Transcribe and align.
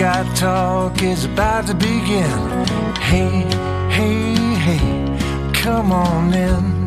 Buckeye 0.00 0.34
Talk 0.34 1.02
is 1.02 1.26
about 1.26 1.66
to 1.66 1.74
begin. 1.74 2.64
Hey, 2.96 3.44
hey, 3.90 4.34
hey, 4.54 5.52
come 5.52 5.92
on 5.92 6.32
in. 6.32 6.86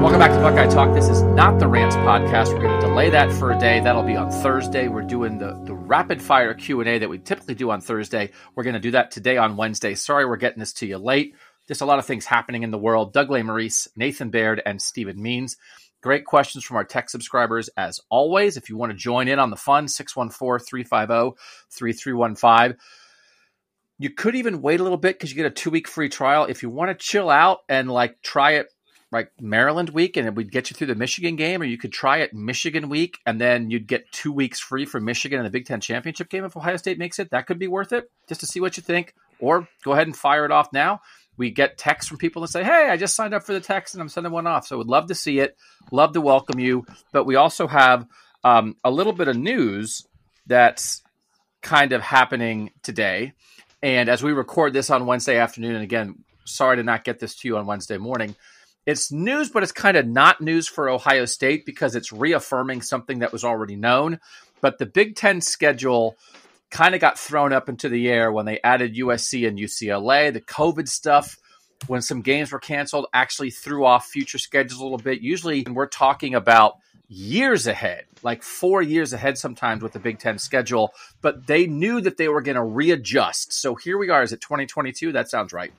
Welcome 0.00 0.18
back 0.18 0.30
to 0.30 0.38
Buckeye 0.38 0.68
Talk. 0.68 0.94
This 0.94 1.10
is 1.10 1.20
not 1.20 1.58
the 1.58 1.68
Rants 1.68 1.96
podcast. 1.96 2.54
We're 2.54 2.62
going 2.62 2.80
to 2.80 2.86
delay 2.86 3.10
that 3.10 3.30
for 3.32 3.52
a 3.52 3.58
day. 3.58 3.80
That'll 3.80 4.02
be 4.04 4.16
on 4.16 4.30
Thursday. 4.30 4.88
We're 4.88 5.02
doing 5.02 5.36
the, 5.36 5.52
the 5.66 5.74
rapid 5.74 6.22
fire 6.22 6.54
Q 6.54 6.80
and 6.80 6.88
A 6.88 6.98
that 6.98 7.10
we 7.10 7.18
typically 7.18 7.56
do 7.56 7.70
on 7.70 7.82
Thursday. 7.82 8.30
We're 8.54 8.64
going 8.64 8.72
to 8.72 8.80
do 8.80 8.92
that 8.92 9.10
today 9.10 9.36
on 9.36 9.58
Wednesday. 9.58 9.94
Sorry, 9.94 10.24
we're 10.24 10.36
getting 10.38 10.60
this 10.60 10.72
to 10.74 10.86
you 10.86 10.96
late. 10.96 11.34
Just 11.68 11.82
a 11.82 11.84
lot 11.84 11.98
of 11.98 12.06
things 12.06 12.24
happening 12.24 12.62
in 12.62 12.70
the 12.70 12.78
world. 12.78 13.12
Doug 13.12 13.28
Lesmerises, 13.28 13.88
Nathan 13.96 14.30
Baird, 14.30 14.62
and 14.64 14.80
Stephen 14.80 15.20
Means. 15.20 15.58
Great 16.02 16.24
questions 16.24 16.64
from 16.64 16.76
our 16.76 16.84
tech 16.84 17.08
subscribers 17.08 17.70
as 17.76 18.00
always. 18.10 18.56
If 18.56 18.68
you 18.68 18.76
want 18.76 18.90
to 18.90 18.98
join 18.98 19.28
in 19.28 19.38
on 19.38 19.50
the 19.50 19.56
fun, 19.56 19.86
614 19.86 20.66
350 20.66 21.40
3315. 21.70 22.76
You 23.98 24.10
could 24.10 24.34
even 24.34 24.62
wait 24.62 24.80
a 24.80 24.82
little 24.82 24.98
bit 24.98 25.14
because 25.14 25.30
you 25.30 25.36
get 25.36 25.46
a 25.46 25.50
two 25.50 25.70
week 25.70 25.86
free 25.86 26.08
trial. 26.08 26.46
If 26.46 26.64
you 26.64 26.70
want 26.70 26.90
to 26.90 26.94
chill 26.96 27.30
out 27.30 27.60
and 27.68 27.88
like 27.88 28.20
try 28.20 28.54
it 28.54 28.66
like 29.12 29.30
Maryland 29.40 29.90
week 29.90 30.16
and 30.16 30.26
it 30.26 30.34
would 30.34 30.50
get 30.50 30.70
you 30.70 30.74
through 30.74 30.88
the 30.88 30.96
Michigan 30.96 31.36
game, 31.36 31.62
or 31.62 31.66
you 31.66 31.78
could 31.78 31.92
try 31.92 32.18
it 32.18 32.34
Michigan 32.34 32.88
week 32.88 33.18
and 33.24 33.40
then 33.40 33.70
you'd 33.70 33.86
get 33.86 34.10
two 34.10 34.32
weeks 34.32 34.58
free 34.58 34.86
for 34.86 34.98
Michigan 34.98 35.38
in 35.38 35.44
the 35.44 35.50
Big 35.50 35.66
Ten 35.66 35.80
championship 35.80 36.28
game 36.30 36.44
if 36.44 36.56
Ohio 36.56 36.76
State 36.78 36.98
makes 36.98 37.20
it. 37.20 37.30
That 37.30 37.46
could 37.46 37.60
be 37.60 37.68
worth 37.68 37.92
it 37.92 38.10
just 38.28 38.40
to 38.40 38.46
see 38.46 38.58
what 38.58 38.76
you 38.76 38.82
think. 38.82 39.14
Or 39.38 39.68
go 39.84 39.92
ahead 39.92 40.08
and 40.08 40.16
fire 40.16 40.44
it 40.44 40.50
off 40.50 40.72
now. 40.72 41.00
We 41.42 41.50
get 41.50 41.76
texts 41.76 42.08
from 42.08 42.18
people 42.18 42.42
that 42.42 42.48
say, 42.52 42.62
Hey, 42.62 42.88
I 42.88 42.96
just 42.96 43.16
signed 43.16 43.34
up 43.34 43.42
for 43.42 43.52
the 43.52 43.60
text 43.60 43.96
and 43.96 44.00
I'm 44.00 44.08
sending 44.08 44.32
one 44.32 44.46
off. 44.46 44.64
So 44.64 44.78
would 44.78 44.86
love 44.86 45.08
to 45.08 45.14
see 45.16 45.40
it, 45.40 45.56
love 45.90 46.12
to 46.12 46.20
welcome 46.20 46.60
you. 46.60 46.86
But 47.10 47.24
we 47.24 47.34
also 47.34 47.66
have 47.66 48.06
um, 48.44 48.76
a 48.84 48.92
little 48.92 49.12
bit 49.12 49.26
of 49.26 49.36
news 49.36 50.06
that's 50.46 51.02
kind 51.60 51.90
of 51.90 52.00
happening 52.00 52.70
today. 52.84 53.32
And 53.82 54.08
as 54.08 54.22
we 54.22 54.30
record 54.30 54.72
this 54.72 54.88
on 54.88 55.04
Wednesday 55.04 55.36
afternoon, 55.38 55.74
and 55.74 55.82
again, 55.82 56.22
sorry 56.44 56.76
to 56.76 56.84
not 56.84 57.02
get 57.02 57.18
this 57.18 57.34
to 57.38 57.48
you 57.48 57.56
on 57.56 57.66
Wednesday 57.66 57.98
morning, 57.98 58.36
it's 58.86 59.10
news, 59.10 59.50
but 59.50 59.64
it's 59.64 59.72
kind 59.72 59.96
of 59.96 60.06
not 60.06 60.40
news 60.40 60.68
for 60.68 60.88
Ohio 60.88 61.24
State 61.24 61.66
because 61.66 61.96
it's 61.96 62.12
reaffirming 62.12 62.82
something 62.82 63.18
that 63.18 63.32
was 63.32 63.42
already 63.42 63.74
known. 63.74 64.20
But 64.60 64.78
the 64.78 64.86
Big 64.86 65.16
Ten 65.16 65.40
schedule 65.40 66.16
kind 66.72 66.94
of 66.94 67.00
got 67.00 67.18
thrown 67.18 67.52
up 67.52 67.68
into 67.68 67.88
the 67.88 68.08
air 68.08 68.32
when 68.32 68.46
they 68.46 68.58
added 68.64 68.96
USC 68.96 69.46
and 69.46 69.58
UCLA. 69.58 70.32
The 70.32 70.40
COVID 70.40 70.88
stuff, 70.88 71.38
when 71.86 72.00
some 72.00 72.22
games 72.22 72.50
were 72.50 72.58
canceled, 72.58 73.06
actually 73.12 73.50
threw 73.50 73.84
off 73.84 74.06
future 74.06 74.38
schedules 74.38 74.80
a 74.80 74.82
little 74.82 74.98
bit. 74.98 75.20
Usually, 75.20 75.64
we're 75.70 75.86
talking 75.86 76.34
about 76.34 76.78
years 77.08 77.66
ahead, 77.66 78.06
like 78.22 78.42
four 78.42 78.80
years 78.80 79.12
ahead 79.12 79.36
sometimes 79.36 79.82
with 79.82 79.92
the 79.92 79.98
Big 79.98 80.18
Ten 80.18 80.38
schedule, 80.38 80.92
but 81.20 81.46
they 81.46 81.66
knew 81.66 82.00
that 82.00 82.16
they 82.16 82.28
were 82.28 82.40
going 82.40 82.56
to 82.56 82.64
readjust. 82.64 83.52
So 83.52 83.74
here 83.74 83.98
we 83.98 84.08
are. 84.08 84.22
Is 84.22 84.32
it 84.32 84.40
2022? 84.40 85.12
That 85.12 85.28
sounds 85.28 85.52
right. 85.52 85.72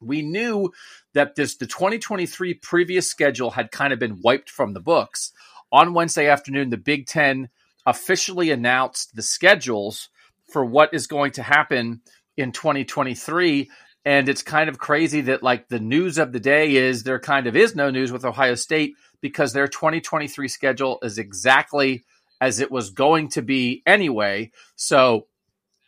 We 0.00 0.20
knew 0.20 0.72
that 1.14 1.36
this 1.36 1.56
the 1.56 1.66
2023 1.66 2.54
previous 2.54 3.08
schedule 3.08 3.50
had 3.50 3.70
kind 3.70 3.94
of 3.94 3.98
been 3.98 4.20
wiped 4.20 4.50
from 4.50 4.74
the 4.74 4.80
books. 4.80 5.32
On 5.72 5.94
Wednesday 5.94 6.28
afternoon, 6.28 6.68
the 6.68 6.76
Big 6.76 7.06
Ten 7.06 7.48
officially 7.86 8.50
announced 8.50 9.16
the 9.16 9.22
schedules 9.22 10.10
for 10.50 10.64
what 10.64 10.94
is 10.94 11.06
going 11.06 11.32
to 11.32 11.42
happen 11.42 12.00
in 12.36 12.52
2023 12.52 13.68
and 14.04 14.28
it's 14.28 14.42
kind 14.42 14.68
of 14.68 14.78
crazy 14.78 15.22
that 15.22 15.42
like 15.42 15.68
the 15.68 15.80
news 15.80 16.18
of 16.18 16.32
the 16.32 16.40
day 16.40 16.76
is 16.76 17.02
there 17.02 17.18
kind 17.18 17.46
of 17.46 17.56
is 17.56 17.74
no 17.74 17.90
news 17.90 18.12
with 18.12 18.24
Ohio 18.24 18.54
State 18.54 18.94
because 19.20 19.52
their 19.52 19.66
2023 19.66 20.48
schedule 20.48 20.98
is 21.02 21.16
exactly 21.16 22.04
as 22.40 22.60
it 22.60 22.70
was 22.70 22.90
going 22.90 23.28
to 23.30 23.40
be 23.40 23.82
anyway. 23.86 24.50
So 24.76 25.26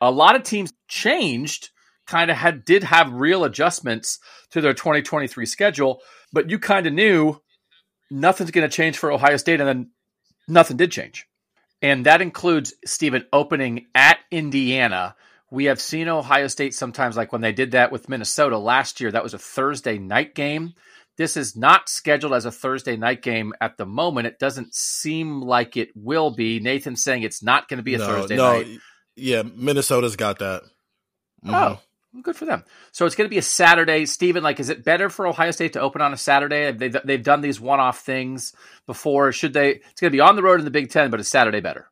a 0.01 0.11
lot 0.11 0.37
of 0.37 0.43
teams 0.43 0.73
changed, 0.89 1.71
kind 2.07 2.31
of 2.31 2.37
had 2.37 2.65
did 2.65 2.85
have 2.85 3.13
real 3.13 3.45
adjustments 3.45 4.19
to 4.51 4.63
their 4.63 4.73
2023 4.73 5.45
schedule, 5.45 6.01
but 6.33 6.49
you 6.49 6.59
kind 6.59 6.87
of 6.87 6.95
knew 6.95 7.41
nothing's 8.11 8.51
going 8.51 8.69
to 8.69 8.75
change 8.75 8.97
for 8.97 9.13
Ohio 9.13 9.37
State 9.37 9.61
and 9.61 9.69
then 9.69 9.91
nothing 10.49 10.79
did 10.79 10.91
change. 10.91 11.27
And 11.83 12.07
that 12.07 12.23
includes 12.23 12.75
Stephen 12.85 13.27
opening 13.33 13.87
at 13.95 14.19
Indiana. 14.31 15.15
We 15.51 15.67
have 15.67 15.81
seen 15.81 16.09
Ohio 16.09 16.49
State 16.49 16.75
sometimes, 16.75 17.17
like 17.17 17.33
when 17.33 17.43
they 17.43 17.53
did 17.53 17.73
that 17.73 17.93
with 17.93 18.09
Minnesota 18.09 18.59
last 18.59 19.01
year, 19.01 19.13
that 19.13 19.23
was 19.23 19.35
a 19.35 19.39
Thursday 19.39 19.99
night 19.99 20.35
game. 20.35 20.75
This 21.17 21.37
is 21.37 21.57
not 21.57 21.89
scheduled 21.89 22.35
as 22.35 22.45
a 22.45 22.53
Thursday 22.53 22.97
night 22.97 23.23
game 23.23 23.53
at 23.61 23.77
the 23.77 23.87
moment. 23.87 24.27
It 24.27 24.39
doesn't 24.39 24.75
seem 24.75 25.41
like 25.41 25.77
it 25.77 25.91
will 25.95 26.31
be. 26.31 26.61
Nathan's 26.61 27.03
saying 27.03 27.23
it's 27.23 27.43
not 27.43 27.69
going 27.69 27.79
to 27.79 27.83
be 27.83 27.95
a 27.95 27.99
no, 27.99 28.07
Thursday 28.07 28.37
no, 28.37 28.53
night. 28.59 28.79
Yeah, 29.15 29.43
Minnesota's 29.43 30.17
got 30.17 30.41
that. 30.41 30.63
Mhm. 31.45 31.55
Oh, 31.55 31.81
good 32.23 32.37
for 32.37 32.45
them. 32.45 32.65
So 32.93 33.07
it's 33.07 33.15
going 33.15 33.27
to 33.27 33.31
be 33.35 33.39
a 33.39 33.43
Saturday. 33.43 34.07
Stephen, 34.07 34.43
like, 34.43 34.61
is 34.61 34.69
it 34.69 34.85
better 34.85 35.09
for 35.11 35.27
Ohio 35.27 35.51
State 35.51 35.73
to 35.75 35.81
open 35.81 36.01
on 36.03 36.13
a 36.13 36.17
Saturday? 36.17 36.73
They've, 36.73 36.97
they've 37.05 37.23
done 37.23 37.41
these 37.41 37.61
one 37.61 37.81
off 37.81 38.01
things 38.01 38.55
before. 38.87 39.33
Should 39.33 39.53
they? 39.53 39.71
It's 39.77 40.01
going 40.01 40.11
to 40.11 40.17
be 40.17 40.21
on 40.21 40.37
the 40.37 40.43
road 40.43 40.59
in 40.59 40.65
the 40.65 40.71
Big 40.71 40.91
Ten, 40.91 41.11
but 41.11 41.21
it's 41.21 41.29
Saturday 41.29 41.61
better. 41.61 41.89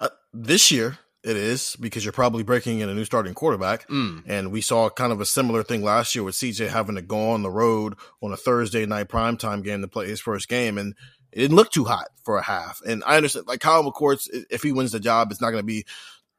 Uh, 0.00 0.08
this 0.32 0.70
year 0.70 0.98
it 1.22 1.36
is 1.36 1.76
because 1.78 2.04
you're 2.04 2.12
probably 2.12 2.42
breaking 2.42 2.80
in 2.80 2.88
a 2.88 2.94
new 2.94 3.04
starting 3.04 3.32
quarterback, 3.34 3.86
Mm. 3.88 4.24
and 4.26 4.50
we 4.50 4.60
saw 4.60 4.90
kind 4.90 5.12
of 5.12 5.20
a 5.20 5.26
similar 5.26 5.62
thing 5.62 5.82
last 5.82 6.14
year 6.14 6.24
with 6.24 6.34
CJ 6.34 6.68
having 6.68 6.96
to 6.96 7.02
go 7.02 7.30
on 7.30 7.42
the 7.42 7.50
road 7.50 7.94
on 8.20 8.32
a 8.32 8.36
Thursday 8.36 8.86
night 8.86 9.08
primetime 9.08 9.62
game 9.62 9.82
to 9.82 9.88
play 9.88 10.08
his 10.08 10.20
first 10.20 10.48
game, 10.48 10.78
and 10.78 10.94
it 11.30 11.38
didn't 11.38 11.56
look 11.56 11.70
too 11.70 11.84
hot 11.84 12.08
for 12.24 12.38
a 12.38 12.42
half. 12.42 12.80
And 12.84 13.04
I 13.06 13.16
understand, 13.16 13.46
like 13.46 13.60
Kyle 13.60 13.84
McCord's, 13.84 14.28
if 14.50 14.62
he 14.64 14.72
wins 14.72 14.90
the 14.92 14.98
job, 15.00 15.30
it's 15.30 15.40
not 15.40 15.50
going 15.50 15.62
to 15.62 15.66
be 15.66 15.86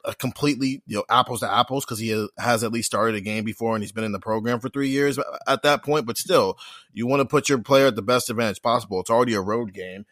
a 0.05 0.13
completely 0.13 0.81
you 0.85 0.97
know 0.97 1.03
apples 1.09 1.39
to 1.39 1.51
apples 1.51 1.85
because 1.85 1.99
he 1.99 2.13
uh, 2.13 2.27
has 2.37 2.63
at 2.63 2.71
least 2.71 2.87
started 2.87 3.15
a 3.15 3.21
game 3.21 3.43
before 3.43 3.73
and 3.75 3.83
he's 3.83 3.91
been 3.91 4.03
in 4.03 4.11
the 4.11 4.19
program 4.19 4.59
for 4.59 4.69
three 4.69 4.89
years 4.89 5.17
uh, 5.17 5.23
at 5.47 5.63
that 5.63 5.83
point. 5.83 6.05
But 6.05 6.17
still, 6.17 6.57
you 6.93 7.07
want 7.07 7.21
to 7.21 7.25
put 7.25 7.49
your 7.49 7.59
player 7.59 7.87
at 7.87 7.95
the 7.95 8.01
best 8.01 8.29
advantage 8.29 8.61
possible. 8.61 8.99
It's 8.99 9.09
already 9.09 9.33
a 9.33 9.41
road 9.41 9.73
game. 9.73 10.05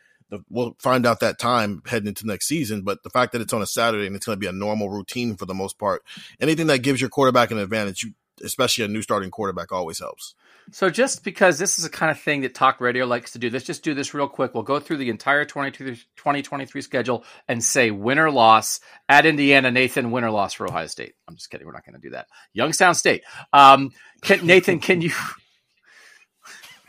We'll 0.49 0.77
find 0.79 1.05
out 1.05 1.19
that 1.19 1.39
time 1.39 1.81
heading 1.85 2.07
into 2.07 2.25
next 2.25 2.47
season. 2.47 2.83
But 2.83 3.03
the 3.03 3.09
fact 3.09 3.33
that 3.33 3.41
it's 3.41 3.51
on 3.51 3.61
a 3.61 3.67
Saturday 3.67 4.07
and 4.07 4.15
it's 4.15 4.25
going 4.25 4.37
to 4.37 4.39
be 4.39 4.47
a 4.47 4.53
normal 4.53 4.89
routine 4.89 5.35
for 5.35 5.45
the 5.45 5.53
most 5.53 5.77
part, 5.77 6.03
anything 6.39 6.67
that 6.67 6.79
gives 6.79 7.01
your 7.01 7.09
quarterback 7.09 7.51
an 7.51 7.57
advantage, 7.57 8.07
especially 8.41 8.85
a 8.85 8.87
new 8.87 9.01
starting 9.01 9.29
quarterback, 9.29 9.73
always 9.73 9.99
helps. 9.99 10.35
So 10.71 10.89
just 10.89 11.23
because 11.23 11.59
this 11.59 11.77
is 11.77 11.83
the 11.83 11.89
kind 11.89 12.11
of 12.11 12.19
thing 12.19 12.41
that 12.41 12.55
talk 12.55 12.79
radio 12.79 13.05
likes 13.05 13.31
to 13.31 13.39
do, 13.39 13.49
let's 13.49 13.65
just 13.65 13.83
do 13.83 13.93
this 13.93 14.13
real 14.13 14.27
quick. 14.27 14.53
We'll 14.53 14.63
go 14.63 14.79
through 14.79 14.97
the 14.97 15.09
entire 15.09 15.43
2023 15.43 16.81
schedule 16.81 17.25
and 17.47 17.63
say 17.63 17.91
win 17.91 18.19
or 18.19 18.31
loss 18.31 18.79
at 19.09 19.25
Indiana. 19.25 19.71
Nathan, 19.71 20.11
win 20.11 20.23
or 20.23 20.31
loss 20.31 20.53
for 20.53 20.67
Ohio 20.67 20.87
State. 20.87 21.13
I'm 21.27 21.35
just 21.35 21.49
kidding. 21.49 21.67
We're 21.67 21.73
not 21.73 21.85
going 21.85 21.99
to 21.99 22.01
do 22.01 22.11
that. 22.11 22.27
Youngstown 22.53 22.95
State. 22.95 23.23
Um, 23.51 23.91
can, 24.21 24.45
Nathan, 24.45 24.79
can 24.79 25.01
you? 25.01 25.11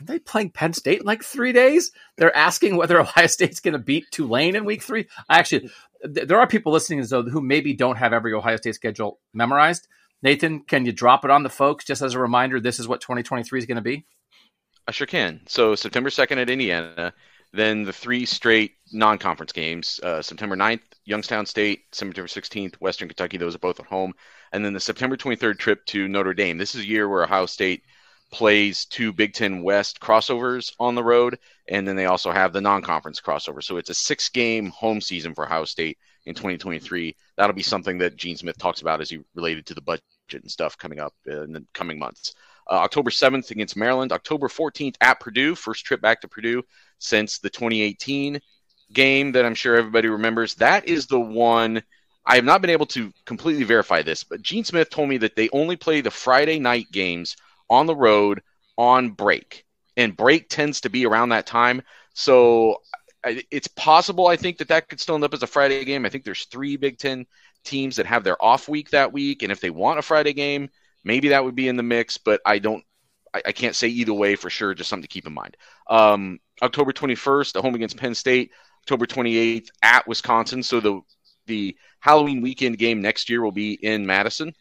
Are 0.01 0.05
they 0.05 0.19
playing 0.19 0.51
Penn 0.51 0.73
State 0.73 0.99
in 0.99 1.05
like 1.05 1.23
three 1.23 1.53
days? 1.53 1.91
They're 2.17 2.35
asking 2.35 2.75
whether 2.75 2.99
Ohio 2.99 3.27
State's 3.27 3.59
going 3.59 3.73
to 3.73 3.79
beat 3.79 4.05
Tulane 4.11 4.55
in 4.55 4.65
week 4.65 4.81
three. 4.81 5.07
I 5.29 5.39
Actually, 5.39 5.69
there 6.03 6.39
are 6.39 6.47
people 6.47 6.73
listening 6.73 7.03
though 7.09 7.23
who 7.23 7.41
maybe 7.41 7.73
don't 7.73 7.97
have 7.97 8.13
every 8.13 8.33
Ohio 8.33 8.57
State 8.57 8.75
schedule 8.75 9.19
memorized. 9.33 9.87
Nathan, 10.23 10.61
can 10.61 10.85
you 10.85 10.93
drop 10.93 11.25
it 11.25 11.31
on 11.31 11.43
the 11.43 11.49
folks 11.49 11.83
just 11.83 12.01
as 12.01 12.13
a 12.13 12.19
reminder? 12.19 12.61
This 12.61 12.79
is 12.79 12.87
what 12.87 13.01
2023 13.01 13.59
is 13.59 13.65
going 13.65 13.75
to 13.75 13.81
be. 13.81 14.05
I 14.87 14.91
sure 14.91 15.05
can. 15.05 15.41
So 15.47 15.75
September 15.75 16.09
2nd 16.09 16.37
at 16.37 16.49
Indiana, 16.49 17.13
then 17.51 17.83
the 17.83 17.91
three 17.91 18.25
straight 18.25 18.71
non-conference 18.93 19.51
games: 19.51 19.99
uh, 20.01 20.21
September 20.21 20.55
9th, 20.55 20.81
Youngstown 21.05 21.45
State; 21.45 21.83
September 21.91 22.27
16th, 22.27 22.75
Western 22.75 23.09
Kentucky. 23.09 23.37
Those 23.37 23.55
are 23.55 23.59
both 23.59 23.81
at 23.81 23.85
home, 23.85 24.13
and 24.53 24.63
then 24.63 24.73
the 24.73 24.79
September 24.79 25.17
23rd 25.17 25.59
trip 25.59 25.85
to 25.87 26.07
Notre 26.07 26.33
Dame. 26.33 26.57
This 26.57 26.73
is 26.73 26.81
a 26.81 26.87
year 26.87 27.09
where 27.09 27.23
Ohio 27.23 27.45
State 27.45 27.83
plays 28.31 28.85
two 28.85 29.11
Big 29.13 29.33
Ten 29.33 29.61
West 29.61 29.99
crossovers 29.99 30.73
on 30.79 30.95
the 30.95 31.03
road, 31.03 31.37
and 31.67 31.85
then 31.85 31.97
they 31.97 32.05
also 32.05 32.31
have 32.31 32.53
the 32.53 32.61
non-conference 32.61 33.19
crossover. 33.19 33.61
So 33.61 33.75
it's 33.75 33.89
a 33.89 33.93
six-game 33.93 34.69
home 34.69 35.01
season 35.01 35.35
for 35.35 35.45
Ohio 35.45 35.65
State 35.65 35.97
in 36.25 36.33
2023. 36.33 37.15
That'll 37.37 37.53
be 37.53 37.61
something 37.61 37.97
that 37.99 38.15
Gene 38.15 38.37
Smith 38.37 38.57
talks 38.57 38.81
about 38.81 39.01
as 39.01 39.09
he 39.09 39.19
related 39.35 39.65
to 39.67 39.73
the 39.73 39.81
budget 39.81 40.03
and 40.31 40.49
stuff 40.49 40.77
coming 40.77 40.99
up 40.99 41.13
in 41.25 41.51
the 41.53 41.65
coming 41.73 41.99
months. 41.99 42.33
Uh, 42.69 42.75
October 42.75 43.09
7th 43.09 43.51
against 43.51 43.75
Maryland. 43.75 44.11
October 44.11 44.47
14th 44.47 44.95
at 45.01 45.19
Purdue. 45.19 45.55
First 45.55 45.85
trip 45.85 46.01
back 46.01 46.21
to 46.21 46.27
Purdue 46.27 46.63
since 46.97 47.39
the 47.39 47.49
2018 47.49 48.39
game 48.93 49.31
that 49.33 49.45
I'm 49.45 49.55
sure 49.55 49.75
everybody 49.75 50.07
remembers. 50.07 50.55
That 50.55 50.87
is 50.87 51.07
the 51.07 51.19
one. 51.19 51.83
I 52.25 52.35
have 52.35 52.45
not 52.45 52.61
been 52.61 52.69
able 52.69 52.85
to 52.87 53.11
completely 53.25 53.63
verify 53.63 54.01
this, 54.01 54.23
but 54.23 54.41
Gene 54.41 54.63
Smith 54.63 54.89
told 54.89 55.09
me 55.09 55.17
that 55.17 55.35
they 55.35 55.49
only 55.49 55.75
play 55.75 55.99
the 55.99 56.11
Friday 56.11 56.57
night 56.57 56.89
games 56.91 57.35
on 57.69 57.85
the 57.85 57.95
road 57.95 58.41
on 58.77 59.09
break, 59.09 59.65
and 59.97 60.15
break 60.15 60.47
tends 60.47 60.81
to 60.81 60.89
be 60.89 61.05
around 61.05 61.29
that 61.29 61.45
time. 61.45 61.81
So 62.13 62.81
it's 63.25 63.67
possible. 63.67 64.27
I 64.27 64.37
think 64.37 64.57
that 64.57 64.69
that 64.69 64.87
could 64.87 65.01
still 65.01 65.15
end 65.15 65.23
up 65.25 65.33
as 65.33 65.43
a 65.43 65.47
Friday 65.47 65.83
game. 65.83 66.05
I 66.05 66.09
think 66.09 66.23
there's 66.23 66.45
three 66.45 66.77
Big 66.77 66.97
Ten 66.97 67.25
teams 67.63 67.95
that 67.97 68.05
have 68.05 68.23
their 68.23 68.43
off 68.43 68.67
week 68.67 68.91
that 68.91 69.13
week, 69.13 69.43
and 69.43 69.51
if 69.51 69.59
they 69.59 69.69
want 69.69 69.99
a 69.99 70.01
Friday 70.01 70.33
game, 70.33 70.69
maybe 71.03 71.29
that 71.29 71.43
would 71.43 71.55
be 71.55 71.67
in 71.67 71.77
the 71.77 71.83
mix. 71.83 72.17
But 72.17 72.41
I 72.45 72.59
don't. 72.59 72.83
I, 73.33 73.41
I 73.47 73.51
can't 73.51 73.75
say 73.75 73.87
either 73.87 74.13
way 74.13 74.35
for 74.35 74.49
sure. 74.49 74.73
Just 74.73 74.89
something 74.89 75.03
to 75.03 75.07
keep 75.07 75.27
in 75.27 75.33
mind. 75.33 75.57
Um, 75.89 76.39
October 76.61 76.93
21st, 76.93 77.55
a 77.55 77.61
home 77.61 77.75
against 77.75 77.97
Penn 77.97 78.15
State. 78.15 78.51
October 78.83 79.05
28th 79.05 79.69
at 79.81 80.07
Wisconsin. 80.07 80.61
So 80.61 80.79
the 80.79 81.01
the 81.45 81.77
Halloween 81.99 82.41
weekend 82.41 82.77
game 82.77 83.01
next 83.01 83.29
year 83.29 83.41
will 83.41 83.51
be 83.51 83.73
in 83.73 84.05
Madison. 84.05 84.53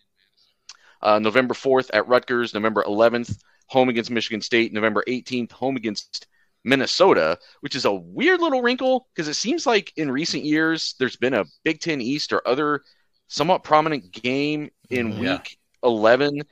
Uh, 1.01 1.19
November 1.19 1.55
4th 1.55 1.91
at 1.93 2.07
Rutgers, 2.07 2.55
November 2.55 2.85
11th, 2.85 3.37
home 3.67 3.89
against 3.89 4.11
Michigan 4.11 4.41
State, 4.41 4.73
November 4.73 5.03
18th, 5.09 5.51
home 5.51 5.77
against 5.77 6.29
Minnesota, 6.65 7.39
which 7.61 7.75
is 7.75 7.85
a 7.85 7.93
weird 7.93 8.41
little 8.41 8.63
wrinkle 8.63 9.09
because 9.15 9.29
it 9.29 9.35
seems 9.35 9.67
like 9.67 9.93
in 9.97 10.11
recent 10.11 10.45
years 10.45 10.95
there's 10.99 11.17
been 11.17 11.35
a 11.35 11.45
Big 11.65 11.81
Ten 11.81 12.01
East 12.01 12.33
or 12.33 12.47
other 12.47 12.83
somewhat 13.29 13.65
prominent 13.65 14.11
game 14.13 14.71
in 14.91 15.13
yeah. 15.13 15.35
week 15.35 15.59
11 15.83 16.43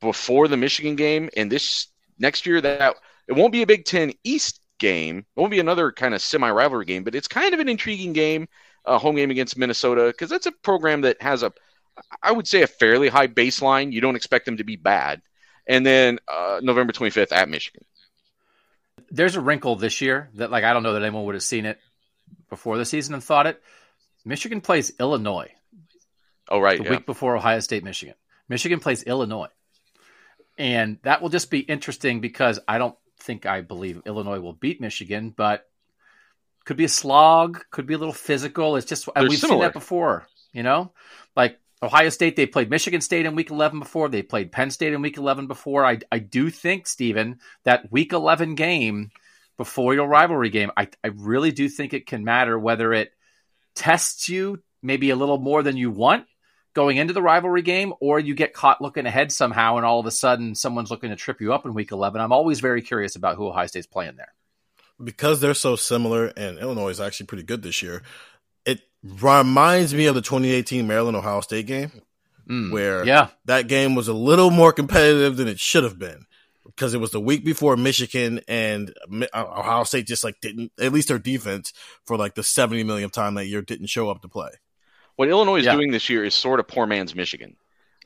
before 0.00 0.48
the 0.48 0.56
Michigan 0.56 0.96
game. 0.96 1.30
And 1.36 1.50
this 1.50 1.88
next 2.18 2.46
year, 2.46 2.60
that 2.60 2.96
it 3.28 3.32
won't 3.32 3.52
be 3.52 3.62
a 3.62 3.66
Big 3.66 3.84
Ten 3.84 4.12
East 4.24 4.60
game, 4.78 5.18
it 5.18 5.40
won't 5.40 5.50
be 5.50 5.60
another 5.60 5.92
kind 5.92 6.14
of 6.14 6.22
semi 6.22 6.50
rivalry 6.50 6.86
game, 6.86 7.04
but 7.04 7.14
it's 7.14 7.28
kind 7.28 7.54
of 7.54 7.60
an 7.60 7.68
intriguing 7.68 8.12
game, 8.12 8.48
a 8.86 8.98
home 8.98 9.16
game 9.16 9.30
against 9.30 9.58
Minnesota, 9.58 10.06
because 10.06 10.30
that's 10.30 10.46
a 10.46 10.52
program 10.52 11.02
that 11.02 11.20
has 11.20 11.42
a 11.42 11.52
I 12.22 12.32
would 12.32 12.48
say 12.48 12.62
a 12.62 12.66
fairly 12.66 13.08
high 13.08 13.28
baseline. 13.28 13.92
You 13.92 14.00
don't 14.00 14.16
expect 14.16 14.46
them 14.46 14.56
to 14.56 14.64
be 14.64 14.76
bad. 14.76 15.22
And 15.66 15.84
then 15.84 16.18
uh, 16.28 16.60
November 16.62 16.92
25th 16.92 17.32
at 17.32 17.48
Michigan. 17.48 17.84
There's 19.10 19.36
a 19.36 19.40
wrinkle 19.40 19.76
this 19.76 20.00
year 20.00 20.30
that, 20.34 20.50
like, 20.50 20.64
I 20.64 20.72
don't 20.72 20.82
know 20.82 20.92
that 20.94 21.02
anyone 21.02 21.24
would 21.24 21.34
have 21.34 21.42
seen 21.42 21.66
it 21.66 21.78
before 22.48 22.78
the 22.78 22.84
season 22.84 23.14
and 23.14 23.22
thought 23.22 23.46
it. 23.46 23.62
Michigan 24.24 24.60
plays 24.60 24.92
Illinois. 25.00 25.50
Oh, 26.48 26.60
right. 26.60 26.78
The 26.78 26.84
yeah. 26.84 26.90
week 26.90 27.06
before 27.06 27.36
Ohio 27.36 27.60
State, 27.60 27.84
Michigan. 27.84 28.14
Michigan 28.48 28.80
plays 28.80 29.02
Illinois. 29.02 29.48
And 30.58 30.98
that 31.02 31.22
will 31.22 31.28
just 31.28 31.50
be 31.50 31.60
interesting 31.60 32.20
because 32.20 32.58
I 32.68 32.78
don't 32.78 32.96
think 33.18 33.46
I 33.46 33.62
believe 33.62 34.02
Illinois 34.04 34.40
will 34.40 34.52
beat 34.52 34.80
Michigan, 34.80 35.32
but 35.34 35.66
could 36.64 36.76
be 36.76 36.84
a 36.84 36.88
slog, 36.88 37.64
could 37.70 37.86
be 37.86 37.94
a 37.94 37.98
little 37.98 38.12
physical. 38.12 38.76
It's 38.76 38.86
just, 38.86 39.08
They're 39.14 39.24
we've 39.24 39.38
similar. 39.38 39.58
seen 39.58 39.62
that 39.62 39.72
before, 39.72 40.26
you 40.52 40.62
know? 40.62 40.92
Like, 41.34 41.58
Ohio 41.82 42.10
State, 42.10 42.36
they 42.36 42.46
played 42.46 42.68
Michigan 42.68 43.00
State 43.00 43.24
in 43.24 43.34
week 43.34 43.50
11 43.50 43.78
before. 43.78 44.08
They 44.08 44.22
played 44.22 44.52
Penn 44.52 44.70
State 44.70 44.92
in 44.92 45.00
week 45.00 45.16
11 45.16 45.46
before. 45.46 45.84
I, 45.84 45.98
I 46.12 46.18
do 46.18 46.50
think, 46.50 46.86
Stephen, 46.86 47.38
that 47.64 47.90
week 47.90 48.12
11 48.12 48.54
game 48.54 49.10
before 49.56 49.94
your 49.94 50.06
rivalry 50.06 50.50
game, 50.50 50.70
I, 50.76 50.88
I 51.02 51.08
really 51.08 51.52
do 51.52 51.68
think 51.68 51.94
it 51.94 52.06
can 52.06 52.24
matter 52.24 52.58
whether 52.58 52.92
it 52.92 53.12
tests 53.74 54.28
you 54.28 54.62
maybe 54.82 55.10
a 55.10 55.16
little 55.16 55.38
more 55.38 55.62
than 55.62 55.76
you 55.76 55.90
want 55.90 56.26
going 56.74 56.98
into 56.98 57.12
the 57.12 57.22
rivalry 57.22 57.62
game 57.62 57.92
or 58.00 58.18
you 58.18 58.34
get 58.34 58.52
caught 58.52 58.80
looking 58.80 59.06
ahead 59.06 59.32
somehow 59.32 59.76
and 59.76 59.86
all 59.86 60.00
of 60.00 60.06
a 60.06 60.10
sudden 60.10 60.54
someone's 60.54 60.90
looking 60.90 61.10
to 61.10 61.16
trip 61.16 61.40
you 61.40 61.52
up 61.52 61.64
in 61.64 61.74
week 61.74 61.92
11. 61.92 62.20
I'm 62.20 62.32
always 62.32 62.60
very 62.60 62.82
curious 62.82 63.16
about 63.16 63.36
who 63.36 63.48
Ohio 63.48 63.66
State's 63.66 63.86
playing 63.86 64.16
there. 64.16 64.32
Because 65.02 65.40
they're 65.40 65.54
so 65.54 65.76
similar 65.76 66.26
and 66.36 66.58
Illinois 66.58 66.90
is 66.90 67.00
actually 67.00 67.26
pretty 67.26 67.42
good 67.42 67.62
this 67.62 67.82
year 67.82 68.02
reminds 69.02 69.94
me 69.94 70.06
of 70.06 70.14
the 70.14 70.22
2018 70.22 70.86
Maryland 70.86 71.16
Ohio 71.16 71.40
State 71.40 71.66
game, 71.66 71.90
mm, 72.48 72.72
where 72.72 73.04
yeah. 73.04 73.28
that 73.46 73.68
game 73.68 73.94
was 73.94 74.08
a 74.08 74.14
little 74.14 74.50
more 74.50 74.72
competitive 74.72 75.36
than 75.36 75.48
it 75.48 75.58
should 75.58 75.84
have 75.84 75.98
been 75.98 76.26
because 76.66 76.94
it 76.94 76.98
was 76.98 77.10
the 77.10 77.20
week 77.20 77.44
before 77.44 77.76
Michigan 77.76 78.40
and 78.48 78.94
uh, 79.32 79.44
Ohio 79.58 79.84
State 79.84 80.06
just 80.06 80.24
like 80.24 80.40
didn't 80.40 80.72
at 80.78 80.92
least 80.92 81.08
their 81.08 81.18
defense 81.18 81.72
for 82.04 82.16
like 82.16 82.34
the 82.34 82.42
70 82.42 82.84
millionth 82.84 83.12
time 83.12 83.34
that 83.34 83.46
year 83.46 83.62
didn't 83.62 83.88
show 83.88 84.10
up 84.10 84.22
to 84.22 84.28
play. 84.28 84.50
What 85.16 85.28
Illinois 85.28 85.56
is 85.56 85.64
yeah. 85.66 85.74
doing 85.74 85.90
this 85.90 86.08
year 86.08 86.24
is 86.24 86.34
sort 86.34 86.60
of 86.60 86.68
poor 86.68 86.86
man's 86.86 87.14
Michigan. 87.14 87.56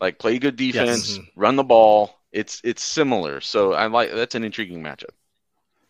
Like 0.01 0.19
play 0.19 0.39
good 0.39 0.57
defense, 0.57 1.11
yes. 1.11 1.19
Mm-hmm. 1.19 1.41
run 1.41 1.57
the 1.57 1.65
ball. 1.65 2.19
It's 2.33 2.61
it's 2.65 2.83
similar. 2.83 3.41
So 3.41 3.73
I 3.73 3.87
like 3.87 4.13
that's 4.13 4.35
an 4.35 4.45
intriguing 4.45 4.83
matchup. 4.83 5.11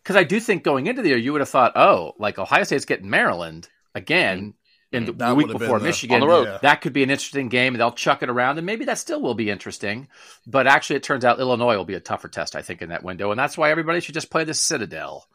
Because 0.02 0.16
I 0.16 0.24
do 0.24 0.38
think 0.38 0.62
going 0.62 0.86
into 0.86 1.00
the 1.00 1.08
year, 1.08 1.16
you 1.16 1.32
would 1.32 1.40
have 1.40 1.48
thought, 1.48 1.72
oh, 1.76 2.12
like 2.18 2.38
Ohio 2.38 2.64
State's 2.64 2.84
getting 2.84 3.08
Maryland 3.08 3.70
again 3.94 4.52
in 4.94 5.02
mm, 5.02 5.06
the 5.06 5.12
that 5.14 5.36
week 5.36 5.48
before 5.48 5.78
Michigan. 5.80 6.22
Yeah. 6.22 6.58
That 6.62 6.80
could 6.80 6.92
be 6.92 7.02
an 7.02 7.10
interesting 7.10 7.48
game. 7.48 7.74
They'll 7.74 7.92
chuck 7.92 8.22
it 8.22 8.30
around, 8.30 8.58
and 8.58 8.66
maybe 8.66 8.84
that 8.86 8.98
still 8.98 9.20
will 9.20 9.34
be 9.34 9.50
interesting. 9.50 10.08
But 10.46 10.66
actually, 10.66 10.96
it 10.96 11.02
turns 11.02 11.24
out 11.24 11.40
Illinois 11.40 11.76
will 11.76 11.84
be 11.84 11.94
a 11.94 12.00
tougher 12.00 12.28
test, 12.28 12.56
I 12.56 12.62
think, 12.62 12.82
in 12.82 12.90
that 12.90 13.04
window, 13.04 13.30
and 13.30 13.38
that's 13.38 13.58
why 13.58 13.70
everybody 13.70 14.00
should 14.00 14.14
just 14.14 14.30
play 14.30 14.44
the 14.44 14.54
Citadel 14.54 15.26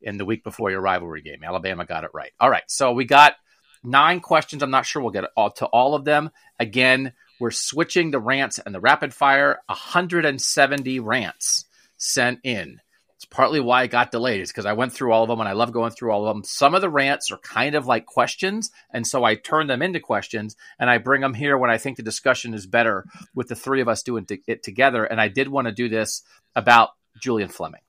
in 0.00 0.16
the 0.16 0.24
week 0.24 0.44
before 0.44 0.70
your 0.70 0.80
rivalry 0.80 1.22
game. 1.22 1.42
Alabama 1.42 1.84
got 1.84 2.04
it 2.04 2.10
right. 2.14 2.32
All 2.40 2.50
right, 2.50 2.62
so 2.68 2.92
we 2.92 3.04
got 3.04 3.34
nine 3.82 4.20
questions. 4.20 4.62
I'm 4.62 4.70
not 4.70 4.86
sure 4.86 5.02
we'll 5.02 5.10
get 5.10 5.30
all, 5.36 5.50
to 5.52 5.66
all 5.66 5.94
of 5.94 6.04
them. 6.04 6.30
Again, 6.58 7.12
we're 7.40 7.50
switching 7.50 8.10
the 8.10 8.20
rants 8.20 8.58
and 8.58 8.74
the 8.74 8.80
rapid 8.80 9.14
fire. 9.14 9.60
170 9.66 11.00
rants 11.00 11.64
sent 11.96 12.40
in 12.44 12.80
partly 13.24 13.58
why 13.58 13.82
it 13.82 13.90
got 13.90 14.12
delayed 14.12 14.40
is 14.40 14.50
because 14.50 14.66
I 14.66 14.74
went 14.74 14.92
through 14.92 15.12
all 15.12 15.24
of 15.24 15.28
them 15.28 15.40
and 15.40 15.48
I 15.48 15.52
love 15.52 15.72
going 15.72 15.90
through 15.90 16.12
all 16.12 16.26
of 16.26 16.34
them. 16.34 16.44
Some 16.44 16.74
of 16.74 16.80
the 16.80 16.88
rants 16.88 17.32
are 17.32 17.38
kind 17.38 17.74
of 17.74 17.86
like 17.86 18.06
questions, 18.06 18.70
and 18.92 19.06
so 19.06 19.24
I 19.24 19.34
turn 19.34 19.66
them 19.66 19.82
into 19.82 19.98
questions 19.98 20.56
and 20.78 20.88
I 20.88 20.98
bring 20.98 21.20
them 21.20 21.34
here 21.34 21.58
when 21.58 21.70
I 21.70 21.78
think 21.78 21.96
the 21.96 22.02
discussion 22.02 22.54
is 22.54 22.66
better 22.66 23.04
with 23.34 23.48
the 23.48 23.56
three 23.56 23.80
of 23.80 23.88
us 23.88 24.02
doing 24.02 24.26
it 24.46 24.62
together. 24.62 25.04
And 25.04 25.20
I 25.20 25.28
did 25.28 25.48
want 25.48 25.66
to 25.66 25.72
do 25.72 25.88
this 25.88 26.22
about 26.54 26.90
Julian 27.20 27.48
Fleming. 27.48 27.80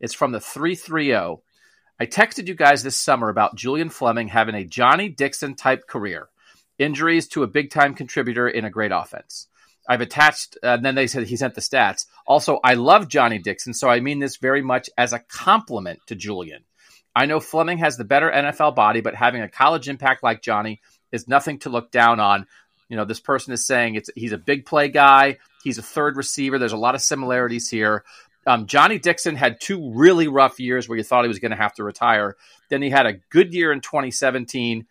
It's 0.00 0.14
from 0.14 0.32
the 0.32 0.40
330. 0.40 1.42
I 2.00 2.06
texted 2.06 2.46
you 2.46 2.54
guys 2.54 2.82
this 2.82 2.96
summer 2.96 3.28
about 3.28 3.56
Julian 3.56 3.90
Fleming 3.90 4.28
having 4.28 4.54
a 4.54 4.64
Johnny 4.64 5.08
Dixon 5.08 5.54
type 5.54 5.86
career, 5.86 6.28
injuries 6.78 7.26
to 7.28 7.42
a 7.42 7.48
big 7.48 7.70
time 7.70 7.94
contributor 7.94 8.48
in 8.48 8.64
a 8.64 8.70
great 8.70 8.92
offense. 8.92 9.48
I've 9.88 10.02
attached, 10.02 10.58
uh, 10.62 10.68
and 10.68 10.84
then 10.84 10.94
they 10.94 11.06
said 11.06 11.26
he 11.26 11.36
sent 11.36 11.54
the 11.54 11.62
stats. 11.62 12.04
Also, 12.26 12.60
I 12.62 12.74
love 12.74 13.08
Johnny 13.08 13.38
Dixon, 13.38 13.72
so 13.72 13.88
I 13.88 14.00
mean 14.00 14.18
this 14.18 14.36
very 14.36 14.60
much 14.60 14.90
as 14.98 15.14
a 15.14 15.18
compliment 15.18 16.00
to 16.08 16.14
Julian. 16.14 16.64
I 17.16 17.24
know 17.24 17.40
Fleming 17.40 17.78
has 17.78 17.96
the 17.96 18.04
better 18.04 18.30
NFL 18.30 18.76
body, 18.76 19.00
but 19.00 19.14
having 19.14 19.40
a 19.40 19.48
college 19.48 19.88
impact 19.88 20.22
like 20.22 20.42
Johnny 20.42 20.82
is 21.10 21.26
nothing 21.26 21.58
to 21.60 21.70
look 21.70 21.90
down 21.90 22.20
on. 22.20 22.46
You 22.90 22.96
know, 22.96 23.06
this 23.06 23.18
person 23.18 23.54
is 23.54 23.66
saying 23.66 23.94
it's 23.94 24.10
he's 24.14 24.32
a 24.32 24.38
big 24.38 24.66
play 24.66 24.88
guy. 24.88 25.38
He's 25.64 25.78
a 25.78 25.82
third 25.82 26.16
receiver. 26.16 26.58
There's 26.58 26.72
a 26.72 26.76
lot 26.76 26.94
of 26.94 27.00
similarities 27.00 27.68
here. 27.68 28.04
Um, 28.46 28.66
Johnny 28.66 28.98
Dixon 28.98 29.36
had 29.36 29.60
two 29.60 29.92
really 29.92 30.28
rough 30.28 30.60
years 30.60 30.88
where 30.88 30.96
you 30.96 31.04
thought 31.04 31.24
he 31.24 31.28
was 31.28 31.38
going 31.38 31.50
to 31.50 31.56
have 31.56 31.74
to 31.74 31.84
retire. 31.84 32.36
Then 32.68 32.82
he 32.82 32.90
had 32.90 33.06
a 33.06 33.14
good 33.30 33.52
year 33.54 33.72
in 33.72 33.80
2017 33.80 34.86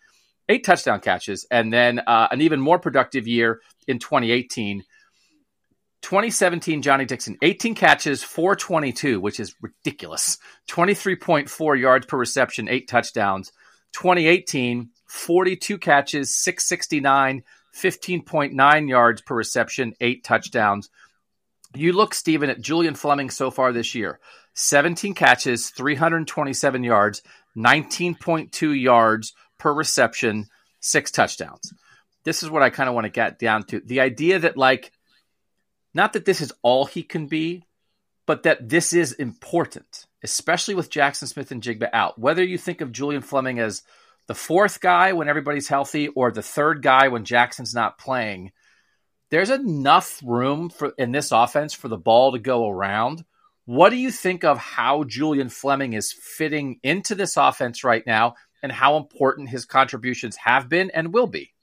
eight 0.49 0.63
touchdown 0.63 0.99
catches, 0.99 1.45
and 1.51 1.71
then 1.71 1.99
uh, 1.99 2.27
an 2.31 2.41
even 2.41 2.59
more 2.59 2.79
productive 2.79 3.27
year 3.27 3.61
in 3.87 3.99
2018. 3.99 4.83
2017, 6.01 6.81
Johnny 6.81 7.05
Dixon, 7.05 7.37
18 7.41 7.75
catches, 7.75 8.23
422, 8.23 9.19
which 9.19 9.39
is 9.39 9.55
ridiculous. 9.61 10.37
23.4 10.69 11.79
yards 11.79 12.05
per 12.05 12.17
reception, 12.17 12.69
eight 12.69 12.87
touchdowns. 12.87 13.51
2018, 13.93 14.89
42 15.07 15.77
catches, 15.77 16.35
669, 16.35 17.43
15.9 17.75 18.89
yards 18.89 19.21
per 19.21 19.35
reception, 19.35 19.93
eight 19.99 20.23
touchdowns. 20.23 20.89
You 21.75 21.93
look, 21.93 22.13
Stephen, 22.13 22.49
at 22.49 22.61
Julian 22.61 22.95
Fleming 22.95 23.29
so 23.29 23.51
far 23.51 23.71
this 23.71 23.95
year 23.95 24.19
17 24.53 25.13
catches, 25.13 25.69
327 25.69 26.83
yards, 26.83 27.21
19.2 27.55 28.81
yards 28.81 29.33
per 29.57 29.73
reception, 29.73 30.45
six 30.79 31.11
touchdowns. 31.11 31.73
This 32.23 32.43
is 32.43 32.49
what 32.49 32.63
I 32.63 32.69
kind 32.69 32.89
of 32.89 32.95
want 32.95 33.05
to 33.05 33.11
get 33.11 33.39
down 33.39 33.63
to. 33.65 33.79
The 33.79 34.01
idea 34.01 34.39
that, 34.39 34.57
like, 34.57 34.91
not 35.97 36.13
that 36.13 36.23
this 36.23 36.39
is 36.39 36.53
all 36.61 36.85
he 36.85 37.03
can 37.03 37.25
be, 37.25 37.63
but 38.27 38.43
that 38.43 38.69
this 38.69 38.93
is 38.93 39.13
important, 39.13 40.05
especially 40.23 40.75
with 40.75 40.91
Jackson 40.91 41.27
Smith-Njigba 41.27 41.89
out. 41.91 42.19
Whether 42.19 42.43
you 42.43 42.57
think 42.57 42.81
of 42.81 42.91
Julian 42.91 43.23
Fleming 43.23 43.57
as 43.59 43.81
the 44.27 44.35
fourth 44.35 44.79
guy 44.79 45.13
when 45.13 45.27
everybody's 45.27 45.67
healthy 45.67 46.09
or 46.09 46.31
the 46.31 46.43
third 46.43 46.83
guy 46.83 47.07
when 47.07 47.25
Jackson's 47.25 47.73
not 47.73 47.97
playing, 47.97 48.51
there's 49.31 49.49
enough 49.49 50.21
room 50.23 50.69
for 50.69 50.93
in 50.97 51.11
this 51.11 51.31
offense 51.31 51.73
for 51.73 51.87
the 51.87 51.97
ball 51.97 52.33
to 52.33 52.39
go 52.39 52.69
around. 52.69 53.25
What 53.65 53.89
do 53.89 53.95
you 53.95 54.11
think 54.11 54.43
of 54.43 54.57
how 54.57 55.03
Julian 55.03 55.49
Fleming 55.49 55.93
is 55.93 56.13
fitting 56.13 56.79
into 56.83 57.15
this 57.15 57.37
offense 57.37 57.83
right 57.83 58.05
now 58.05 58.35
and 58.61 58.71
how 58.71 58.97
important 58.97 59.49
his 59.49 59.65
contributions 59.65 60.35
have 60.37 60.69
been 60.69 60.91
and 60.91 61.11
will 61.11 61.27
be? 61.27 61.53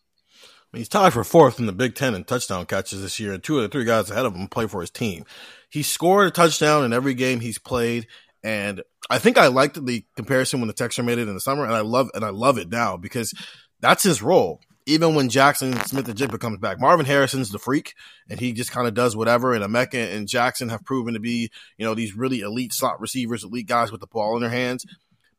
He's 0.75 0.89
tied 0.89 1.13
for 1.13 1.25
fourth 1.25 1.59
in 1.59 1.67
the 1.67 1.73
Big 1.73 1.95
Ten 1.95 2.15
in 2.15 2.25
touchdown 2.25 2.67
catches 2.67 3.03
this 3.03 3.21
year, 3.21 3.33
and 3.33 3.43
two 3.43 3.57
of 3.57 3.63
the 3.63 3.69
three 3.69 3.85
guys 3.85 4.11
ahead 4.11 4.27
of 4.27 4.35
him 4.35 4.49
play 4.49 4.67
for 4.67 4.81
his 4.81 4.91
team. 4.91 5.25
He 5.71 5.83
scored 5.83 6.29
a 6.29 6.31
touchdown 6.31 6.85
in 6.85 6.93
every 6.93 7.15
game 7.15 7.41
he's 7.41 7.59
played, 7.59 8.07
and 8.43 8.83
I 9.11 9.19
think 9.19 9.39
I 9.39 9.49
liked 9.49 9.85
the 9.85 10.05
comparison 10.17 10.61
when 10.61 10.69
the 10.69 10.75
Texer 10.75 11.05
made 11.05 11.19
it 11.19 11.29
in 11.29 11.35
the 11.35 11.41
summer, 11.41 11.65
and 11.65 11.75
I 11.75 11.81
love 11.81 12.11
and 12.15 12.25
I 12.25 12.31
love 12.31 12.59
it 12.59 12.71
now 12.71 12.97
because 12.97 13.33
that's 13.81 14.03
his 14.03 14.23
role. 14.23 14.61
Even 14.87 15.15
when 15.15 15.31
Jackson 15.31 15.73
Smith-Njigba 15.73 16.39
comes 16.39 16.59
back, 16.59 16.79
Marvin 16.79 17.07
Harrison's 17.07 17.51
the 17.51 17.59
freak, 17.59 17.95
and 18.29 18.39
he 18.39 18.53
just 18.53 18.71
kind 18.71 18.87
of 18.87 18.93
does 18.93 19.17
whatever. 19.17 19.55
And 19.55 19.65
Emeka 19.65 20.15
and 20.15 20.29
Jackson 20.29 20.69
have 20.69 20.85
proven 20.85 21.15
to 21.15 21.21
be, 21.21 21.51
you 21.79 21.87
know, 21.87 21.95
these 21.95 22.15
really 22.15 22.41
elite 22.41 22.75
slot 22.75 23.01
receivers, 23.01 23.45
elite 23.45 23.67
guys 23.67 23.91
with 23.91 24.03
the 24.03 24.07
ball 24.07 24.37
in 24.37 24.43
their 24.43 24.51
hands. 24.51 24.85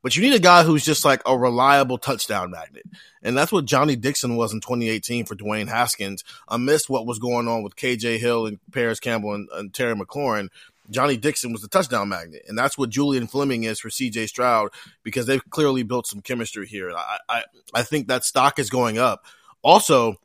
But 0.06 0.16
you 0.16 0.22
need 0.22 0.36
a 0.36 0.40
guy 0.40 0.62
who's 0.62 0.86
just 0.86 1.04
like 1.04 1.24
a 1.26 1.36
reliable 1.36 1.98
touchdown 1.98 2.52
magnet. 2.52 2.84
And 3.24 3.36
that's 3.36 3.52
what 3.52 3.66
Johnny 3.66 3.96
Dixon 3.96 4.36
was 4.36 4.54
in 4.54 4.62
2018 4.62 5.26
for 5.26 5.34
Dwayne 5.34 5.68
Haskins. 5.68 6.24
Amidst 6.48 6.92
what 6.92 7.08
was 7.08 7.18
going 7.18 7.48
on 7.48 7.64
with 7.64 7.76
KJ 7.76 8.20
Hill 8.20 8.46
and 8.46 8.60
Parris 8.72 9.00
Campbell 9.00 9.34
and, 9.34 9.50
and 9.52 9.74
Terry 9.74 9.96
McLaurin, 9.96 10.50
Johnny 10.92 11.18
Dixon 11.18 11.52
was 11.52 11.64
the 11.64 11.68
touchdown 11.68 12.10
magnet. 12.10 12.44
And 12.48 12.56
that's 12.56 12.78
what 12.78 12.92
Julian 12.92 13.26
Fleming 13.26 13.64
is 13.64 13.80
for 13.80 13.90
CJ 13.90 14.28
Stroud 14.28 14.70
because 15.02 15.26
they've 15.26 15.50
clearly 15.50 15.82
built 15.82 16.06
some 16.06 16.22
chemistry 16.22 16.68
here. 16.68 16.92
I, 16.92 17.18
I, 17.28 17.44
I 17.74 17.82
think 17.82 18.08
that 18.08 18.24
stock 18.24 18.60
is 18.60 18.70
going 18.70 19.00
up. 19.00 19.26
Also, 19.64 20.18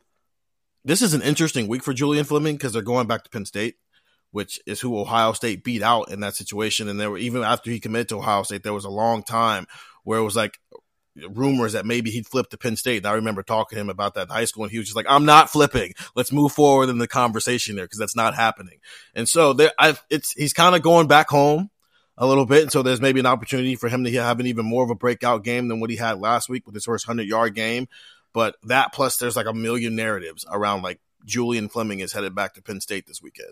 this 0.85 1.01
is 1.01 1.15
an 1.15 1.23
interesting 1.23 1.67
week 1.67 1.81
for 1.81 1.93
Julian 1.93 2.25
Fleming 2.25 2.55
because 2.55 2.73
they're 2.73 2.83
going 2.83 3.07
back 3.07 3.23
to 3.23 3.31
Penn 3.31 3.45
State 3.45 3.77
which 4.31 4.59
is 4.65 4.79
who 4.81 4.99
Ohio 4.99 5.33
State 5.33 5.63
beat 5.63 5.81
out 5.81 6.11
in 6.11 6.21
that 6.21 6.35
situation. 6.35 6.87
And 6.87 6.99
there 6.99 7.11
were 7.11 7.17
even 7.17 7.43
after 7.43 7.69
he 7.69 7.79
committed 7.79 8.09
to 8.09 8.17
Ohio 8.17 8.43
State, 8.43 8.63
there 8.63 8.73
was 8.73 8.85
a 8.85 8.89
long 8.89 9.23
time 9.23 9.67
where 10.03 10.19
it 10.19 10.23
was 10.23 10.35
like 10.35 10.59
rumors 11.29 11.73
that 11.73 11.85
maybe 11.85 12.09
he'd 12.09 12.27
flip 12.27 12.49
to 12.49 12.57
Penn 12.57 12.75
State. 12.75 12.97
And 12.97 13.07
I 13.07 13.13
remember 13.13 13.43
talking 13.43 13.75
to 13.75 13.81
him 13.81 13.89
about 13.89 14.13
that 14.15 14.23
in 14.23 14.29
high 14.29 14.45
school, 14.45 14.63
and 14.63 14.71
he 14.71 14.77
was 14.77 14.87
just 14.87 14.95
like, 14.95 15.05
"I'm 15.09 15.25
not 15.25 15.49
flipping. 15.49 15.93
Let's 16.15 16.31
move 16.31 16.51
forward 16.51 16.89
in 16.89 16.97
the 16.97 17.07
conversation 17.07 17.75
there 17.75 17.85
because 17.85 17.99
that's 17.99 18.15
not 18.15 18.35
happening." 18.35 18.79
And 19.13 19.27
so 19.27 19.53
there, 19.53 19.71
I, 19.77 19.97
it's 20.09 20.31
he's 20.33 20.53
kind 20.53 20.75
of 20.75 20.81
going 20.81 21.07
back 21.07 21.29
home 21.29 21.69
a 22.17 22.25
little 22.25 22.45
bit, 22.45 22.63
and 22.63 22.71
so 22.71 22.81
there's 22.81 23.01
maybe 23.01 23.19
an 23.19 23.25
opportunity 23.25 23.75
for 23.75 23.89
him 23.89 24.03
to 24.03 24.11
have 24.11 24.39
an 24.39 24.47
even 24.47 24.65
more 24.65 24.83
of 24.83 24.89
a 24.89 24.95
breakout 24.95 25.43
game 25.43 25.67
than 25.67 25.79
what 25.79 25.89
he 25.89 25.97
had 25.97 26.19
last 26.19 26.49
week 26.49 26.65
with 26.65 26.75
his 26.75 26.85
first 26.85 27.05
hundred 27.05 27.27
yard 27.27 27.55
game. 27.55 27.87
But 28.33 28.55
that 28.63 28.93
plus 28.93 29.17
there's 29.17 29.35
like 29.35 29.47
a 29.47 29.53
million 29.53 29.95
narratives 29.95 30.45
around 30.49 30.83
like 30.83 31.01
Julian 31.25 31.67
Fleming 31.67 31.99
is 31.99 32.13
headed 32.13 32.33
back 32.33 32.53
to 32.53 32.61
Penn 32.61 32.79
State 32.79 33.05
this 33.05 33.21
weekend. 33.21 33.51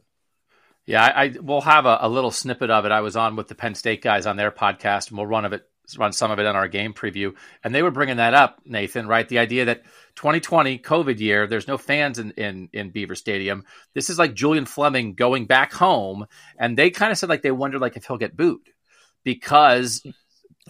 Yeah, 0.90 1.04
I, 1.04 1.26
I 1.26 1.34
will 1.40 1.62
have 1.62 1.86
a, 1.86 2.00
a, 2.02 2.10
little 2.10 2.32
snippet 2.32 2.72
of 2.72 2.84
it. 2.84 2.92
I 2.92 3.02
was 3.02 3.16
on 3.16 3.36
with 3.36 3.48
the 3.48 3.54
Penn 3.54 3.76
State 3.76 4.02
guys 4.02 4.26
on 4.26 4.38
their 4.38 4.50
podcast, 4.50 5.10
and 5.10 5.20
we'll 5.20 5.28
run 5.28 5.46
of 5.46 5.54
it, 5.54 5.70
run 6.00 6.14
some 6.14 6.32
of 6.32 6.40
it 6.40 6.48
on 6.48 6.56
our 6.56 6.68
game 6.68 6.96
preview. 6.96 7.36
And 7.64 7.76
they 7.76 7.84
were 7.84 7.92
bringing 7.92 8.18
that 8.18 8.34
up, 8.34 8.60
Nathan. 8.66 9.08
Right, 9.08 9.30
the 9.30 9.38
idea 9.38 9.66
that 9.66 9.84
2020 10.16 10.80
COVID 10.80 11.20
year, 11.20 11.46
there's 11.46 11.68
no 11.68 11.78
fans 11.78 12.18
in 12.18 12.32
in, 12.32 12.70
in 12.74 12.90
Beaver 12.90 13.14
Stadium. 13.14 13.66
This 13.94 14.10
is 14.10 14.18
like 14.18 14.34
Julian 14.34 14.66
Fleming 14.66 15.14
going 15.14 15.46
back 15.46 15.74
home, 15.74 16.26
and 16.58 16.76
they 16.76 16.90
kind 16.90 17.12
of 17.12 17.20
said 17.20 17.30
like 17.30 17.44
they 17.44 17.52
wondered 17.52 17.82
like 17.82 17.96
if 17.96 18.06
he'll 18.06 18.18
get 18.18 18.36
booed 18.36 18.68
because 19.24 20.04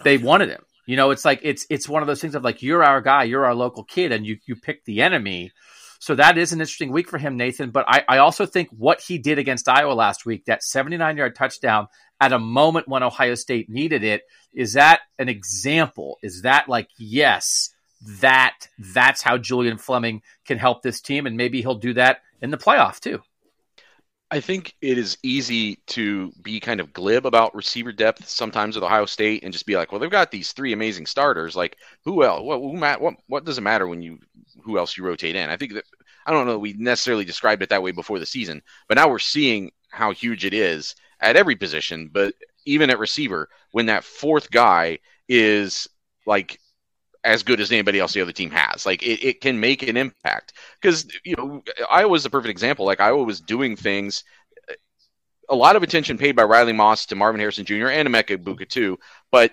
they 0.04 0.18
wanted 0.18 0.50
him. 0.50 0.62
You 0.84 0.96
know, 0.96 1.12
it's 1.12 1.24
like 1.24 1.40
it's 1.42 1.64
it's 1.70 1.88
one 1.88 2.02
of 2.02 2.08
those 2.08 2.20
things 2.20 2.34
of 2.34 2.44
like 2.44 2.62
you're 2.62 2.84
our 2.84 3.00
guy, 3.00 3.24
you're 3.24 3.46
our 3.46 3.54
local 3.54 3.84
kid, 3.84 4.12
and 4.12 4.26
you 4.26 4.36
you 4.44 4.54
pick 4.54 4.84
the 4.84 5.00
enemy. 5.00 5.50
So 6.00 6.14
that 6.14 6.38
is 6.38 6.52
an 6.52 6.60
interesting 6.60 6.92
week 6.92 7.08
for 7.08 7.18
him, 7.18 7.36
Nathan. 7.36 7.70
But 7.70 7.84
I, 7.86 8.02
I 8.08 8.18
also 8.18 8.46
think 8.46 8.70
what 8.70 9.02
he 9.02 9.18
did 9.18 9.38
against 9.38 9.68
Iowa 9.68 9.92
last 9.92 10.24
week, 10.24 10.46
that 10.46 10.64
79 10.64 11.18
yard 11.18 11.36
touchdown 11.36 11.88
at 12.18 12.32
a 12.32 12.38
moment 12.38 12.88
when 12.88 13.02
Ohio 13.02 13.34
State 13.34 13.68
needed 13.68 14.02
it, 14.02 14.22
is 14.54 14.72
that 14.72 15.00
an 15.18 15.28
example? 15.28 16.18
Is 16.22 16.42
that 16.42 16.70
like, 16.70 16.88
yes, 16.96 17.68
that 18.20 18.66
that's 18.78 19.22
how 19.22 19.36
Julian 19.36 19.76
Fleming 19.76 20.22
can 20.46 20.56
help 20.56 20.82
this 20.82 21.02
team, 21.02 21.26
and 21.26 21.36
maybe 21.36 21.60
he'll 21.60 21.74
do 21.74 21.92
that 21.92 22.22
in 22.40 22.50
the 22.50 22.56
playoff 22.56 22.98
too. 22.98 23.20
I 24.32 24.40
think 24.40 24.76
it 24.80 24.96
is 24.96 25.18
easy 25.22 25.80
to 25.88 26.32
be 26.40 26.60
kind 26.60 26.80
of 26.80 26.92
glib 26.92 27.26
about 27.26 27.54
receiver 27.54 27.90
depth 27.92 28.28
sometimes 28.28 28.76
with 28.76 28.84
Ohio 28.84 29.04
State 29.04 29.42
and 29.42 29.52
just 29.52 29.66
be 29.66 29.76
like, 29.76 29.90
well, 29.90 30.00
they've 30.00 30.08
got 30.08 30.30
these 30.30 30.52
three 30.52 30.72
amazing 30.72 31.06
starters. 31.06 31.56
Like, 31.56 31.76
who 32.04 32.22
else? 32.22 32.42
What, 32.42 32.60
who, 32.60 32.78
what, 32.78 33.14
what 33.26 33.44
does 33.44 33.58
it 33.58 33.62
matter 33.62 33.88
when 33.88 34.02
you 34.02 34.20
who 34.64 34.78
else 34.78 34.96
you 34.96 35.04
rotate 35.04 35.36
in? 35.36 35.50
I 35.50 35.56
think 35.56 35.74
that 35.74 35.84
I 36.26 36.32
don't 36.32 36.46
know 36.46 36.58
we 36.58 36.74
necessarily 36.74 37.24
described 37.24 37.62
it 37.62 37.68
that 37.70 37.82
way 37.82 37.92
before 37.92 38.18
the 38.18 38.26
season, 38.26 38.62
but 38.88 38.96
now 38.96 39.08
we're 39.08 39.18
seeing 39.18 39.70
how 39.90 40.12
huge 40.12 40.44
it 40.44 40.54
is 40.54 40.94
at 41.20 41.36
every 41.36 41.56
position. 41.56 42.08
But 42.12 42.34
even 42.66 42.90
at 42.90 42.98
receiver, 42.98 43.48
when 43.72 43.86
that 43.86 44.04
fourth 44.04 44.50
guy 44.50 44.98
is 45.28 45.88
like 46.26 46.60
as 47.24 47.42
good 47.42 47.60
as 47.60 47.70
anybody 47.70 47.98
else 47.98 48.12
the 48.12 48.20
other 48.20 48.32
team 48.32 48.50
has. 48.50 48.86
Like 48.86 49.02
it, 49.02 49.24
it 49.24 49.40
can 49.40 49.60
make 49.60 49.82
an 49.82 49.96
impact 49.96 50.54
because 50.80 51.06
you 51.24 51.36
know 51.36 51.62
Iowa's 51.90 52.24
a 52.24 52.30
perfect 52.30 52.50
example. 52.50 52.86
Like 52.86 53.00
Iowa 53.00 53.22
was 53.22 53.40
doing 53.40 53.76
things. 53.76 54.24
A 55.48 55.54
lot 55.54 55.76
of 55.76 55.82
attention 55.82 56.16
paid 56.16 56.36
by 56.36 56.44
Riley 56.44 56.72
Moss 56.72 57.06
to 57.06 57.16
Marvin 57.16 57.40
Harrison 57.40 57.64
Jr. 57.64 57.88
and 57.88 58.08
Emeka 58.08 58.38
Egbuka 58.38 58.68
too, 58.68 58.98
but 59.30 59.52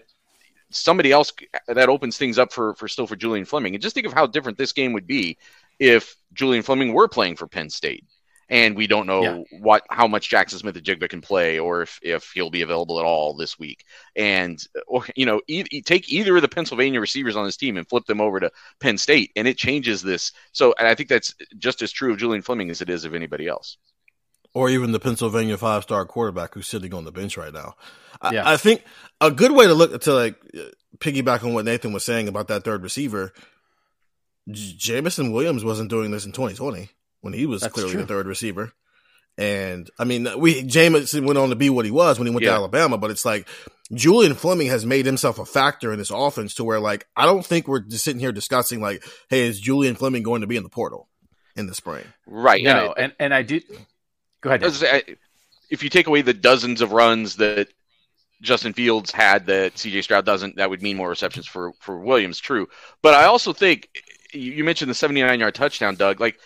somebody 0.71 1.11
else 1.11 1.31
that 1.67 1.89
opens 1.89 2.17
things 2.17 2.37
up 2.37 2.51
for 2.51 2.73
for 2.75 2.87
still 2.87 3.07
for 3.07 3.15
Julian 3.15 3.45
Fleming. 3.45 3.75
And 3.75 3.81
just 3.81 3.93
think 3.93 4.07
of 4.07 4.13
how 4.13 4.27
different 4.27 4.57
this 4.57 4.73
game 4.73 4.93
would 4.93 5.07
be 5.07 5.37
if 5.79 6.15
Julian 6.33 6.63
Fleming 6.63 6.93
were 6.93 7.07
playing 7.07 7.35
for 7.35 7.47
Penn 7.47 7.69
State 7.69 8.05
and 8.49 8.75
we 8.75 8.87
don't 8.87 9.07
know 9.07 9.21
yeah. 9.23 9.59
what 9.59 9.83
how 9.89 10.07
much 10.07 10.29
Jackson 10.29 10.59
Smith-Njigba 10.59 11.09
can 11.09 11.21
play, 11.21 11.59
or 11.59 11.81
if 11.81 11.99
if 12.01 12.31
he'll 12.33 12.49
be 12.49 12.61
available 12.61 12.99
at 12.99 13.05
all 13.05 13.35
this 13.35 13.59
week. 13.59 13.83
And 14.15 14.63
or 14.87 15.05
you 15.15 15.25
know, 15.25 15.41
e- 15.47 15.81
take 15.81 16.11
either 16.11 16.35
of 16.35 16.41
the 16.41 16.47
Pennsylvania 16.47 17.01
receivers 17.01 17.35
on 17.35 17.45
this 17.45 17.57
team 17.57 17.77
and 17.77 17.87
flip 17.87 18.05
them 18.05 18.21
over 18.21 18.39
to 18.39 18.51
Penn 18.79 18.97
State, 18.97 19.31
and 19.35 19.47
it 19.47 19.57
changes 19.57 20.01
this. 20.01 20.31
So, 20.53 20.73
I 20.79 20.95
think 20.95 21.09
that's 21.09 21.35
just 21.57 21.81
as 21.81 21.91
true 21.91 22.13
of 22.13 22.19
Julian 22.19 22.41
Fleming 22.41 22.69
as 22.69 22.81
it 22.81 22.89
is 22.89 23.05
of 23.05 23.13
anybody 23.13 23.47
else. 23.47 23.77
Or 24.57 24.69
even 24.69 24.91
the 24.91 24.99
Pennsylvania 24.99 25.55
five-star 25.55 26.05
quarterback 26.05 26.55
who's 26.55 26.67
sitting 26.67 26.91
on 26.93 27.05
the 27.05 27.11
bench 27.11 27.37
right 27.37 27.53
now. 27.53 27.75
Yeah. 28.31 28.43
I, 28.43 28.53
I 28.53 28.57
think 28.57 28.83
a 29.21 29.29
good 29.29 29.51
way 29.51 29.67
to 29.67 29.75
look 29.75 30.01
to 30.01 30.13
like 30.13 30.35
piggyback 30.97 31.43
on 31.43 31.53
what 31.53 31.65
Nathan 31.65 31.93
was 31.93 32.03
saying 32.03 32.27
about 32.27 32.47
that 32.47 32.63
third 32.63 32.81
receiver. 32.81 33.33
Jameson 34.49 35.31
Williams 35.31 35.63
wasn't 35.63 35.91
doing 35.91 36.09
this 36.09 36.25
in 36.25 36.31
2020 36.31 36.89
when 37.21 37.33
he 37.33 37.45
was 37.45 37.61
That's 37.61 37.73
clearly 37.73 37.91
true. 37.91 38.01
the 38.01 38.07
third 38.07 38.25
receiver. 38.25 38.73
And 39.37 39.87
I 39.99 40.05
mean, 40.05 40.27
we 40.39 40.63
Jameson 40.63 41.25
went 41.25 41.37
on 41.37 41.49
to 41.49 41.55
be 41.55 41.69
what 41.69 41.85
he 41.85 41.91
was 41.91 42.17
when 42.17 42.27
he 42.27 42.33
went 42.33 42.43
yeah. 42.43 42.51
to 42.51 42.55
Alabama, 42.55 42.97
but 42.97 43.11
it's 43.11 43.25
like 43.25 43.47
Julian 43.93 44.33
Fleming 44.33 44.67
has 44.67 44.83
made 44.83 45.05
himself 45.05 45.37
a 45.37 45.45
factor 45.45 45.93
in 45.93 45.99
this 45.99 46.09
offense 46.09 46.55
to 46.55 46.63
where 46.63 46.79
like 46.79 47.05
I 47.15 47.27
don't 47.27 47.45
think 47.45 47.67
we're 47.67 47.81
just 47.81 48.03
sitting 48.03 48.19
here 48.19 48.31
discussing 48.31 48.81
like, 48.81 49.03
hey, 49.29 49.45
is 49.45 49.59
Julian 49.59 49.93
Fleming 49.93 50.23
going 50.23 50.41
to 50.41 50.47
be 50.47 50.57
in 50.57 50.63
the 50.63 50.69
portal 50.69 51.07
in 51.55 51.67
the 51.67 51.75
spring? 51.75 52.05
Right. 52.25 52.63
No, 52.63 52.95
and 52.97 53.13
and 53.19 53.31
I 53.31 53.43
do. 53.43 53.61
Go 54.41 54.51
ahead. 54.51 55.17
If 55.69 55.83
you 55.83 55.89
take 55.89 56.07
away 56.07 56.21
the 56.21 56.33
dozens 56.33 56.81
of 56.81 56.93
runs 56.93 57.35
that 57.37 57.67
Justin 58.41 58.73
Fields 58.73 59.11
had 59.11 59.47
that 59.47 59.75
CJ 59.75 60.03
Stroud 60.03 60.25
doesn't, 60.25 60.55
that 60.57 60.69
would 60.69 60.81
mean 60.81 60.97
more 60.97 61.09
receptions 61.09 61.47
for 61.47 61.73
for 61.79 61.97
Williams. 61.99 62.39
True, 62.39 62.67
but 63.01 63.13
I 63.13 63.25
also 63.25 63.51
think 63.51 63.89
you 64.33 64.63
mentioned 64.63 64.89
the 64.89 64.95
79 64.95 65.39
yard 65.39 65.55
touchdown, 65.55 65.95
Doug. 65.95 66.19
Like 66.19 66.39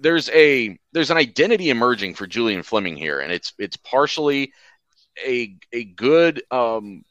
there's 0.00 0.28
a 0.30 0.78
there's 0.92 1.10
an 1.10 1.16
identity 1.16 1.70
emerging 1.70 2.14
for 2.14 2.26
Julian 2.26 2.62
Fleming 2.62 2.96
here, 2.96 3.20
and 3.20 3.32
it's 3.32 3.52
it's 3.58 3.76
partially 3.76 4.52
a 5.24 5.56
a 5.72 5.84
good 5.84 6.42
um, 6.50 7.04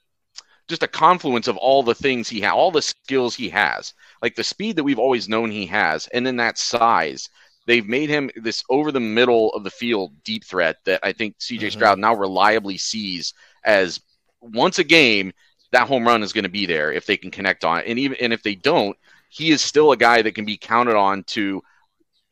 just 0.68 0.84
a 0.84 0.88
confluence 0.88 1.48
of 1.48 1.58
all 1.58 1.84
the 1.84 1.96
things 1.96 2.30
he 2.30 2.42
has, 2.42 2.52
all 2.52 2.72
the 2.72 2.82
skills 2.82 3.36
he 3.36 3.50
has, 3.50 3.94
like 4.22 4.36
the 4.36 4.44
speed 4.44 4.76
that 4.76 4.84
we've 4.84 5.00
always 5.00 5.30
known 5.30 5.52
he 5.52 5.66
has, 5.68 6.08
and 6.08 6.26
then 6.26 6.38
that 6.38 6.58
size. 6.58 7.30
They've 7.66 7.88
made 7.88 8.10
him 8.10 8.30
this 8.36 8.64
over 8.70 8.92
the 8.92 9.00
middle 9.00 9.50
of 9.54 9.64
the 9.64 9.72
field 9.72 10.14
deep 10.24 10.44
threat 10.44 10.78
that 10.86 11.00
I 11.04 11.14
think 11.14 11.38
CJ 11.40 11.58
mm-hmm. 11.58 11.70
Stroud 11.70 12.00
now 12.00 12.16
reliably 12.16 12.78
sees 12.78 13.34
as 13.64 14.00
once 14.42 14.80
a 14.80 14.84
game 14.84 15.34
that 15.72 15.88
home 15.88 16.06
run 16.06 16.24
is 16.24 16.34
going 16.34 16.44
to 16.44 16.50
be 16.50 16.66
there 16.66 16.92
if 16.92 17.06
they 17.06 17.18
can 17.18 17.32
connect 17.32 17.66
on 17.66 17.80
it, 17.80 17.86
and 17.88 18.00
even 18.00 18.18
and 18.22 18.32
if 18.32 18.44
they 18.44 18.56
don't, 18.56 18.98
he 19.30 19.52
is 19.52 19.62
still 19.62 19.92
a 19.92 19.98
guy 19.98 20.22
that 20.22 20.36
can 20.36 20.46
be 20.46 20.58
counted 20.58 20.96
on 20.96 21.24
to 21.24 21.62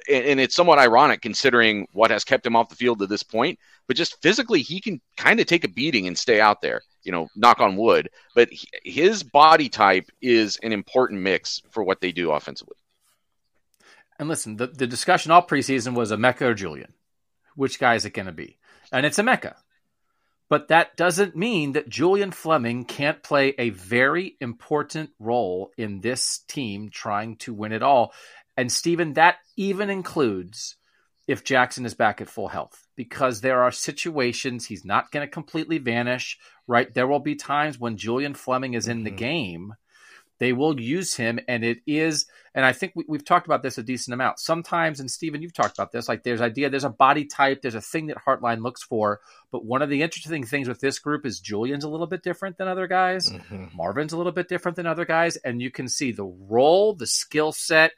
and, 0.09 0.39
it's 0.39 0.55
somewhat 0.55 0.79
ironic 0.79 1.21
considering 1.21 1.87
what 1.93 2.11
has 2.11 2.23
kept 2.23 2.45
him 2.45 2.55
off 2.55 2.69
the 2.69 2.75
field 2.75 2.99
to 2.99 3.07
this 3.07 3.23
point. 3.23 3.59
But 3.87 3.97
just 3.97 4.21
physically, 4.21 4.61
he 4.61 4.79
can 4.79 5.01
kind 5.17 5.39
of 5.39 5.45
take 5.45 5.63
a 5.63 5.69
beating 5.69 6.07
and 6.07 6.17
stay 6.17 6.39
out 6.39 6.61
there. 6.61 6.81
You 7.03 7.11
know, 7.11 7.27
knock 7.35 7.59
on 7.59 7.75
wood. 7.75 8.09
But 8.33 8.49
he, 8.49 8.67
his 8.83 9.23
body 9.23 9.67
type 9.67 10.09
is 10.21 10.57
an 10.63 10.71
important 10.71 11.21
mix 11.21 11.61
for 11.69 11.83
what 11.83 11.99
they 11.99 12.11
do 12.11 12.31
offensively. 12.31 12.77
And 14.23 14.29
listen, 14.29 14.55
the, 14.55 14.67
the 14.67 14.87
discussion 14.87 15.33
all 15.33 15.45
preseason 15.45 15.95
was 15.95 16.09
Emeka 16.09 16.43
or 16.43 16.53
Julian. 16.53 16.93
which 17.57 17.77
guy 17.77 17.95
is 17.95 18.05
it 18.05 18.13
going 18.13 18.27
to 18.27 18.31
be? 18.31 18.57
And 18.89 19.05
it's 19.05 19.19
Emeka. 19.19 19.55
But 20.47 20.69
that 20.69 20.95
doesn't 20.95 21.35
mean 21.35 21.73
that 21.73 21.89
Julian 21.89 22.31
Fleming 22.31 22.85
can't 22.85 23.21
play 23.21 23.53
a 23.57 23.71
very 23.71 24.37
important 24.39 25.09
role 25.19 25.71
in 25.77 25.99
this 25.99 26.39
team 26.47 26.89
trying 26.89 27.35
to 27.39 27.53
win 27.53 27.73
it 27.73 27.83
all. 27.83 28.13
And 28.55 28.71
Stephen, 28.71 29.11
that 29.15 29.39
even 29.57 29.89
includes 29.89 30.77
if 31.27 31.43
Jackson 31.43 31.85
is 31.85 31.93
back 31.93 32.21
at 32.21 32.29
full 32.29 32.47
health, 32.47 32.87
because 32.95 33.41
there 33.41 33.61
are 33.63 33.73
situations 33.73 34.65
he's 34.65 34.85
not 34.85 35.11
going 35.11 35.27
to 35.27 35.31
completely 35.31 35.79
vanish, 35.79 36.37
right? 36.65 36.93
There 36.93 37.07
will 37.07 37.19
be 37.19 37.35
times 37.35 37.77
when 37.77 37.97
Julian 37.97 38.35
Fleming 38.35 38.73
is 38.73 38.87
in 38.87 38.99
mm-hmm. 38.99 39.03
the 39.03 39.11
game 39.11 39.73
they 40.39 40.53
will 40.53 40.79
use 40.79 41.15
him, 41.15 41.39
and 41.47 41.63
it 41.63 41.79
is. 41.85 42.25
And 42.55 42.65
I 42.65 42.73
think 42.73 42.93
we, 42.95 43.05
have 43.11 43.25
talked 43.25 43.45
about 43.45 43.63
this 43.63 43.77
a 43.77 43.83
decent 43.83 44.13
amount. 44.13 44.39
Sometimes, 44.39 44.99
and 44.99 45.09
Stephen, 45.09 45.41
you've 45.41 45.53
talked 45.53 45.77
about 45.77 45.91
this. 45.91 46.07
Like, 46.07 46.23
there's 46.23 46.41
idea, 46.41 46.69
there's 46.69 46.83
a 46.83 46.89
body 46.89 47.25
type, 47.25 47.61
there's 47.61 47.75
a 47.75 47.81
thing 47.81 48.07
that 48.07 48.17
Hartline 48.17 48.61
looks 48.61 48.83
for. 48.83 49.21
But 49.51 49.65
one 49.65 49.81
of 49.81 49.89
the 49.89 50.01
interesting 50.01 50.43
things 50.43 50.67
with 50.67 50.79
this 50.79 50.99
group 50.99 51.25
is 51.25 51.39
Julian's 51.39 51.83
a 51.83 51.89
little 51.89 52.07
bit 52.07 52.23
different 52.23 52.57
than 52.57 52.67
other 52.67 52.87
guys. 52.87 53.29
Mm-hmm. 53.29 53.75
Marvin's 53.75 54.13
a 54.13 54.17
little 54.17 54.31
bit 54.31 54.49
different 54.49 54.75
than 54.75 54.87
other 54.87 55.05
guys, 55.05 55.37
and 55.37 55.61
you 55.61 55.71
can 55.71 55.87
see 55.87 56.11
the 56.11 56.25
role, 56.25 56.93
the 56.93 57.07
skill 57.07 57.51
set. 57.51 57.93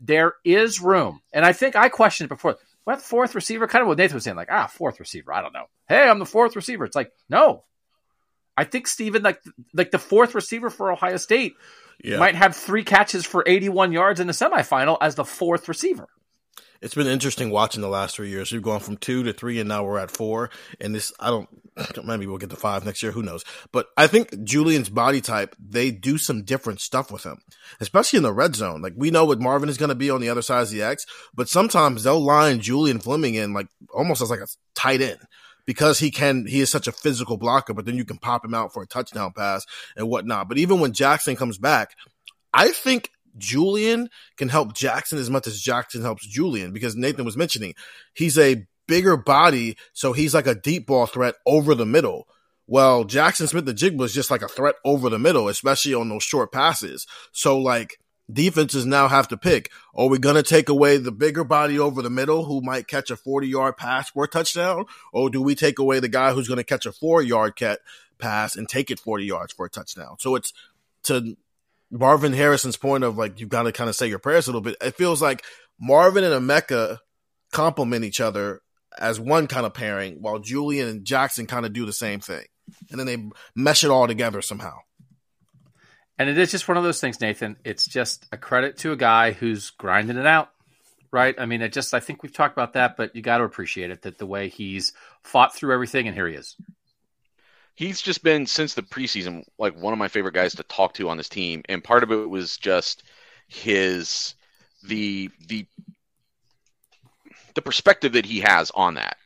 There 0.00 0.34
is 0.44 0.80
room, 0.80 1.20
and 1.32 1.44
I 1.44 1.52
think 1.52 1.76
I 1.76 1.88
questioned 1.88 2.26
it 2.26 2.34
before. 2.34 2.56
What 2.84 3.00
fourth 3.00 3.34
receiver? 3.34 3.66
Kind 3.66 3.82
of 3.82 3.88
what 3.88 3.96
Nathan 3.96 4.16
was 4.16 4.24
saying, 4.24 4.36
like 4.36 4.50
ah, 4.50 4.66
fourth 4.66 5.00
receiver. 5.00 5.32
I 5.32 5.40
don't 5.40 5.54
know. 5.54 5.66
Hey, 5.88 6.02
I'm 6.02 6.18
the 6.18 6.26
fourth 6.26 6.56
receiver. 6.56 6.84
It's 6.84 6.96
like 6.96 7.12
no, 7.30 7.64
I 8.56 8.64
think 8.64 8.86
Stephen, 8.86 9.22
like 9.22 9.42
like 9.72 9.90
the 9.90 9.98
fourth 9.98 10.34
receiver 10.34 10.70
for 10.70 10.92
Ohio 10.92 11.16
State, 11.16 11.54
yeah. 12.02 12.18
might 12.18 12.34
have 12.34 12.56
three 12.56 12.84
catches 12.84 13.24
for 13.24 13.44
81 13.46 13.92
yards 13.92 14.20
in 14.20 14.26
the 14.26 14.32
semifinal 14.32 14.98
as 15.00 15.14
the 15.14 15.24
fourth 15.24 15.68
receiver. 15.68 16.08
It's 16.80 16.94
been 16.94 17.06
interesting 17.06 17.48
watching 17.48 17.80
the 17.80 17.88
last 17.88 18.16
three 18.16 18.28
years. 18.28 18.52
We've 18.52 18.60
gone 18.60 18.80
from 18.80 18.98
two 18.98 19.22
to 19.22 19.32
three, 19.32 19.58
and 19.58 19.68
now 19.68 19.84
we're 19.84 19.98
at 19.98 20.10
four. 20.10 20.50
And 20.80 20.94
this, 20.94 21.14
I 21.18 21.30
don't, 21.30 21.48
maybe 22.04 22.26
we'll 22.26 22.36
get 22.36 22.50
to 22.50 22.56
five 22.56 22.84
next 22.84 23.02
year. 23.02 23.10
Who 23.10 23.22
knows? 23.22 23.42
But 23.72 23.86
I 23.96 24.06
think 24.06 24.44
Julian's 24.44 24.90
body 24.90 25.22
type, 25.22 25.56
they 25.58 25.90
do 25.90 26.18
some 26.18 26.42
different 26.42 26.82
stuff 26.82 27.10
with 27.10 27.24
him, 27.24 27.40
especially 27.80 28.18
in 28.18 28.22
the 28.22 28.34
red 28.34 28.54
zone. 28.54 28.82
Like 28.82 28.92
we 28.96 29.10
know 29.10 29.24
what 29.24 29.40
Marvin 29.40 29.70
is 29.70 29.78
going 29.78 29.88
to 29.88 29.94
be 29.94 30.10
on 30.10 30.20
the 30.20 30.28
other 30.28 30.42
side 30.42 30.62
of 30.62 30.70
the 30.70 30.82
X, 30.82 31.06
but 31.34 31.48
sometimes 31.48 32.02
they'll 32.02 32.22
line 32.22 32.60
Julian 32.60 32.98
Fleming 32.98 33.34
in 33.34 33.54
like 33.54 33.68
almost 33.94 34.20
as 34.20 34.28
like 34.28 34.40
a 34.40 34.48
tight 34.74 35.00
end 35.00 35.20
because 35.66 35.98
he 35.98 36.10
can, 36.10 36.46
he 36.46 36.60
is 36.60 36.70
such 36.70 36.88
a 36.88 36.92
physical 36.92 37.36
blocker, 37.36 37.74
but 37.74 37.84
then 37.84 37.96
you 37.96 38.04
can 38.04 38.18
pop 38.18 38.44
him 38.44 38.54
out 38.54 38.72
for 38.72 38.82
a 38.82 38.86
touchdown 38.86 39.32
pass 39.32 39.66
and 39.96 40.08
whatnot. 40.08 40.48
But 40.48 40.58
even 40.58 40.80
when 40.80 40.92
Jackson 40.92 41.36
comes 41.36 41.58
back, 41.58 41.94
I 42.52 42.68
think 42.68 43.10
Julian 43.36 44.08
can 44.36 44.48
help 44.48 44.74
Jackson 44.74 45.18
as 45.18 45.30
much 45.30 45.46
as 45.46 45.60
Jackson 45.60 46.02
helps 46.02 46.26
Julian 46.26 46.72
because 46.72 46.96
Nathan 46.96 47.24
was 47.24 47.36
mentioning 47.36 47.74
he's 48.14 48.38
a 48.38 48.66
bigger 48.86 49.16
body, 49.16 49.76
so 49.92 50.12
he's 50.12 50.34
like 50.34 50.46
a 50.46 50.54
deep 50.54 50.86
ball 50.86 51.06
threat 51.06 51.34
over 51.46 51.74
the 51.74 51.86
middle. 51.86 52.28
Well, 52.66 53.04
Jackson 53.04 53.46
Smith-Njigba 53.46 53.98
was 53.98 54.14
just 54.14 54.30
like 54.30 54.42
a 54.42 54.48
threat 54.48 54.76
over 54.84 55.10
the 55.10 55.18
middle, 55.18 55.48
especially 55.48 55.94
on 55.94 56.08
those 56.08 56.22
short 56.22 56.52
passes. 56.52 57.06
So 57.32 57.58
like 57.58 57.98
defenses 58.32 58.86
now 58.86 59.08
have 59.08 59.28
to 59.28 59.36
pick. 59.36 59.70
Are 59.94 60.08
we 60.08 60.18
going 60.18 60.36
to 60.36 60.42
take 60.42 60.68
away 60.68 60.96
the 60.96 61.12
bigger 61.12 61.44
body 61.44 61.78
over 61.78 62.02
the 62.02 62.10
middle 62.10 62.44
who 62.44 62.60
might 62.60 62.88
catch 62.88 63.10
a 63.10 63.16
40 63.16 63.48
yard 63.48 63.76
pass 63.76 64.10
for 64.10 64.24
a 64.24 64.28
touchdown? 64.28 64.86
Or 65.12 65.30
do 65.30 65.42
we 65.42 65.54
take 65.54 65.78
away 65.78 66.00
the 66.00 66.08
guy 66.08 66.32
who's 66.32 66.48
going 66.48 66.58
to 66.58 66.64
catch 66.64 66.86
a 66.86 66.92
four 66.92 67.22
yard 67.22 67.56
cat 67.56 67.80
pass 68.18 68.56
and 68.56 68.68
take 68.68 68.90
it 68.90 69.00
40 69.00 69.24
yards 69.24 69.52
for 69.52 69.66
a 69.66 69.70
touchdown? 69.70 70.16
So 70.18 70.34
it's 70.36 70.52
to 71.04 71.36
Marvin 71.90 72.32
Harrison's 72.32 72.76
point 72.76 73.04
of 73.04 73.18
like, 73.18 73.40
you've 73.40 73.48
got 73.48 73.64
to 73.64 73.72
kind 73.72 73.90
of 73.90 73.96
say 73.96 74.08
your 74.08 74.18
prayers 74.18 74.46
a 74.46 74.50
little 74.50 74.62
bit. 74.62 74.76
It 74.80 74.96
feels 74.96 75.20
like 75.20 75.44
Marvin 75.78 76.24
and 76.24 76.48
Emeka 76.48 76.98
complement 77.52 78.04
each 78.04 78.20
other 78.20 78.62
as 78.98 79.18
one 79.20 79.46
kind 79.46 79.66
of 79.66 79.74
pairing 79.74 80.22
while 80.22 80.38
Julian 80.38 80.88
and 80.88 81.04
Jackson 81.04 81.46
kind 81.46 81.66
of 81.66 81.72
do 81.72 81.84
the 81.84 81.92
same 81.92 82.20
thing. 82.20 82.44
And 82.90 82.98
then 82.98 83.06
they 83.06 83.30
mesh 83.54 83.84
it 83.84 83.90
all 83.90 84.06
together 84.06 84.40
somehow. 84.40 84.78
And 86.18 86.28
it 86.28 86.38
is 86.38 86.50
just 86.50 86.68
one 86.68 86.76
of 86.76 86.84
those 86.84 87.00
things, 87.00 87.20
Nathan. 87.20 87.56
It's 87.64 87.86
just 87.86 88.26
a 88.30 88.36
credit 88.36 88.78
to 88.78 88.92
a 88.92 88.96
guy 88.96 89.32
who's 89.32 89.70
grinding 89.70 90.16
it 90.16 90.26
out, 90.26 90.50
right? 91.10 91.34
I 91.38 91.46
mean, 91.46 91.60
it 91.60 91.72
just, 91.72 91.92
I 91.92 92.00
think 92.00 92.22
we've 92.22 92.32
talked 92.32 92.54
about 92.54 92.74
that, 92.74 92.96
but 92.96 93.16
you 93.16 93.22
got 93.22 93.38
to 93.38 93.44
appreciate 93.44 93.90
it 93.90 94.02
that 94.02 94.18
the 94.18 94.26
way 94.26 94.48
he's 94.48 94.92
fought 95.22 95.54
through 95.54 95.74
everything, 95.74 96.06
and 96.06 96.14
here 96.14 96.28
he 96.28 96.34
is. 96.34 96.56
He's 97.74 98.00
just 98.00 98.22
been, 98.22 98.46
since 98.46 98.74
the 98.74 98.82
preseason, 98.82 99.42
like 99.58 99.76
one 99.76 99.92
of 99.92 99.98
my 99.98 100.06
favorite 100.06 100.34
guys 100.34 100.54
to 100.54 100.62
talk 100.62 100.94
to 100.94 101.08
on 101.08 101.16
this 101.16 101.28
team. 101.28 101.62
And 101.68 101.82
part 101.82 102.04
of 102.04 102.12
it 102.12 102.30
was 102.30 102.56
just 102.58 103.02
his, 103.48 104.36
the, 104.84 105.30
the, 105.48 105.66
the 107.56 107.62
perspective 107.62 108.12
that 108.12 108.26
he 108.26 108.40
has 108.40 108.70
on 108.70 108.94
that. 108.94 109.16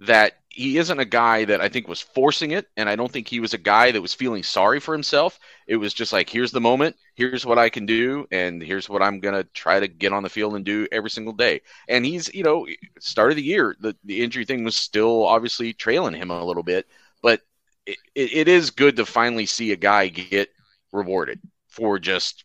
That 0.00 0.38
he 0.58 0.76
isn't 0.76 0.98
a 0.98 1.04
guy 1.04 1.44
that 1.44 1.60
I 1.60 1.68
think 1.68 1.86
was 1.86 2.00
forcing 2.00 2.50
it, 2.50 2.66
and 2.76 2.88
I 2.88 2.96
don't 2.96 3.12
think 3.12 3.28
he 3.28 3.38
was 3.38 3.54
a 3.54 3.58
guy 3.58 3.92
that 3.92 4.02
was 4.02 4.12
feeling 4.12 4.42
sorry 4.42 4.80
for 4.80 4.92
himself. 4.92 5.38
It 5.68 5.76
was 5.76 5.94
just 5.94 6.12
like, 6.12 6.28
here's 6.28 6.50
the 6.50 6.60
moment, 6.60 6.96
here's 7.14 7.46
what 7.46 7.60
I 7.60 7.68
can 7.68 7.86
do, 7.86 8.26
and 8.32 8.60
here's 8.60 8.88
what 8.88 9.00
I'm 9.00 9.20
gonna 9.20 9.44
try 9.44 9.78
to 9.78 9.86
get 9.86 10.12
on 10.12 10.24
the 10.24 10.28
field 10.28 10.56
and 10.56 10.64
do 10.64 10.88
every 10.90 11.10
single 11.10 11.32
day. 11.32 11.60
And 11.88 12.04
he's, 12.04 12.34
you 12.34 12.42
know, 12.42 12.66
start 12.98 13.30
of 13.30 13.36
the 13.36 13.42
year, 13.44 13.76
the 13.78 13.94
the 14.02 14.20
injury 14.20 14.44
thing 14.44 14.64
was 14.64 14.76
still 14.76 15.24
obviously 15.24 15.72
trailing 15.72 16.14
him 16.14 16.32
a 16.32 16.44
little 16.44 16.64
bit, 16.64 16.88
but 17.22 17.40
it, 17.86 17.98
it, 18.16 18.48
is 18.48 18.70
good 18.70 18.96
to 18.96 19.06
finally 19.06 19.46
see 19.46 19.70
a 19.70 19.76
guy 19.76 20.08
get 20.08 20.50
rewarded 20.92 21.40
for 21.68 22.00
just 22.00 22.44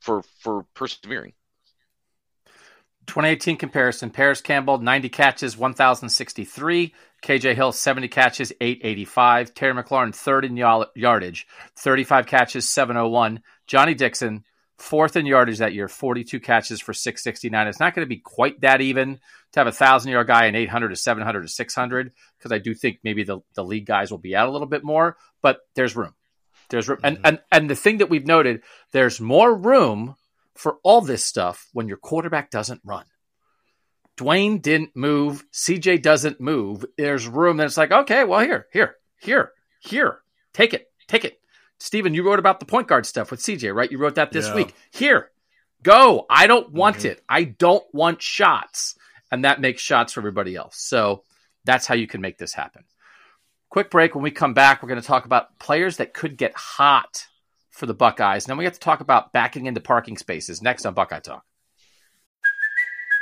for 0.00 0.24
for 0.40 0.64
persevering. 0.74 1.32
2018 3.06 3.56
comparison: 3.56 4.10
Parris 4.10 4.40
Campbell, 4.40 4.78
90 4.78 5.08
catches, 5.10 5.56
1,063. 5.56 6.92
KJ 7.22 7.54
Hill, 7.54 7.72
70 7.72 8.08
catches, 8.08 8.52
885. 8.60 9.54
Terry 9.54 9.74
McLaurin, 9.74 10.14
third 10.14 10.44
in 10.44 10.56
yardage, 10.56 11.46
35 11.76 12.26
catches, 12.26 12.68
701. 12.68 13.42
Johnny 13.66 13.94
Dixon, 13.94 14.44
fourth 14.78 15.16
in 15.16 15.26
yardage 15.26 15.58
that 15.58 15.74
year, 15.74 15.88
42 15.88 16.40
catches 16.40 16.80
for 16.80 16.92
669. 16.92 17.66
It's 17.66 17.80
not 17.80 17.94
going 17.94 18.04
to 18.04 18.08
be 18.08 18.18
quite 18.18 18.60
that 18.60 18.80
even 18.80 19.18
to 19.52 19.60
have 19.60 19.66
a 19.66 19.72
thousand 19.72 20.12
yard 20.12 20.26
guy 20.26 20.46
and 20.46 20.56
800 20.56 20.90
to 20.90 20.96
700 20.96 21.42
to 21.42 21.48
600 21.48 22.12
because 22.38 22.52
I 22.52 22.58
do 22.58 22.74
think 22.74 23.00
maybe 23.02 23.24
the, 23.24 23.40
the 23.54 23.64
league 23.64 23.86
guys 23.86 24.10
will 24.10 24.18
be 24.18 24.36
out 24.36 24.48
a 24.48 24.52
little 24.52 24.66
bit 24.66 24.84
more, 24.84 25.16
but 25.42 25.60
there's 25.74 25.96
room. 25.96 26.14
There's 26.68 26.88
room. 26.88 26.98
Mm-hmm. 26.98 27.06
And, 27.06 27.18
and, 27.24 27.38
and 27.50 27.70
the 27.70 27.76
thing 27.76 27.98
that 27.98 28.10
we've 28.10 28.26
noted, 28.26 28.62
there's 28.92 29.20
more 29.20 29.54
room 29.54 30.16
for 30.54 30.78
all 30.82 31.00
this 31.00 31.24
stuff 31.24 31.68
when 31.72 31.88
your 31.88 31.96
quarterback 31.96 32.50
doesn't 32.50 32.80
run. 32.84 33.04
Dwayne 34.16 34.62
didn't 34.62 34.96
move. 34.96 35.44
CJ 35.52 36.02
doesn't 36.02 36.40
move. 36.40 36.84
There's 36.96 37.28
room. 37.28 37.58
Then 37.58 37.66
it's 37.66 37.76
like, 37.76 37.92
okay, 37.92 38.24
well, 38.24 38.40
here, 38.40 38.66
here, 38.72 38.96
here, 39.20 39.52
here. 39.80 40.20
Take 40.54 40.74
it. 40.74 40.90
Take 41.06 41.24
it. 41.24 41.38
Steven, 41.78 42.14
you 42.14 42.26
wrote 42.26 42.38
about 42.38 42.58
the 42.58 42.66
point 42.66 42.88
guard 42.88 43.04
stuff 43.04 43.30
with 43.30 43.40
CJ, 43.40 43.74
right? 43.74 43.90
You 43.90 43.98
wrote 43.98 44.14
that 44.14 44.32
this 44.32 44.48
yeah. 44.48 44.54
week. 44.54 44.74
Here, 44.90 45.30
go. 45.82 46.24
I 46.30 46.46
don't 46.46 46.72
want 46.72 46.98
mm-hmm. 46.98 47.08
it. 47.08 47.22
I 47.28 47.44
don't 47.44 47.84
want 47.92 48.22
shots. 48.22 48.96
And 49.30 49.44
that 49.44 49.60
makes 49.60 49.82
shots 49.82 50.14
for 50.14 50.20
everybody 50.20 50.56
else. 50.56 50.78
So 50.78 51.22
that's 51.64 51.86
how 51.86 51.94
you 51.94 52.06
can 52.06 52.20
make 52.20 52.38
this 52.38 52.54
happen. 52.54 52.84
Quick 53.68 53.90
break. 53.90 54.14
When 54.14 54.24
we 54.24 54.30
come 54.30 54.54
back, 54.54 54.82
we're 54.82 54.88
going 54.88 55.00
to 55.00 55.06
talk 55.06 55.26
about 55.26 55.58
players 55.58 55.98
that 55.98 56.14
could 56.14 56.38
get 56.38 56.54
hot 56.56 57.26
for 57.70 57.84
the 57.86 57.94
Buckeyes. 57.94 58.44
And 58.44 58.50
then 58.50 58.58
we 58.58 58.64
have 58.64 58.74
to 58.74 58.80
talk 58.80 59.00
about 59.00 59.32
backing 59.32 59.66
into 59.66 59.80
parking 59.80 60.16
spaces 60.16 60.62
next 60.62 60.86
on 60.86 60.94
Buckeye 60.94 61.20
Talk. 61.20 61.44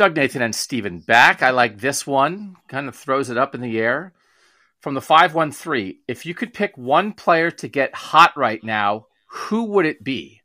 Doug 0.00 0.16
Nathan 0.16 0.40
and 0.40 0.54
Steven 0.54 1.00
back. 1.00 1.42
I 1.42 1.50
like 1.50 1.76
this 1.76 2.06
one. 2.06 2.56
Kind 2.68 2.88
of 2.88 2.96
throws 2.96 3.28
it 3.28 3.36
up 3.36 3.54
in 3.54 3.60
the 3.60 3.78
air. 3.78 4.14
From 4.80 4.94
the 4.94 5.02
513, 5.02 5.98
if 6.08 6.24
you 6.24 6.32
could 6.32 6.54
pick 6.54 6.78
one 6.78 7.12
player 7.12 7.50
to 7.50 7.68
get 7.68 7.94
hot 7.94 8.34
right 8.34 8.64
now, 8.64 9.08
who 9.26 9.64
would 9.64 9.84
it 9.84 10.02
be? 10.02 10.40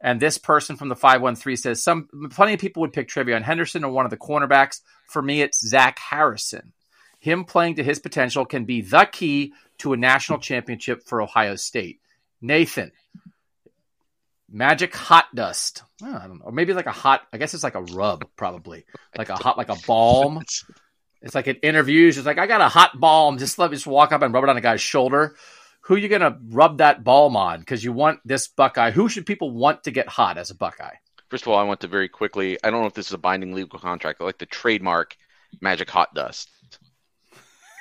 And 0.00 0.20
this 0.20 0.38
person 0.38 0.76
from 0.76 0.90
the 0.90 0.94
513 0.94 1.56
says 1.56 1.82
some 1.82 2.08
plenty 2.30 2.54
of 2.54 2.60
people 2.60 2.82
would 2.82 2.92
pick 2.92 3.08
TreVeyon 3.08 3.42
Henderson 3.42 3.82
or 3.82 3.90
one 3.90 4.04
of 4.04 4.12
the 4.12 4.16
cornerbacks. 4.16 4.80
For 5.08 5.20
me, 5.20 5.42
it's 5.42 5.58
Zach 5.58 5.98
Harrison. 5.98 6.72
Him 7.18 7.44
playing 7.44 7.74
to 7.74 7.82
his 7.82 7.98
potential 7.98 8.46
can 8.46 8.64
be 8.64 8.80
the 8.80 9.08
key 9.10 9.54
to 9.78 9.92
a 9.92 9.96
national 9.96 10.38
championship 10.38 11.02
for 11.02 11.20
Ohio 11.20 11.56
State. 11.56 11.98
Nathan, 12.40 12.92
magic 14.50 14.94
hot 14.94 15.26
dust. 15.34 15.82
Oh, 16.02 16.14
I 16.14 16.26
don't 16.26 16.38
know. 16.38 16.44
Or 16.46 16.52
maybe 16.52 16.72
like 16.74 16.86
a 16.86 16.92
hot, 16.92 17.22
I 17.32 17.38
guess 17.38 17.54
it's 17.54 17.62
like 17.64 17.74
a 17.74 17.82
rub, 17.82 18.26
probably. 18.36 18.84
Like 19.16 19.28
a 19.28 19.36
hot, 19.36 19.56
like 19.58 19.68
a 19.68 19.76
balm. 19.86 20.42
It's 21.22 21.34
like 21.34 21.48
it 21.48 21.58
interviews. 21.62 22.16
It's 22.16 22.26
like, 22.26 22.38
I 22.38 22.46
got 22.46 22.62
a 22.62 22.68
hot 22.70 22.98
balm. 22.98 23.36
Just 23.36 23.58
let 23.58 23.70
me 23.70 23.76
just 23.76 23.86
walk 23.86 24.10
up 24.10 24.22
and 24.22 24.32
rub 24.32 24.42
it 24.42 24.48
on 24.48 24.56
a 24.56 24.62
guy's 24.62 24.80
shoulder. 24.80 25.36
Who 25.82 25.96
you 25.96 26.08
going 26.08 26.22
to 26.22 26.38
rub 26.48 26.78
that 26.78 27.04
balm 27.04 27.36
on? 27.36 27.60
Because 27.60 27.84
you 27.84 27.92
want 27.92 28.20
this 28.24 28.48
Buckeye. 28.48 28.90
Who 28.90 29.06
should 29.10 29.26
people 29.26 29.50
want 29.50 29.84
to 29.84 29.90
get 29.90 30.08
hot 30.08 30.38
as 30.38 30.48
a 30.48 30.54
Buckeye? 30.54 30.94
First 31.28 31.44
of 31.44 31.48
all, 31.48 31.58
I 31.58 31.62
want 31.64 31.80
to 31.80 31.88
very 31.88 32.08
quickly. 32.08 32.56
I 32.64 32.70
don't 32.70 32.80
know 32.80 32.86
if 32.86 32.94
this 32.94 33.08
is 33.08 33.12
a 33.12 33.18
binding 33.18 33.52
legal 33.52 33.78
contract. 33.78 34.22
I 34.22 34.24
like 34.24 34.38
the 34.38 34.46
trademark 34.46 35.14
Magic 35.60 35.90
Hot 35.90 36.14
Dust. 36.14 36.48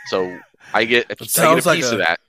So 0.08 0.38
I 0.74 0.84
get, 0.84 1.06
I 1.10 1.14
get 1.14 1.22
a 1.22 1.56
piece 1.56 1.66
like 1.66 1.82
a- 1.82 1.92
of 1.94 1.98
that. 2.00 2.20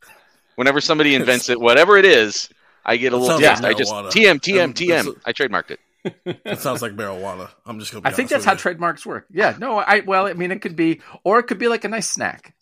Whenever 0.55 0.81
somebody 0.81 1.16
invents 1.16 1.48
it, 1.48 1.61
whatever 1.61 1.96
it 1.96 2.05
is, 2.05 2.50
I 2.90 2.96
get 2.96 3.12
a 3.12 3.16
little 3.16 3.38
sounds 3.38 3.46
taste. 3.48 3.62
like 3.62 3.74
I 3.76 3.79
just 3.79 3.92
marijuana. 3.92 4.11
TM 4.11 4.40
TM 4.40 4.74
TM. 4.74 4.88
that's- 4.88 5.14
I 5.26 5.33
trademarked 5.33 5.70
it. 5.70 5.81
That 6.44 6.61
sounds 6.61 6.81
like 6.81 6.92
marijuana. 6.92 7.50
I'm 7.66 7.79
just 7.79 7.92
gonna. 7.92 8.03
Be 8.03 8.09
I 8.09 8.12
think 8.12 8.31
that's 8.31 8.44
how 8.44 8.53
you. 8.53 8.59
trademarks 8.59 9.05
work. 9.05 9.26
Yeah, 9.31 9.55
no, 9.59 9.79
I 9.79 10.00
well, 10.00 10.26
I 10.26 10.33
mean, 10.33 10.50
it 10.50 10.62
could 10.62 10.74
be, 10.74 11.00
or 11.24 11.38
it 11.38 11.42
could 11.44 11.59
be 11.59 11.68
like 11.68 11.85
a 11.85 11.88
nice 11.88 12.09
snack, 12.09 12.55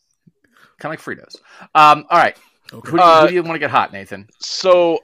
kind 0.80 0.92
of 0.92 1.06
like 1.06 1.18
Fritos. 1.18 1.36
Um, 1.74 2.04
all 2.10 2.18
right, 2.18 2.36
who, 2.72 2.82
do 2.82 2.90
you, 2.92 2.98
Uh, 3.00 3.20
who 3.22 3.28
do 3.28 3.34
you 3.34 3.42
want 3.44 3.54
to 3.54 3.60
get 3.60 3.70
hot, 3.70 3.92
Nathan? 3.92 4.26
So 4.40 4.98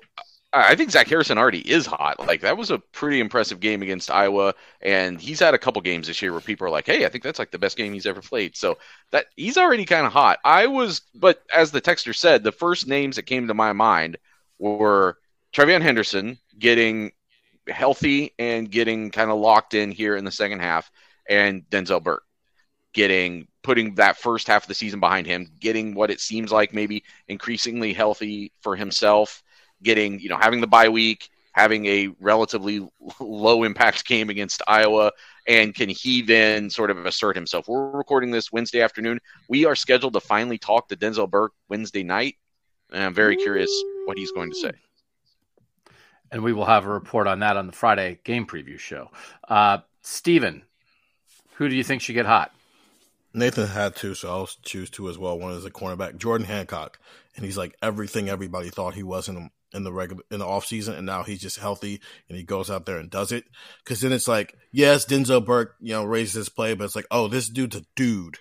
I 0.53 0.71
I 0.73 0.75
think 0.75 0.91
Zach 0.91 1.07
Harrison 1.07 1.39
already 1.39 1.61
is 1.61 1.87
hot. 1.87 2.19
Like 2.27 2.41
that 2.41 2.57
was 2.57 2.73
a 2.73 2.79
pretty 2.79 3.21
impressive 3.21 3.61
game 3.61 3.83
against 3.83 4.11
Iowa, 4.11 4.55
and 4.83 5.21
he's 5.21 5.39
had 5.39 5.55
a 5.55 5.59
couple 5.59 5.81
games 5.83 6.09
this 6.09 6.21
year 6.21 6.33
where 6.33 6.41
people 6.41 6.67
are 6.67 6.71
like, 6.71 6.87
"Hey, 6.87 7.05
I 7.07 7.11
think 7.11 7.23
that's 7.23 7.39
like 7.39 7.53
the 7.53 7.59
best 7.61 7.77
game 7.77 7.93
he's 7.93 8.07
ever 8.07 8.21
played." 8.21 8.57
So 8.57 8.79
that 9.13 9.27
he's 9.37 9.57
already 9.57 9.85
kind 9.85 10.07
of 10.07 10.13
hot. 10.13 10.41
I 10.45 10.67
was, 10.67 11.03
but 11.15 11.41
as 11.55 11.71
the 11.71 11.81
texter 11.81 12.13
said, 12.17 12.43
the 12.43 12.51
first 12.51 12.89
names 12.89 13.15
that 13.15 13.27
came 13.27 13.47
to 13.47 13.55
my 13.55 13.73
mind 13.73 14.17
were 14.73 15.19
TreVeyon 15.53 15.83
Henderson 15.83 16.39
getting 16.59 17.13
healthy 17.69 18.33
and 18.39 18.71
getting 18.71 19.11
kind 19.11 19.31
of 19.31 19.39
locked 19.39 19.75
in 19.75 19.91
here 19.91 20.17
in 20.17 20.25
the 20.25 20.31
second 20.31 20.61
half, 20.61 20.91
and 21.29 21.63
Denzel 21.71 22.03
Burke 22.03 22.25
getting 22.95 23.49
putting 23.63 23.95
that 23.97 24.17
first 24.17 24.47
half 24.47 24.65
of 24.65 24.69
the 24.69 24.75
season 24.75 25.01
behind 25.01 25.27
him, 25.27 25.51
getting 25.61 25.95
what 25.95 26.11
it 26.11 26.21
seems 26.21 26.53
like 26.53 26.73
maybe 26.73 27.03
increasingly 27.29 27.93
healthy 27.93 28.53
for 28.61 28.77
himself, 28.77 29.43
getting 29.83 30.19
you 30.21 30.29
know 30.29 30.39
having 30.39 30.61
the 30.61 30.67
bye 30.67 30.89
week, 30.89 31.29
having 31.53 31.85
a 31.87 32.09
relatively 32.21 32.89
low 33.21 33.65
impact 33.65 34.07
game 34.07 34.31
against 34.31 34.63
Iowa, 34.67 35.13
and 35.47 35.75
can 35.75 35.89
he 35.89 36.23
then 36.23 36.71
sort 36.71 36.91
of 36.91 37.05
assert 37.05 37.37
himself? 37.37 37.69
We're 37.69 37.91
recording 37.91 38.31
this 38.31 38.51
Wednesday 38.51 38.81
afternoon. 38.81 39.21
We 39.49 39.67
are 39.67 39.77
scheduled 39.77 40.15
to 40.15 40.21
finally 40.21 40.59
talk 40.59 40.89
to 40.89 40.97
Denzel 40.97 41.29
Burke 41.29 41.53
Wednesday 41.69 42.03
night, 42.03 42.37
and 42.93 43.03
I'm 43.03 43.15
very 43.15 43.37
curious 43.37 43.71
what 44.07 44.19
he's 44.19 44.33
going 44.33 44.51
to 44.51 44.57
say. 44.57 44.73
And 46.31 46.43
we 46.43 46.53
will 46.53 46.65
have 46.65 46.87
a 46.87 46.91
report 46.91 47.27
on 47.27 47.41
that 47.41 47.57
on 47.57 47.67
the 47.67 47.73
Friday 47.73 48.19
game 48.25 48.47
preview 48.47 48.79
show. 48.79 49.11
Uh, 49.49 49.79
Steven, 50.03 50.63
who 51.55 51.69
do 51.69 51.77
you 51.77 51.85
think 51.85 52.03
should 52.03 52.15
get 52.15 52.27
hot? 52.27 52.53
Nathan 53.33 53.67
had 53.67 53.97
two, 53.97 54.15
so 54.15 54.29
I'll 54.29 54.49
choose 54.63 54.91
two 54.91 55.09
as 55.09 55.19
well. 55.19 55.39
One 55.39 55.53
is 55.53 55.65
a 55.65 55.71
cornerback, 55.71 56.19
Jordan 56.19 56.47
Hancock, 56.47 56.99
and 57.37 57.45
he's 57.45 57.59
like 57.59 57.77
everything 57.83 58.29
everybody 58.29 58.71
thought 58.71 58.95
he 58.95 59.03
was 59.03 59.29
in 59.29 59.51
in 59.75 59.83
the 59.83 59.93
regular 59.93 60.23
in 60.31 60.39
the 60.39 60.47
off 60.47 60.65
season, 60.65 60.95
and 60.95 61.05
now 61.05 61.25
he's 61.25 61.41
just 61.41 61.59
healthy 61.59 62.01
and 62.29 62.39
he 62.39 62.45
goes 62.45 62.71
out 62.71 62.87
there 62.87 62.99
and 62.99 63.11
does 63.11 63.33
it. 63.33 63.45
Because 63.83 64.01
then 64.01 64.13
it's 64.13 64.29
like, 64.29 64.57
yes, 64.71 65.05
Denzel 65.05 65.45
Burke, 65.45 65.75
you 65.81 65.93
know, 65.93 66.05
raises 66.05 66.35
his 66.35 66.49
play, 66.49 66.75
but 66.75 66.85
it's 66.85 66.97
like, 66.97 67.09
oh, 67.11 67.27
this 67.27 67.49
dude's 67.49 67.77
a 67.77 67.85
dude. 67.97 68.39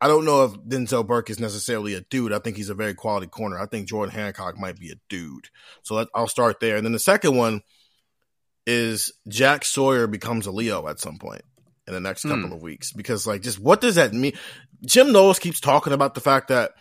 I 0.00 0.08
don't 0.08 0.24
know 0.24 0.44
if 0.44 0.52
Denzel 0.54 1.06
Burke 1.06 1.28
is 1.30 1.38
necessarily 1.38 1.94
a 1.94 2.00
dude. 2.00 2.32
I 2.32 2.38
think 2.38 2.56
he's 2.56 2.70
a 2.70 2.74
very 2.74 2.94
quality 2.94 3.26
corner. 3.26 3.58
I 3.58 3.66
think 3.66 3.86
Jordan 3.88 4.14
Hancock 4.14 4.58
might 4.58 4.78
be 4.78 4.90
a 4.90 4.94
dude. 5.08 5.48
So 5.82 6.06
I'll 6.14 6.26
start 6.26 6.60
there, 6.60 6.76
and 6.76 6.84
then 6.84 6.92
the 6.92 6.98
second 6.98 7.36
one 7.36 7.62
is 8.66 9.12
Jack 9.28 9.64
Sawyer 9.64 10.06
becomes 10.06 10.46
a 10.46 10.50
Leo 10.52 10.86
at 10.88 11.00
some 11.00 11.18
point 11.18 11.42
in 11.86 11.94
the 11.94 12.00
next 12.00 12.22
couple 12.22 12.46
Hmm. 12.48 12.52
of 12.52 12.62
weeks 12.62 12.92
because 12.92 13.26
like 13.26 13.42
just 13.42 13.58
what 13.58 13.80
does 13.80 13.96
that 13.96 14.12
mean? 14.12 14.32
Jim 14.86 15.12
Knowles 15.12 15.38
keeps 15.38 15.60
talking 15.60 15.92
about 15.92 16.14
the 16.14 16.20
fact 16.20 16.48
that 16.48 16.72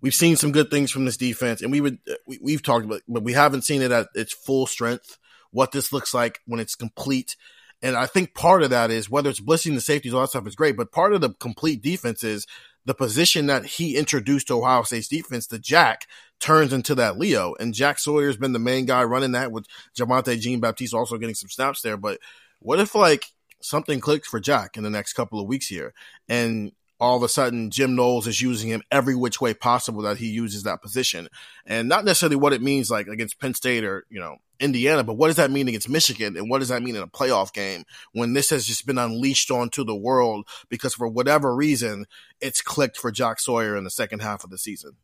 we've 0.00 0.14
seen 0.14 0.36
some 0.36 0.52
good 0.52 0.70
things 0.70 0.90
from 0.90 1.04
this 1.04 1.16
defense, 1.16 1.60
and 1.62 1.70
we 1.72 1.80
would 1.80 1.98
we, 2.26 2.38
we've 2.42 2.62
talked 2.62 2.84
about, 2.84 3.02
but 3.08 3.22
we 3.22 3.32
haven't 3.32 3.62
seen 3.62 3.82
it 3.82 3.90
at 3.92 4.08
its 4.14 4.32
full 4.32 4.66
strength. 4.66 5.18
What 5.50 5.72
this 5.72 5.92
looks 5.92 6.12
like 6.12 6.40
when 6.46 6.60
it's 6.60 6.74
complete, 6.74 7.36
and 7.82 7.96
I 7.96 8.06
think 8.06 8.34
part 8.34 8.62
of 8.62 8.70
that 8.70 8.90
is 8.90 9.10
whether 9.10 9.30
it's 9.30 9.40
blitzing 9.40 9.74
the 9.74 9.80
safeties, 9.80 10.14
all 10.14 10.22
that 10.22 10.30
stuff 10.30 10.46
is 10.46 10.56
great, 10.56 10.76
but 10.76 10.92
part 10.92 11.12
of 11.12 11.20
the 11.20 11.30
complete 11.34 11.82
defense 11.82 12.24
is 12.24 12.46
the 12.84 12.94
position 12.94 13.46
that 13.46 13.66
he 13.66 13.96
introduced 13.96 14.48
to 14.48 14.54
Ohio 14.54 14.82
State's 14.82 15.08
defense, 15.08 15.46
the 15.46 15.58
Jack, 15.58 16.06
turns 16.40 16.72
into 16.72 16.94
that 16.94 17.18
Leo, 17.18 17.54
and 17.60 17.74
Jack 17.74 17.98
Sawyer's 17.98 18.36
been 18.36 18.52
the 18.52 18.58
main 18.58 18.86
guy 18.86 19.04
running 19.04 19.32
that 19.32 19.52
with 19.52 19.66
Javontae 19.96 20.40
Jean-Baptiste 20.40 20.94
also 20.94 21.18
getting 21.18 21.34
some 21.34 21.50
snaps 21.50 21.82
there. 21.82 21.96
But 21.96 22.18
what 22.60 22.80
if 22.80 22.94
like 22.94 23.26
something 23.60 24.00
clicks 24.00 24.28
for 24.28 24.40
Jack 24.40 24.76
in 24.76 24.84
the 24.84 24.90
next 24.90 25.12
couple 25.12 25.40
of 25.40 25.46
weeks 25.46 25.66
here, 25.66 25.92
and 26.28 26.72
all 27.00 27.16
of 27.16 27.22
a 27.22 27.28
sudden 27.28 27.70
Jim 27.70 27.94
Knowles 27.94 28.26
is 28.26 28.40
using 28.40 28.70
him 28.70 28.82
every 28.90 29.14
which 29.14 29.40
way 29.40 29.54
possible 29.54 30.02
that 30.02 30.18
he 30.18 30.26
uses 30.28 30.62
that 30.64 30.82
position, 30.82 31.28
and 31.66 31.88
not 31.88 32.04
necessarily 32.04 32.36
what 32.36 32.52
it 32.52 32.62
means 32.62 32.90
like 32.90 33.06
against 33.06 33.40
Penn 33.40 33.54
State 33.54 33.84
or 33.84 34.04
you 34.10 34.20
know 34.20 34.36
Indiana, 34.60 35.04
but 35.04 35.14
what 35.14 35.28
does 35.28 35.36
that 35.36 35.50
mean 35.50 35.68
against 35.68 35.88
Michigan, 35.88 36.36
and 36.36 36.50
what 36.50 36.58
does 36.58 36.68
that 36.68 36.82
mean 36.82 36.96
in 36.96 37.02
a 37.02 37.06
playoff 37.06 37.52
game 37.52 37.84
when 38.12 38.32
this 38.32 38.50
has 38.50 38.66
just 38.66 38.86
been 38.86 38.98
unleashed 38.98 39.50
onto 39.50 39.84
the 39.84 39.94
world 39.94 40.46
because 40.68 40.94
for 40.94 41.08
whatever 41.08 41.54
reason 41.54 42.06
it's 42.40 42.60
clicked 42.60 42.96
for 42.96 43.10
Jack 43.10 43.38
Sawyer 43.38 43.76
in 43.76 43.84
the 43.84 43.90
second 43.90 44.20
half 44.20 44.42
of 44.44 44.50
the 44.50 44.58
season. 44.58 44.96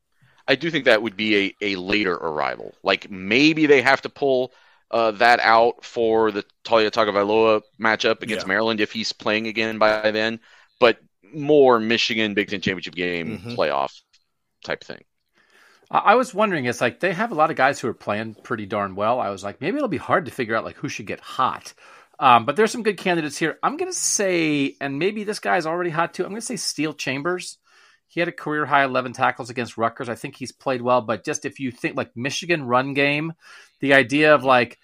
I 0.47 0.57
do 0.57 0.71
think 0.71 0.85
that 0.85 1.03
would 1.03 1.17
be 1.17 1.55
a, 1.63 1.73
a 1.73 1.77
later 1.77 2.15
arrival. 2.15 2.75
Like 2.83 3.11
maybe 3.11 3.67
they 3.67 3.81
have 3.81 4.03
to 4.03 4.09
pull 4.11 4.53
uh, 4.91 5.13
that 5.13 5.41
out 5.41 5.85
for 5.85 6.31
the 6.31 6.45
Taulia 6.65 6.91
Tagovailoa 6.91 7.63
matchup 7.81 8.23
against 8.23 8.45
Yeah. 8.45 8.49
Maryland 8.49 8.81
if 8.81 8.93
he's 8.93 9.13
playing 9.13 9.47
again 9.47 9.79
by 9.79 10.11
then, 10.11 10.41
but 10.79 10.99
more 11.33 11.79
Michigan 11.81 12.35
Big 12.35 12.49
Ten 12.49 12.61
championship 12.61 12.95
game 12.95 13.39
Mhm. 13.39 13.57
playoff 13.57 13.93
type 14.65 14.83
thing. 14.85 15.03
I 15.91 15.99
I 15.99 16.15
was 16.17 16.35
wondering, 16.35 16.65
it's 16.65 16.81
like 16.81 17.01
they 17.01 17.13
have 17.13 17.33
a 17.33 17.35
lot 17.37 17.51
of 17.51 17.57
guys 17.57 17.79
who 17.81 17.89
are 17.89 17.95
playing 17.95 18.37
pretty 18.43 18.67
darn 18.67 18.95
well. 18.97 19.21
I 19.21 19.31
was 19.31 19.45
like, 19.45 19.61
maybe 19.61 19.77
it'll 19.77 19.89
be 19.89 19.97
hard 19.97 20.25
to 20.27 20.31
figure 20.31 20.57
out 20.57 20.65
like 20.65 20.77
who 20.77 20.89
should 20.89 21.07
get 21.07 21.21
hot. 21.21 21.75
Um, 22.19 22.45
but 22.47 22.55
there's 22.57 22.71
some 22.71 22.83
good 22.85 22.97
candidates 22.97 23.37
here. 23.37 23.59
I'm 23.63 23.77
gonna 23.77 23.93
say, 23.93 24.77
and 24.81 24.99
maybe 24.99 25.25
this 25.25 25.41
guy's 25.41 25.67
already 25.67 25.91
hot 25.91 26.15
too. 26.15 26.25
I'm 26.25 26.31
gonna 26.31 26.41
say 26.41 26.57
Steele 26.57 26.95
Chambers. 26.95 27.59
He 28.07 28.21
had 28.21 28.29
a 28.29 28.33
career 28.33 28.65
high 28.65 28.85
11 28.85 29.13
tackles 29.13 29.51
against 29.51 29.77
Rutgers. 29.77 30.09
I 30.09 30.15
think 30.15 30.37
he's 30.37 30.53
played 30.53 30.81
well, 30.83 31.01
but 31.01 31.25
just 31.25 31.45
if 31.45 31.59
you 31.59 31.73
think 31.73 31.97
like 31.97 32.17
Michigan 32.17 32.63
run 32.65 32.95
game, 32.95 33.33
the 33.81 33.95
idea 33.95 34.35
of 34.35 34.45
like 34.45 34.79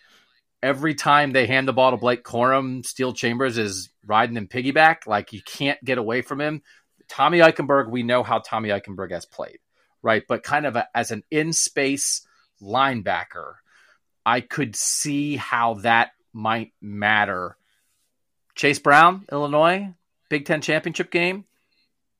every 0.62 0.94
time 0.94 1.32
they 1.32 1.46
hand 1.46 1.66
the 1.66 1.72
ball 1.72 1.90
to 1.90 1.96
Blake 1.96 2.24
Corum, 2.24 2.84
Steele 2.84 3.12
Chambers 3.12 3.58
is 3.58 3.90
riding 4.06 4.36
in 4.36 4.48
piggyback. 4.48 5.06
Like 5.06 5.32
you 5.32 5.42
can't 5.42 5.82
get 5.84 5.98
away 5.98 6.22
from 6.22 6.40
him. 6.40 6.62
Tommy 7.08 7.38
Eichenberg, 7.38 7.90
we 7.90 8.02
know 8.02 8.22
how 8.22 8.38
Tommy 8.38 8.68
Eichenberg 8.68 9.10
has 9.10 9.26
played, 9.26 9.58
right? 10.02 10.22
But 10.28 10.42
kind 10.42 10.66
of 10.66 10.76
a, 10.76 10.88
as 10.94 11.10
an 11.10 11.24
in 11.30 11.52
space 11.52 12.26
linebacker, 12.62 13.54
I 14.24 14.40
could 14.40 14.76
see 14.76 15.36
how 15.36 15.74
that 15.74 16.10
might 16.32 16.72
matter. 16.80 17.56
Chase 18.54 18.78
Brown, 18.78 19.24
Illinois, 19.32 19.92
Big 20.28 20.44
Ten 20.44 20.60
championship 20.60 21.10
game. 21.10 21.46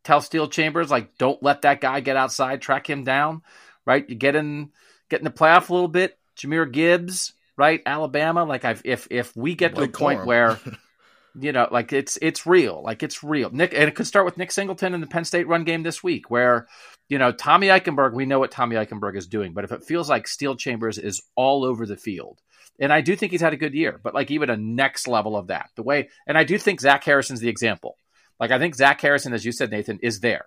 Tell 0.03 0.23
Steele 0.23 0.49
Chambers 0.49 0.91
like, 0.91 1.19
don't 1.19 1.43
let 1.43 1.63
that 1.63 1.81
guy 1.81 2.01
get 2.01 2.17
outside, 2.17 2.63
track 2.63 2.89
him 2.89 3.05
down, 3.05 3.43
right? 3.85 4.09
You 4.09 4.17
get 4.17 4.35
in, 4.35 4.71
get 5.11 5.21
in 5.21 5.25
the 5.25 5.31
playoff 5.31 5.69
a 5.69 5.75
little 5.75 5.89
bit. 5.89 6.19
Jahmyr 6.37 6.73
Gibbs, 6.73 7.35
right? 7.61 7.83
Alabama, 7.85 8.45
like 8.45 8.65
I've 8.65 8.81
if 8.87 9.07
if 9.11 9.37
we 9.37 9.55
get 9.55 9.75
Blake 9.75 9.93
to 9.93 9.97
a 9.97 10.01
point 10.01 10.21
Corum. 10.21 10.27
where 10.27 10.59
you 11.39 11.53
know, 11.53 11.69
like 11.71 11.93
it's 11.93 12.19
it's 12.23 12.47
real, 12.47 12.83
like 12.83 13.03
it's 13.03 13.23
real. 13.23 13.51
Nick, 13.51 13.75
and 13.75 13.85
it 13.85 13.95
could 13.95 14.07
start 14.07 14.25
with 14.25 14.39
Nick 14.39 14.51
Singleton 14.51 14.95
in 14.95 15.03
the 15.03 15.07
Penn 15.07 15.27
State 15.27 15.47
run 15.47 15.65
game 15.65 15.83
this 15.83 16.03
week, 16.03 16.31
where 16.31 16.69
you 17.11 17.19
know 17.19 17.33
Tommy 17.33 17.67
Eichenberg. 17.67 18.15
We 18.15 18.25
know 18.25 18.39
what 18.39 18.51
Tommy 18.51 18.77
Eichenberg 18.77 19.15
is 19.15 19.27
doing, 19.27 19.53
but 19.53 19.65
if 19.65 19.73
it 19.73 19.85
feels 19.85 20.09
like 20.09 20.27
Steele 20.27 20.57
Chambers 20.57 20.97
is 20.97 21.23
all 21.37 21.67
over 21.67 21.85
the 21.85 21.99
field, 21.99 22.41
and 22.81 22.91
I 22.91 23.03
do 23.03 23.15
think 23.15 23.31
he's 23.31 23.43
had 23.43 23.53
a 23.53 23.59
good 23.59 23.75
year, 23.75 24.01
but 24.03 24.15
like 24.15 24.31
even 24.31 24.49
a 24.49 24.57
next 24.57 25.07
level 25.07 25.37
of 25.37 25.49
that, 25.49 25.69
the 25.77 25.83
way, 25.83 26.09
and 26.27 26.39
I 26.39 26.45
do 26.45 26.57
think 26.57 26.81
Zach 26.81 27.05
Harrison's 27.05 27.41
the 27.41 27.51
example. 27.51 27.99
Like 28.41 28.53
I 28.53 28.59
think 28.59 28.75
Zach 28.75 28.99
Harrison, 29.03 29.35
as 29.35 29.45
you 29.45 29.53
said, 29.53 29.71
Nathan, 29.71 29.99
is 30.03 30.21
there. 30.21 30.47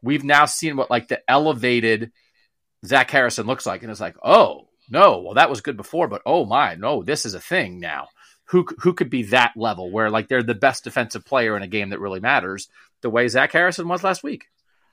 We've 0.00 0.24
now 0.24 0.46
seen 0.46 0.76
what 0.76 0.90
like 0.90 1.08
the 1.08 1.20
elevated 1.28 2.12
Zach 2.82 3.10
Harrison 3.10 3.46
looks 3.46 3.66
like, 3.66 3.82
and 3.82 3.90
it's 3.90 4.00
like, 4.00 4.16
oh 4.24 4.68
no, 4.90 5.20
well 5.20 5.34
that 5.34 5.50
was 5.50 5.60
good 5.60 5.76
before, 5.76 6.08
but 6.08 6.22
oh 6.26 6.44
my, 6.44 6.74
no, 6.74 7.02
this 7.02 7.26
is 7.26 7.34
a 7.34 7.40
thing 7.40 7.80
now. 7.80 8.08
who 8.46 8.66
who 8.80 8.94
could 8.94 9.10
be 9.10 9.24
that 9.24 9.52
level 9.56 9.90
where 9.90 10.10
like 10.10 10.28
they're 10.28 10.42
the 10.42 10.54
best 10.54 10.84
defensive 10.84 11.24
player 11.24 11.56
in 11.56 11.62
a 11.62 11.68
game 11.68 11.90
that 11.90 12.00
really 12.00 12.20
matters, 12.20 12.68
the 13.02 13.10
way 13.10 13.28
Zach 13.28 13.52
Harrison 13.52 13.88
was 13.88 14.04
last 14.04 14.22
week. 14.22 14.46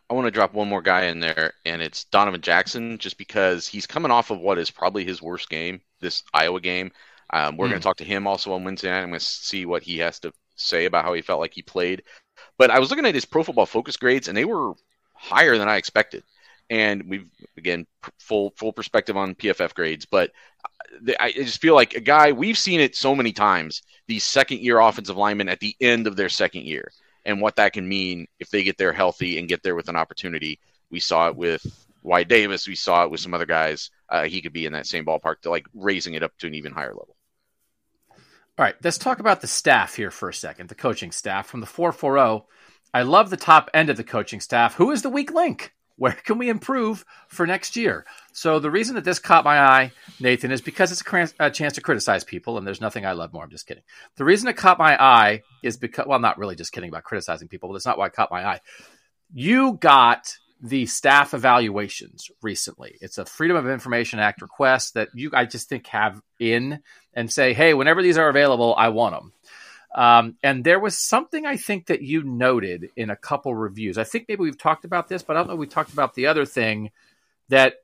I 0.09 0.15
want 0.15 0.25
to 0.25 0.31
drop 0.31 0.53
one 0.53 0.67
more 0.67 0.81
guy 0.81 1.05
in 1.05 1.19
there, 1.19 1.53
and 1.65 1.81
it's 1.81 2.03
Donovan 2.05 2.41
Jackson, 2.41 2.97
just 2.97 3.17
because 3.17 3.67
he's 3.67 3.87
coming 3.87 4.11
off 4.11 4.31
of 4.31 4.39
what 4.39 4.57
is 4.57 4.69
probably 4.69 5.05
his 5.05 5.21
worst 5.21 5.49
game, 5.49 5.81
this 6.01 6.23
Iowa 6.33 6.59
game. 6.59 6.91
Um, 7.31 7.57
we're 7.57 7.67
mm. 7.67 7.69
going 7.69 7.81
to 7.81 7.83
talk 7.83 7.97
to 7.97 8.03
him 8.03 8.27
also 8.27 8.53
on 8.53 8.63
Wednesday 8.63 8.89
night. 8.89 9.01
I'm 9.01 9.09
going 9.09 9.19
to 9.19 9.25
see 9.25 9.65
what 9.65 9.81
he 9.81 9.99
has 9.99 10.19
to 10.19 10.33
say 10.55 10.85
about 10.85 11.05
how 11.05 11.13
he 11.13 11.21
felt 11.21 11.39
like 11.39 11.53
he 11.53 11.61
played. 11.61 12.03
But 12.57 12.69
I 12.69 12.79
was 12.79 12.89
looking 12.89 13.05
at 13.05 13.15
his 13.15 13.25
Pro 13.25 13.43
Football 13.43 13.65
Focus 13.65 13.97
grades, 13.97 14.27
and 14.27 14.37
they 14.37 14.45
were 14.45 14.73
higher 15.15 15.57
than 15.57 15.69
I 15.69 15.77
expected. 15.77 16.23
And 16.69 17.09
we've 17.09 17.27
again 17.57 17.85
full 18.19 18.53
full 18.55 18.73
perspective 18.73 19.17
on 19.17 19.35
PFF 19.35 19.73
grades, 19.73 20.05
but 20.05 20.31
I 21.19 21.31
just 21.31 21.61
feel 21.61 21.75
like 21.75 21.93
a 21.93 21.99
guy 21.99 22.31
we've 22.31 22.57
seen 22.57 22.79
it 22.79 22.95
so 22.95 23.15
many 23.15 23.31
times. 23.31 23.81
These 24.07 24.23
second 24.23 24.59
year 24.59 24.79
offensive 24.79 25.17
linemen 25.17 25.49
at 25.49 25.59
the 25.59 25.75
end 25.79 26.07
of 26.07 26.15
their 26.15 26.29
second 26.29 26.63
year, 26.63 26.91
and 27.25 27.41
what 27.41 27.55
that 27.57 27.73
can 27.73 27.87
mean 27.87 28.27
if 28.39 28.49
they 28.49 28.63
get 28.63 28.77
there 28.77 28.93
healthy 28.93 29.39
and 29.39 29.47
get 29.47 29.63
there 29.63 29.75
with 29.75 29.89
an 29.89 29.95
opportunity. 29.95 30.59
We 30.89 30.99
saw 30.99 31.27
it 31.27 31.35
with 31.35 31.65
Wyatt 32.03 32.27
Davis. 32.27 32.67
We 32.67 32.75
saw 32.75 33.03
it 33.03 33.11
with 33.11 33.19
some 33.19 33.33
other 33.33 33.45
guys. 33.45 33.89
Uh, 34.09 34.23
he 34.23 34.41
could 34.41 34.53
be 34.53 34.65
in 34.65 34.73
that 34.73 34.87
same 34.87 35.05
ballpark 35.05 35.41
to 35.41 35.49
like 35.49 35.65
raising 35.73 36.13
it 36.13 36.23
up 36.23 36.37
to 36.39 36.47
an 36.47 36.53
even 36.53 36.71
higher 36.71 36.89
level. 36.93 37.15
All 38.55 38.63
right, 38.63 38.75
let's 38.83 38.99
talk 38.99 39.19
about 39.19 39.41
the 39.41 39.47
staff 39.47 39.95
here 39.95 40.11
for 40.11 40.29
a 40.29 40.33
second, 40.33 40.69
the 40.69 40.75
coaching 40.75 41.11
staff 41.11 41.47
from 41.47 41.59
the 41.59 41.65
440. 41.65 42.45
I 42.93 43.01
love 43.01 43.31
the 43.31 43.37
top 43.37 43.71
end 43.73 43.89
of 43.89 43.97
the 43.97 44.03
coaching 44.03 44.39
staff. 44.39 44.75
Who 44.75 44.91
is 44.91 45.01
the 45.01 45.09
weak 45.09 45.33
link? 45.33 45.73
Where 45.95 46.13
can 46.13 46.37
we 46.37 46.49
improve 46.49 47.05
for 47.27 47.45
next 47.45 47.75
year? 47.75 48.05
So, 48.31 48.59
the 48.59 48.71
reason 48.71 48.95
that 48.95 49.03
this 49.03 49.19
caught 49.19 49.45
my 49.45 49.59
eye, 49.59 49.91
Nathan, 50.19 50.51
is 50.51 50.61
because 50.61 50.91
it's 50.91 51.03
a, 51.39 51.49
chance 51.51 51.75
to 51.75 51.81
criticize 51.81 52.23
people, 52.23 52.57
and 52.57 52.65
there's 52.65 52.81
nothing 52.81 53.05
I 53.05 53.11
love 53.11 53.31
more. 53.31 53.43
I'm 53.43 53.51
just 53.51 53.67
kidding. 53.67 53.83
The 54.17 54.25
reason 54.25 54.47
it 54.47 54.57
caught 54.57 54.79
my 54.79 55.01
eye 55.01 55.43
is 55.61 55.77
because, 55.77 56.07
well, 56.07 56.15
I'm 56.15 56.21
not 56.21 56.37
really 56.37 56.55
just 56.55 56.71
kidding 56.71 56.89
about 56.89 57.03
criticizing 57.03 57.47
people, 57.47 57.69
but 57.69 57.75
it's 57.75 57.85
not 57.85 57.97
why 57.97 58.07
it 58.07 58.13
caught 58.13 58.31
my 58.31 58.45
eye. 58.45 58.59
You 59.33 59.73
got 59.73 60.35
the 60.63 60.85
staff 60.85 61.33
evaluations 61.33 62.31
recently. 62.41 62.97
It's 63.01 63.17
a 63.17 63.25
Freedom 63.25 63.57
of 63.57 63.67
Information 63.67 64.19
Act 64.19 64.41
request 64.41 64.93
that 64.93 65.09
you, 65.13 65.29
I 65.33 65.45
just 65.45 65.67
think, 65.67 65.87
have 65.87 66.21
in 66.39 66.79
and 67.13 67.31
say, 67.31 67.53
hey, 67.53 67.73
whenever 67.73 68.01
these 68.01 68.17
are 68.17 68.29
available, 68.29 68.73
I 68.77 68.89
want 68.89 69.13
them. 69.13 69.33
Um, 69.95 70.37
and 70.41 70.63
there 70.63 70.79
was 70.79 70.97
something 70.97 71.45
I 71.45 71.57
think 71.57 71.87
that 71.87 72.01
you 72.01 72.23
noted 72.23 72.89
in 72.95 73.09
a 73.09 73.15
couple 73.15 73.53
reviews. 73.53 73.97
I 73.97 74.03
think 74.03 74.25
maybe 74.27 74.41
we've 74.41 74.57
talked 74.57 74.85
about 74.85 75.07
this, 75.07 75.21
but 75.21 75.35
I 75.35 75.39
don't 75.39 75.49
know. 75.49 75.55
We 75.55 75.67
talked 75.67 75.93
about 75.93 76.15
the 76.15 76.27
other 76.27 76.45
thing 76.45 76.91
that 77.49 77.75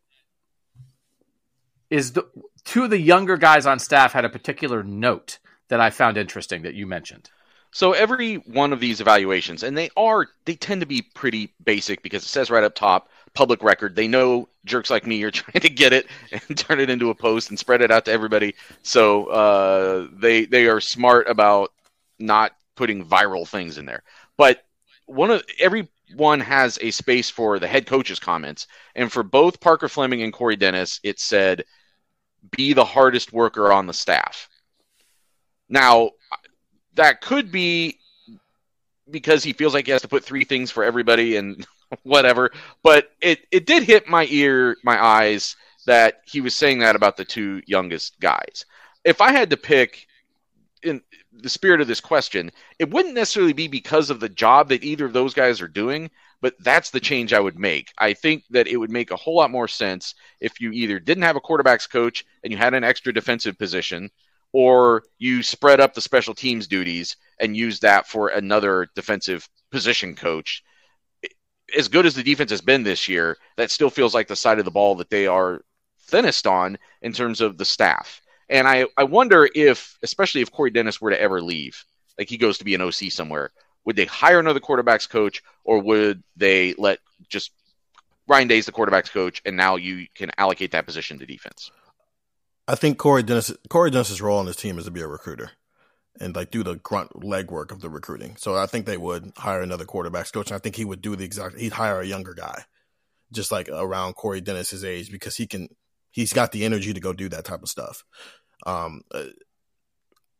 is 1.89 2.13
the 2.13 2.28
two 2.63 2.84
of 2.84 2.89
the 2.89 3.00
younger 3.00 3.38
guys 3.38 3.65
on 3.65 3.80
staff 3.80 4.13
had 4.13 4.26
a 4.26 4.30
particular 4.30 4.84
note 4.84 5.39
that 5.67 5.80
I 5.80 5.91
found 5.91 6.17
interesting 6.17 6.63
that 6.63 6.74
you 6.74 6.88
mentioned. 6.88 7.30
So 7.72 7.93
every 7.93 8.36
one 8.36 8.74
of 8.74 8.80
these 8.80 9.00
evaluations, 9.00 9.62
and 9.62 9.78
they 9.78 9.91
are, 9.95 10.28
they 10.45 10.56
tend 10.56 10.82
to 10.82 10.88
be 10.88 11.04
pretty 11.04 11.54
basic 11.63 12.02
because 12.02 12.24
it 12.24 12.28
says 12.28 12.50
right 12.50 12.63
up 12.63 12.74
top, 12.74 13.10
public 13.36 13.62
record. 13.62 13.95
They 13.95 14.08
know 14.08 14.50
jerks 14.65 14.89
like 14.89 15.06
me 15.06 15.22
are 15.24 15.32
trying 15.32 15.62
to 15.62 15.69
get 15.69 15.93
it 15.93 16.08
and 16.32 16.58
turn 16.58 16.80
it 16.80 16.89
into 16.89 17.12
a 17.12 17.15
post 17.15 17.50
and 17.50 17.60
spread 17.60 17.82
it 17.82 17.91
out 17.91 18.06
to 18.06 18.12
everybody. 18.12 18.56
So 18.82 19.26
uh, 19.28 20.08
they 20.12 20.45
they 20.45 20.65
are 20.65 20.82
smart 20.82 21.30
about 21.30 21.72
not 22.19 22.53
putting 22.75 23.05
viral 23.05 23.47
things 23.47 23.77
in 23.77 23.86
there. 23.86 24.03
But 24.38 24.63
one 25.05 25.32
of 25.32 25.43
everyone 25.60 26.39
has 26.39 26.77
a 26.82 26.91
space 26.91 27.29
for 27.29 27.60
the 27.60 27.67
head 27.67 27.88
coach's 27.88 28.19
comments, 28.19 28.67
and 28.95 29.12
for 29.12 29.23
both 29.23 29.60
Parker 29.60 29.89
Fleming 29.89 30.21
and 30.21 30.34
Corey 30.34 30.55
Dennis, 30.55 30.99
it 31.03 31.19
said, 31.19 31.65
"Be 32.51 32.73
the 32.73 32.86
hardest 32.86 33.34
worker 33.34 33.71
on 33.71 33.88
the 33.88 33.93
staff." 33.93 34.49
Now 35.67 36.12
that 36.95 37.21
could 37.21 37.51
be 37.51 37.99
because 39.10 39.43
he 39.43 39.53
feels 39.53 39.73
like 39.73 39.86
he 39.86 39.91
has 39.91 40.01
to 40.01 40.08
put 40.08 40.23
three 40.23 40.43
things 40.43 40.71
for 40.71 40.84
everybody 40.84 41.38
and 41.38 41.65
whatever. 42.03 42.51
But 42.84 43.12
it, 43.21 43.39
it 43.51 43.65
did 43.65 43.84
hit 43.84 44.08
my 44.08 44.27
ear, 44.29 44.77
my 44.84 45.03
eyes, 45.03 45.55
that 45.86 46.21
he 46.25 46.41
was 46.41 46.55
saying 46.55 46.79
that 46.79 46.95
about 46.95 47.17
the 47.17 47.25
two 47.25 47.62
youngest 47.65 48.19
guys. 48.19 48.65
If 49.03 49.21
I 49.21 49.32
had 49.32 49.49
to 49.51 49.58
pick 49.58 50.05
in 50.84 51.01
the 51.31 51.49
spirit 51.49 51.81
of 51.81 51.87
this 51.87 52.01
question, 52.01 52.51
it 52.79 52.89
wouldn't 52.89 53.13
necessarily 53.13 53.53
be 53.53 53.67
because 53.67 54.09
of 54.09 54.19
the 54.19 54.29
job 54.29 54.69
that 54.69 54.83
either 54.83 55.05
of 55.05 55.13
those 55.13 55.33
guys 55.33 55.61
are 55.61 55.67
doing, 55.67 56.09
but 56.41 56.55
that's 56.59 56.89
the 56.89 56.99
change 56.99 57.33
I 57.33 57.39
would 57.39 57.59
make. 57.59 57.91
I 57.97 58.13
think 58.13 58.43
that 58.49 58.67
it 58.67 58.77
would 58.77 58.91
make 58.91 59.11
a 59.11 59.15
whole 59.15 59.35
lot 59.35 59.51
more 59.51 59.67
sense 59.67 60.15
if 60.39 60.59
you 60.59 60.71
either 60.71 60.99
didn't 60.99 61.23
have 61.23 61.35
a 61.35 61.41
quarterbacks 61.41 61.89
coach 61.89 62.25
and 62.43 62.51
you 62.51 62.57
had 62.57 62.73
an 62.73 62.83
extra 62.83 63.13
defensive 63.13 63.57
position 63.57 64.09
or 64.51 65.03
you 65.19 65.43
spread 65.43 65.79
up 65.79 65.93
the 65.93 66.01
special 66.01 66.33
teams 66.33 66.67
duties 66.67 67.15
and 67.39 67.55
use 67.55 67.79
that 67.79 68.07
for 68.07 68.29
another 68.29 68.87
defensive 68.95 69.47
position 69.71 70.15
coach. 70.15 70.63
As 71.77 71.87
good 71.87 72.07
as 72.07 72.15
the 72.15 72.23
defense 72.23 72.49
has 72.49 72.61
been 72.61 72.81
this 72.81 73.07
year, 73.07 73.37
that 73.57 73.69
still 73.69 73.91
feels 73.91 74.15
like 74.15 74.27
the 74.27 74.35
side 74.35 74.57
of 74.57 74.65
the 74.65 74.71
ball 74.71 74.95
that 74.95 75.11
they 75.11 75.27
are 75.27 75.61
thinnest 76.07 76.47
on 76.47 76.79
in 77.03 77.13
terms 77.13 77.41
of 77.41 77.57
the 77.57 77.65
staff. 77.65 78.21
And 78.49 78.67
I, 78.67 78.88
I 78.97 79.03
wonder 79.03 79.47
if, 79.53 79.97
especially 80.01 80.41
if 80.41 80.51
Corey 80.51 80.71
Dennis 80.71 80.99
were 80.99 81.12
to 81.12 81.21
ever 81.21 81.41
leave, 81.41 81.83
like 82.17 82.29
he 82.29 82.38
goes 82.38 82.57
to 82.57 82.65
be 82.65 82.75
an 82.75 82.81
OC 82.81 83.12
somewhere, 83.12 83.51
would 83.85 83.95
they 83.95 84.05
hire 84.05 84.39
another 84.39 84.59
quarterbacks 84.59 85.09
coach 85.09 85.43
or 85.63 85.79
would 85.79 86.23
they 86.35 86.73
let 86.77 86.99
just 87.29 87.51
Ryan 88.27 88.47
Day's 88.47 88.65
the 88.65 88.71
quarterbacks 88.71 89.12
coach 89.12 89.41
and 89.45 89.55
now 89.55 89.75
you 89.75 90.07
can 90.15 90.31
allocate 90.38 90.71
that 90.71 90.85
position 90.85 91.19
to 91.19 91.25
defense? 91.25 91.71
I 92.67 92.75
think 92.75 92.97
Corey 92.97 93.23
Dennis 93.23 93.51
Corey 93.69 93.89
Dennis's 93.89 94.21
role 94.21 94.38
on 94.38 94.45
this 94.45 94.55
team 94.55 94.77
is 94.77 94.85
to 94.85 94.91
be 94.91 95.01
a 95.01 95.07
recruiter 95.07 95.51
and 96.19 96.35
like 96.35 96.51
do 96.51 96.63
the 96.63 96.75
grunt 96.75 97.12
legwork 97.13 97.71
of 97.71 97.81
the 97.81 97.89
recruiting. 97.89 98.35
So 98.38 98.55
I 98.55 98.65
think 98.65 98.85
they 98.85 98.97
would 98.97 99.31
hire 99.38 99.62
another 99.62 99.85
quarterbacks 99.85 100.31
coach. 100.31 100.51
And 100.51 100.55
I 100.55 100.59
think 100.59 100.75
he 100.75 100.85
would 100.85 101.01
do 101.01 101.15
the 101.15 101.23
exact. 101.23 101.57
He'd 101.57 101.73
hire 101.73 102.01
a 102.01 102.05
younger 102.05 102.33
guy, 102.33 102.63
just 103.31 103.51
like 103.51 103.69
around 103.69 104.13
Corey 104.13 104.41
Dennis's 104.41 104.83
age, 104.83 105.12
because 105.12 105.38
he 105.38 105.47
can. 105.47 105.69
He's 106.12 106.34
got 106.34 106.52
the 106.52 106.65
energy 106.65 106.93
to 106.93 107.00
go 107.00 107.13
do 107.13 107.30
that 107.30 107.45
type 107.45 107.62
of 107.62 107.69
stuff. 107.69 108.04
Um, 108.65 109.02
uh, 109.12 109.26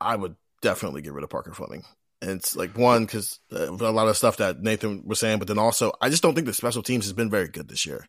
I 0.02 0.16
would 0.16 0.36
definitely 0.62 1.02
get 1.02 1.14
rid 1.14 1.24
of 1.24 1.30
Parker 1.30 1.54
Fleming. 1.54 1.84
And 2.22 2.32
it's 2.32 2.56
like 2.56 2.78
one 2.78 3.06
because 3.06 3.40
uh, 3.54 3.72
a 3.72 3.92
lot 3.92 4.10
of 4.10 4.18
stuff 4.18 4.38
that 4.38 4.60
Nathan 4.60 5.04
was 5.06 5.20
saying, 5.20 5.40
but 5.40 5.48
then 5.48 5.58
also 5.58 5.94
I 6.02 6.10
just 6.10 6.22
don't 6.22 6.36
think 6.36 6.48
the 6.48 6.54
special 6.54 6.84
teams 6.84 7.06
has 7.06 7.14
been 7.14 7.30
very 7.30 7.48
good 7.48 7.70
this 7.70 7.86
year 7.86 8.08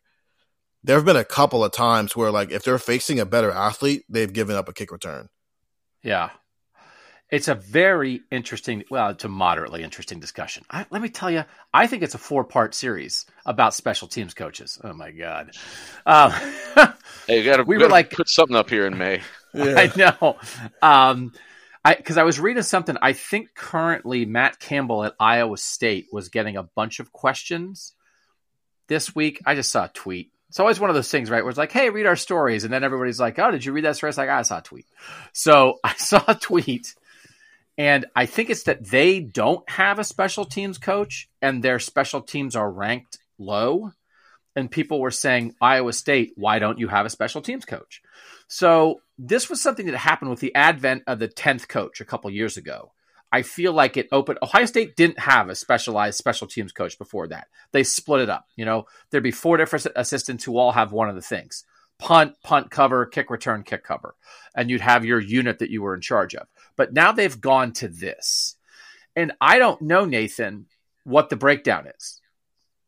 there 0.83 0.95
have 0.95 1.05
been 1.05 1.15
a 1.15 1.23
couple 1.23 1.63
of 1.63 1.71
times 1.71 2.15
where 2.15 2.31
like 2.31 2.51
if 2.51 2.63
they're 2.63 2.79
facing 2.79 3.19
a 3.19 3.25
better 3.25 3.51
athlete, 3.51 4.03
they've 4.09 4.31
given 4.31 4.55
up 4.55 4.67
a 4.67 4.73
kick 4.73 4.91
return. 4.91 5.29
Yeah. 6.03 6.31
It's 7.31 7.47
a 7.47 7.55
very 7.55 8.21
interesting, 8.29 8.83
well, 8.89 9.09
it's 9.09 9.23
a 9.23 9.29
moderately 9.29 9.83
interesting 9.83 10.19
discussion. 10.19 10.63
I, 10.69 10.85
let 10.89 11.01
me 11.01 11.07
tell 11.09 11.31
you, 11.31 11.45
I 11.73 11.87
think 11.87 12.03
it's 12.03 12.13
a 12.13 12.17
four 12.17 12.43
part 12.43 12.75
series 12.75 13.25
about 13.45 13.73
special 13.73 14.09
teams 14.09 14.33
coaches. 14.33 14.79
Oh 14.83 14.93
my 14.93 15.11
god! 15.11 15.51
Um, 16.05 16.31
hey, 17.27 17.39
you 17.39 17.45
gotta, 17.45 17.63
we 17.63 17.77
were 17.77 17.87
like 17.87 18.11
put 18.11 18.27
something 18.27 18.55
up 18.55 18.69
here 18.69 18.85
in 18.85 18.97
May. 18.97 19.21
Yeah. 19.53 19.75
I 19.75 19.91
know. 19.97 20.37
Um, 20.81 21.33
I 21.83 21.95
because 21.95 22.17
I 22.17 22.23
was 22.23 22.39
reading 22.39 22.63
something. 22.63 22.95
I 23.01 23.11
think 23.11 23.53
currently 23.53 24.25
Matt 24.25 24.61
Campbell 24.61 25.03
at 25.03 25.13
Iowa 25.19 25.57
State 25.57 26.07
was 26.09 26.29
getting 26.29 26.55
a 26.55 26.63
bunch 26.63 27.01
of 27.01 27.11
questions 27.11 27.91
this 28.87 29.13
week. 29.13 29.41
I 29.45 29.55
just 29.55 29.69
saw 29.69 29.83
a 29.83 29.91
tweet 29.93 30.31
it's 30.51 30.59
always 30.59 30.81
one 30.81 30.89
of 30.89 30.97
those 30.97 31.09
things, 31.09 31.29
right? 31.29 31.41
Where 31.43 31.49
it's 31.49 31.57
like, 31.57 31.71
hey, 31.71 31.89
read 31.89 32.05
our 32.05 32.17
stories. 32.17 32.65
And 32.65 32.73
then 32.73 32.83
everybody's 32.83 33.21
like, 33.21 33.39
oh, 33.39 33.51
did 33.51 33.63
you 33.63 33.71
read 33.71 33.85
that 33.85 33.95
story? 33.95 34.09
It's 34.09 34.17
like, 34.17 34.27
I 34.27 34.41
saw 34.41 34.57
a 34.57 34.61
tweet. 34.61 34.85
So 35.31 35.79
I 35.83 35.93
saw 35.93 36.21
a 36.27 36.35
tweet. 36.35 36.93
And 37.77 38.05
I 38.15 38.25
think 38.25 38.49
it's 38.49 38.63
that 38.63 38.85
they 38.85 39.19
don't 39.19 39.67
have 39.69 39.97
a 39.97 40.03
special 40.03 40.45
teams 40.45 40.77
coach 40.77 41.29
and 41.41 41.63
their 41.63 41.79
special 41.79 42.21
teams 42.21 42.55
are 42.55 42.69
ranked 42.69 43.19
low. 43.39 43.91
And 44.55 44.69
people 44.69 44.99
were 44.99 45.11
saying, 45.11 45.55
Iowa 45.61 45.93
State, 45.93 46.33
why 46.35 46.59
don't 46.59 46.79
you 46.79 46.89
have 46.89 47.05
a 47.05 47.09
special 47.09 47.41
teams 47.41 47.63
coach? 47.65 48.01
So 48.47 49.01
this 49.17 49.49
was 49.49 49.61
something 49.61 49.85
that 49.85 49.97
happened 49.97 50.29
with 50.29 50.41
the 50.41 50.53
advent 50.53 51.03
of 51.07 51.19
the 51.19 51.29
10th 51.29 51.69
coach 51.69 52.01
a 52.01 52.05
couple 52.05 52.29
years 52.29 52.57
ago. 52.57 52.91
I 53.31 53.43
feel 53.43 53.71
like 53.71 53.95
it 53.95 54.09
opened. 54.11 54.39
Ohio 54.41 54.65
State 54.65 54.97
didn't 54.97 55.19
have 55.19 55.47
a 55.47 55.55
specialized 55.55 56.17
special 56.17 56.47
teams 56.47 56.73
coach 56.73 56.97
before 56.97 57.27
that. 57.29 57.47
They 57.71 57.83
split 57.83 58.21
it 58.21 58.29
up. 58.29 58.45
You 58.57 58.65
know, 58.65 58.87
there'd 59.09 59.23
be 59.23 59.31
four 59.31 59.55
different 59.55 59.87
assistants 59.95 60.43
who 60.43 60.57
all 60.57 60.73
have 60.73 60.91
one 60.91 61.07
of 61.07 61.15
the 61.15 61.21
things 61.21 61.63
punt, 61.97 62.35
punt 62.43 62.71
cover, 62.71 63.05
kick 63.05 63.29
return, 63.29 63.63
kick 63.63 63.83
cover. 63.83 64.15
And 64.55 64.69
you'd 64.69 64.81
have 64.81 65.05
your 65.05 65.19
unit 65.19 65.59
that 65.59 65.69
you 65.69 65.81
were 65.81 65.95
in 65.95 66.01
charge 66.01 66.35
of. 66.35 66.47
But 66.75 66.93
now 66.93 67.11
they've 67.11 67.39
gone 67.39 67.73
to 67.73 67.87
this. 67.87 68.55
And 69.15 69.33
I 69.41 69.59
don't 69.59 69.81
know, 69.81 70.05
Nathan, 70.05 70.67
what 71.03 71.29
the 71.29 71.35
breakdown 71.35 71.87
is 71.87 72.21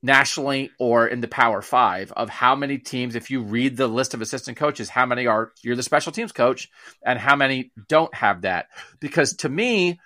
nationally 0.01 0.69
or 0.79 1.07
in 1.07 1.21
the 1.21 1.27
Power 1.27 1.61
Five 1.61 2.11
of 2.11 2.29
how 2.29 2.55
many 2.55 2.77
teams, 2.77 3.15
if 3.15 3.31
you 3.31 3.41
read 3.41 3.77
the 3.77 3.87
list 3.87 4.13
of 4.13 4.21
assistant 4.21 4.57
coaches, 4.57 4.89
how 4.89 5.05
many 5.05 5.27
are 5.27 5.53
you're 5.63 5.77
the 5.77 5.83
special 5.83 6.11
teams 6.11 6.31
coach 6.31 6.69
and 7.05 7.17
how 7.17 7.35
many 7.35 7.71
don't 7.87 8.13
have 8.13 8.41
that. 8.41 8.67
Because 8.99 9.35
to 9.37 9.49
me, 9.49 9.99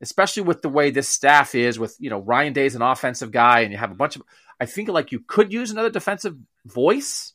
especially 0.00 0.42
with 0.42 0.60
the 0.62 0.68
way 0.68 0.90
this 0.90 1.08
staff 1.08 1.54
is 1.54 1.78
with, 1.78 1.96
you 2.00 2.10
know, 2.10 2.18
Ryan 2.18 2.52
Day's 2.52 2.74
an 2.74 2.82
offensive 2.82 3.30
guy 3.30 3.60
and 3.60 3.72
you 3.72 3.78
have 3.78 3.92
a 3.92 3.96
bunch 3.96 4.16
of, 4.16 4.22
I 4.60 4.66
think 4.66 4.88
like 4.88 5.12
you 5.12 5.20
could 5.20 5.52
use 5.52 5.70
another 5.70 5.90
defensive 5.90 6.36
voice, 6.66 7.33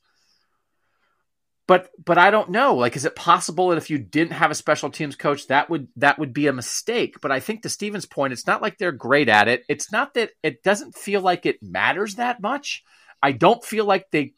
but 1.69 1.91
but 2.03 2.17
I 2.17 2.31
don't 2.31 2.49
know. 2.49 2.73
Like, 2.73 2.95
is 2.95 3.05
it 3.05 3.15
possible 3.15 3.69
that 3.69 3.77
if 3.77 3.91
you 3.91 3.99
didn't 3.99 4.33
have 4.33 4.49
a 4.49 4.55
special 4.55 4.89
teams 4.89 5.15
coach, 5.15 5.45
that 5.47 5.69
would 5.69 5.87
that 5.97 6.17
would 6.17 6.33
be 6.33 6.47
a 6.47 6.51
mistake? 6.51 7.17
But 7.21 7.31
I 7.31 7.39
think 7.39 7.61
to 7.61 7.69
Steven's 7.69 8.07
point, 8.07 8.33
it's 8.33 8.47
not 8.47 8.63
like 8.63 8.79
they're 8.79 8.91
great 8.91 9.29
at 9.29 9.47
it. 9.47 9.65
It's 9.69 9.91
not 9.91 10.15
that 10.15 10.31
it 10.41 10.63
doesn't 10.63 10.97
feel 10.97 11.21
like 11.21 11.45
it 11.45 11.61
matters 11.61 12.15
that 12.15 12.41
much. 12.41 12.83
I 13.21 13.33
don't 13.33 13.63
feel 13.63 13.85
like 13.85 14.09
they. 14.09 14.33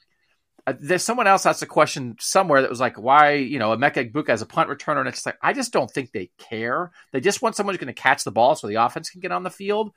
Uh, 0.68 0.74
there's 0.78 1.04
someone 1.04 1.26
else 1.26 1.46
asked 1.46 1.62
a 1.62 1.68
question 1.68 2.18
somewhere 2.20 2.62
that 2.62 2.70
was 2.70 2.82
like, 2.82 3.00
why, 3.00 3.36
you 3.36 3.60
know, 3.60 3.70
Emeka 3.70 4.12
Egbuka 4.12 4.30
as 4.30 4.42
a 4.42 4.46
punt 4.46 4.70
returner, 4.70 5.00
and 5.00 5.08
it's 5.08 5.26
like 5.26 5.38
I 5.42 5.54
just 5.54 5.72
don't 5.72 5.90
think 5.90 6.12
they 6.12 6.32
care. 6.38 6.92
They 7.14 7.22
just 7.22 7.42
want 7.42 7.56
someone 7.56 7.74
who's 7.74 7.80
going 7.80 7.96
to 7.96 8.02
catch 8.02 8.26
the 8.26 8.32
ball 8.32 8.56
so 8.56 8.68
the 8.68 8.84
offense 8.84 9.10
can 9.10 9.22
get 9.22 9.32
on 9.32 9.44
the 9.44 9.50
field. 9.50 9.94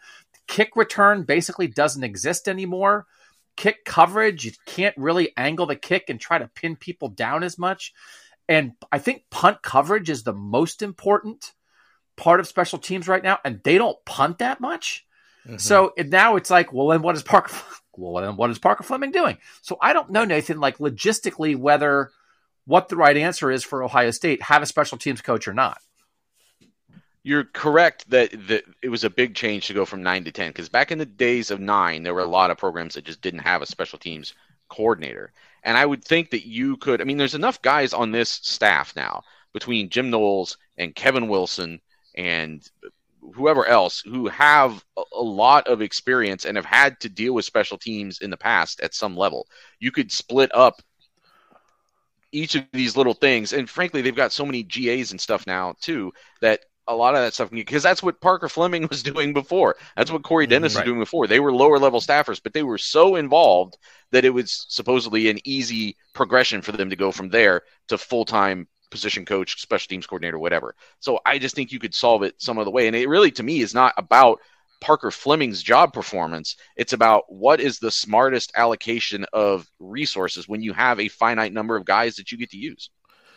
Kick 0.47 0.77
return 0.77 1.25
basically 1.25 1.67
doesn't 1.67 2.05
exist 2.05 2.47
anymore 2.47 3.07
kick 3.57 3.85
coverage. 3.85 4.45
You 4.45 4.53
can't 4.67 4.97
really 4.97 5.33
angle 5.37 5.67
the 5.67 5.77
kick 5.77 6.09
and 6.09 6.21
try 6.21 6.39
to 6.39 6.49
pin 6.49 6.77
people 6.77 7.09
down 7.09 7.43
as 7.43 7.59
much. 7.59 7.93
And 8.49 8.73
I 8.93 8.99
think 8.99 9.25
punt 9.31 9.63
coverage 9.63 10.11
is 10.11 10.23
the 10.23 10.35
most 10.35 10.83
important 10.83 11.53
part 12.17 12.41
of 12.41 12.47
special 12.47 12.79
teams 12.79 13.09
right 13.09 13.23
now, 13.23 13.39
and 13.45 13.61
they 13.65 13.79
don't 13.79 14.03
punt 14.05 14.39
that 14.39 14.61
much. 14.61 15.07
Mm-hmm. 15.47 15.57
So 15.59 15.93
now 15.97 16.37
it's 16.37 16.51
like, 16.51 16.73
well, 16.73 16.89
then 16.89 17.03
what 17.03 17.17
is 17.17 17.23
Parker? 17.23 17.55
Well, 17.97 18.25
then 18.25 18.37
what 18.37 18.51
is 18.51 18.59
Parker 18.59 18.83
Fleming 18.83 19.13
doing? 19.13 19.39
So 19.63 19.79
I 19.81 19.93
don't 19.93 20.11
know, 20.11 20.25
Nathan, 20.25 20.59
like 20.59 20.79
logistically, 20.79 21.55
whether 21.55 22.11
what 22.65 22.89
the 22.89 22.97
right 22.97 23.17
answer 23.17 23.53
is 23.53 23.63
for 23.63 23.85
Ohio 23.85 24.11
State, 24.11 24.43
have 24.43 24.63
a 24.63 24.67
special 24.67 24.99
teams 24.99 25.21
coach 25.21 25.47
or 25.47 25.55
not 25.55 25.79
you're 27.25 27.45
correct 27.45 28.09
that, 28.11 28.33
it 28.83 28.89
was 28.89 29.03
a 29.03 29.11
big 29.11 29.35
change 29.35 29.67
to 29.67 29.75
go 29.75 29.87
from 29.87 30.03
nine 30.03 30.25
to 30.25 30.31
ten 30.31 30.51
because 30.51 30.69
back 30.69 30.93
in 30.93 30.99
the 30.99 31.07
days 31.07 31.51
of 31.51 31.59
nine, 31.59 32.03
there 32.03 32.15
were 32.15 32.21
a 32.21 32.27
lot 32.27 32.51
of 32.51 32.59
programs 32.59 32.95
that 32.95 33.05
just 33.05 33.23
didn't 33.23 33.41
have 33.41 33.63
a 33.63 33.67
special 33.67 33.99
teams 33.99 34.35
coordinator. 34.69 35.33
And 35.65 35.77
I 35.79 35.87
would 35.87 36.05
think 36.05 36.31
that 36.31 36.47
you 36.47 36.77
could. 36.77 37.01
I 37.01 37.05
mean, 37.05 37.17
there's 37.17 37.35
enough 37.35 37.63
guys 37.63 37.95
on 37.95 38.13
this 38.13 38.29
staff 38.29 38.95
now 38.95 39.23
between 39.55 39.89
Jim 39.89 40.11
Knowles 40.11 40.59
and 40.77 40.95
Kevin 40.95 41.29
Wilson 41.29 41.81
and 42.15 42.63
whoever 43.35 43.67
else 43.67 44.01
who 44.01 44.29
have 44.29 44.85
a 44.99 45.23
lot 45.23 45.67
of 45.67 45.81
experience 45.81 46.45
and 46.45 46.59
have 46.59 46.67
had 46.67 47.01
to 47.01 47.09
deal 47.09 47.33
with 47.33 47.47
special 47.47 47.79
teams 47.79 48.21
in 48.21 48.29
the 48.29 48.37
past 48.37 48.81
at 48.81 48.93
some 48.93 49.17
level. 49.17 49.47
You 49.81 49.91
could 49.91 50.13
split 50.13 50.55
up 50.55 50.83
each 52.33 52.55
of 52.55 52.65
these 52.73 52.99
little 52.99 53.15
things. 53.15 53.55
And 53.55 53.71
frankly, 53.71 54.03
they've 54.03 54.15
got 54.15 54.33
so 54.33 54.45
many 54.45 54.63
GAs 54.63 55.11
and 55.13 55.21
stuff 55.21 55.47
now 55.47 55.75
too 55.81 56.13
that 56.43 56.61
a 56.87 56.95
lot 56.95 57.15
of 57.15 57.21
that 57.21 57.35
stuff 57.35 57.51
because 57.51 57.83
that's 57.83 58.03
what 58.03 58.21
Parker 58.21 58.49
Fleming 58.49 58.89
was 58.89 59.03
doing 59.15 59.33
before. 59.33 59.77
That's 59.97 60.11
what 60.11 60.23
Corey 60.23 60.45
mm-hmm. 60.45 60.51
Dennis 60.51 60.75
right. 60.75 60.83
was 60.83 60.87
doing 60.87 61.01
before. 61.01 61.27
They 61.27 61.41
were 61.41 61.53
lower 61.53 61.79
level 61.79 62.01
staffers, 62.01 62.41
but 62.43 62.53
they 62.53 62.63
were 62.63 62.79
so 62.79 63.17
involved 63.17 63.77
that 64.13 64.25
it 64.25 64.31
was 64.31 64.67
supposedly 64.69 65.29
an 65.29 65.39
easy 65.45 65.97
progression 66.13 66.63
for 66.63 66.73
them 66.73 66.91
to 66.91 66.97
go 66.97 67.13
from 67.13 67.29
there 67.31 67.63
to 67.89 67.99
full 67.99 68.25
time 68.25 68.69
position 68.91 69.25
coach, 69.25 69.61
special 69.61 69.89
teams 69.89 70.07
coordinator, 70.07 70.39
whatever. 70.39 70.75
So 71.01 71.21
I 71.27 71.39
just 71.39 71.55
think 71.55 71.73
you 71.73 71.81
could 71.81 71.95
solve 71.95 72.23
it 72.23 72.41
some 72.41 72.59
other 72.59 72.71
way. 72.71 72.87
And 72.87 72.95
it 72.95 73.09
really, 73.09 73.33
to 73.33 73.43
me, 73.43 73.61
is 73.61 73.75
not 73.75 73.93
about 73.97 74.41
Parker 74.81 75.11
Fleming's 75.11 75.63
job 75.63 75.93
performance. 75.93 76.57
It's 76.77 76.93
about 76.93 77.25
what 77.29 77.61
is 77.61 77.79
the 77.79 77.91
smartest 77.91 78.53
allocation 78.55 79.27
of 79.33 79.67
resources 79.81 80.47
when 80.47 80.63
you 80.63 80.73
have 80.75 81.01
a 81.01 81.09
finite 81.09 81.53
number 81.53 81.75
of 81.75 81.85
guys 81.85 82.17
that 82.17 82.31
you 82.31 82.39
get 82.39 82.51
to 82.51 82.59
use. 82.59 82.91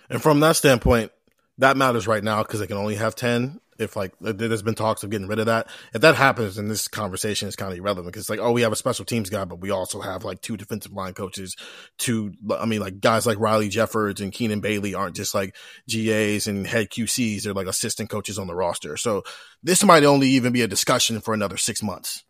And 0.10 0.22
from 0.22 0.40
that 0.42 0.56
standpoint, 0.56 1.12
that 1.60 1.78
matters 1.78 2.08
right 2.08 2.24
now 2.24 2.44
because 2.44 2.60
they 2.60 2.68
can 2.68 2.78
only 2.78 2.96
have 2.96 3.16
10 3.16 3.60
if 3.80 3.96
like 3.96 4.12
there's 4.20 4.64
been 4.64 4.74
talks 4.74 5.04
of 5.04 5.12
getting 5.12 5.28
rid 5.28 5.38
of 5.40 5.46
that. 5.46 5.68
If 5.94 6.02
that 6.02 6.16
happens 6.16 6.56
then 6.56 6.68
this 6.68 6.88
conversation 6.88 7.48
is 7.48 7.56
kind 7.56 7.72
of 7.72 7.78
irrelevant 7.78 8.14
because 8.14 8.30
like 8.30 8.40
oh 8.40 8.52
we 8.52 8.62
have 8.62 8.72
a 8.72 8.78
special 8.78 9.06
teams 9.06 9.30
guy 9.30 9.46
but 9.46 9.60
we 9.60 9.70
also 9.70 10.02
have 10.02 10.24
like 10.24 10.42
two 10.42 10.58
defensive 10.58 10.94
line 10.94 11.14
coaches 11.14 11.56
two 11.98 12.34
i 12.58 12.66
mean 12.66 12.82
like 12.82 13.00
guys 13.00 13.26
like 13.26 13.40
riley 13.40 13.70
jeffords 13.70 14.22
and 14.22 14.34
keenan 14.34 14.62
bailey 14.62 14.96
aren't 14.96 15.16
just 15.16 15.36
like 15.36 15.56
gas 15.88 16.48
and 16.48 16.66
head 16.66 16.90
qcs 16.90 17.44
they're 17.44 17.54
like 17.54 17.68
assistant 17.68 18.10
coaches 18.10 18.40
on 18.40 18.48
the 18.48 18.56
roster. 18.56 18.98
So 18.98 19.24
this 19.64 19.84
might 19.84 20.04
only 20.04 20.30
even 20.30 20.54
be 20.54 20.62
a 20.62 20.68
discussion 20.68 21.22
for 21.22 21.34
another 21.34 21.58
six 21.58 21.84
months 21.84 22.24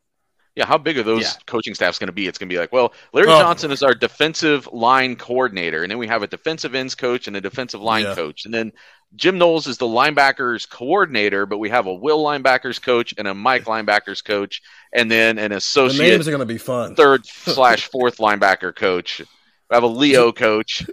yeah, 0.57 0.65
how 0.65 0.79
big 0.79 0.97
are 0.97 1.03
those 1.03 1.21
yeah. 1.21 1.31
coaching 1.45 1.75
staffs 1.75 1.99
going 1.99 2.07
to 2.07 2.13
be? 2.13 2.25
It's 2.25 2.39
going 2.39 2.49
to 2.49 2.53
be 2.53 2.57
like, 2.57 2.71
well, 2.71 2.91
Larry 3.13 3.27
oh. 3.27 3.39
Johnson 3.39 3.69
is 3.69 3.83
our 3.83 3.93
defensive 3.93 4.67
line 4.73 5.15
coordinator, 5.15 5.83
and 5.83 5.91
then 5.91 5.99
we 5.99 6.07
have 6.07 6.23
a 6.23 6.27
defensive 6.27 6.73
ends 6.73 6.95
coach 6.95 7.27
and 7.27 7.37
a 7.37 7.41
defensive 7.41 7.79
line 7.79 8.05
yeah. 8.05 8.15
coach, 8.15 8.45
and 8.45 8.51
then 8.51 8.71
Jim 9.15 9.37
Knowles 9.37 9.67
is 9.67 9.77
the 9.77 9.85
linebackers 9.85 10.67
coordinator, 10.67 11.45
but 11.45 11.59
we 11.59 11.69
have 11.69 11.85
a 11.85 11.93
Will 11.93 12.23
linebackers 12.23 12.81
coach 12.81 13.13
and 13.19 13.27
a 13.27 13.35
Mike 13.35 13.65
linebackers 13.65 14.23
coach, 14.23 14.63
and 14.91 15.11
then 15.11 15.37
an 15.37 15.51
associate. 15.51 16.03
The 16.03 16.09
names 16.09 16.27
are 16.27 16.31
going 16.31 16.39
to 16.39 16.47
be 16.47 16.57
fun. 16.57 16.95
Third 16.95 17.25
slash 17.27 17.87
fourth 17.91 18.17
linebacker 18.17 18.75
coach. 18.75 19.19
We 19.19 19.73
have 19.75 19.83
a 19.83 19.87
Leo 19.87 20.31
coach, 20.31 20.89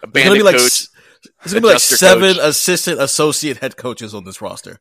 a 0.00 0.06
bandit 0.06 0.44
like, 0.44 0.54
coach. 0.54 0.86
It's 1.42 1.52
going 1.52 1.62
to 1.62 1.68
be 1.68 1.72
like 1.72 1.80
seven 1.80 2.34
coach. 2.34 2.44
assistant 2.44 3.00
associate 3.00 3.56
head 3.56 3.76
coaches 3.76 4.14
on 4.14 4.24
this 4.24 4.40
roster. 4.40 4.78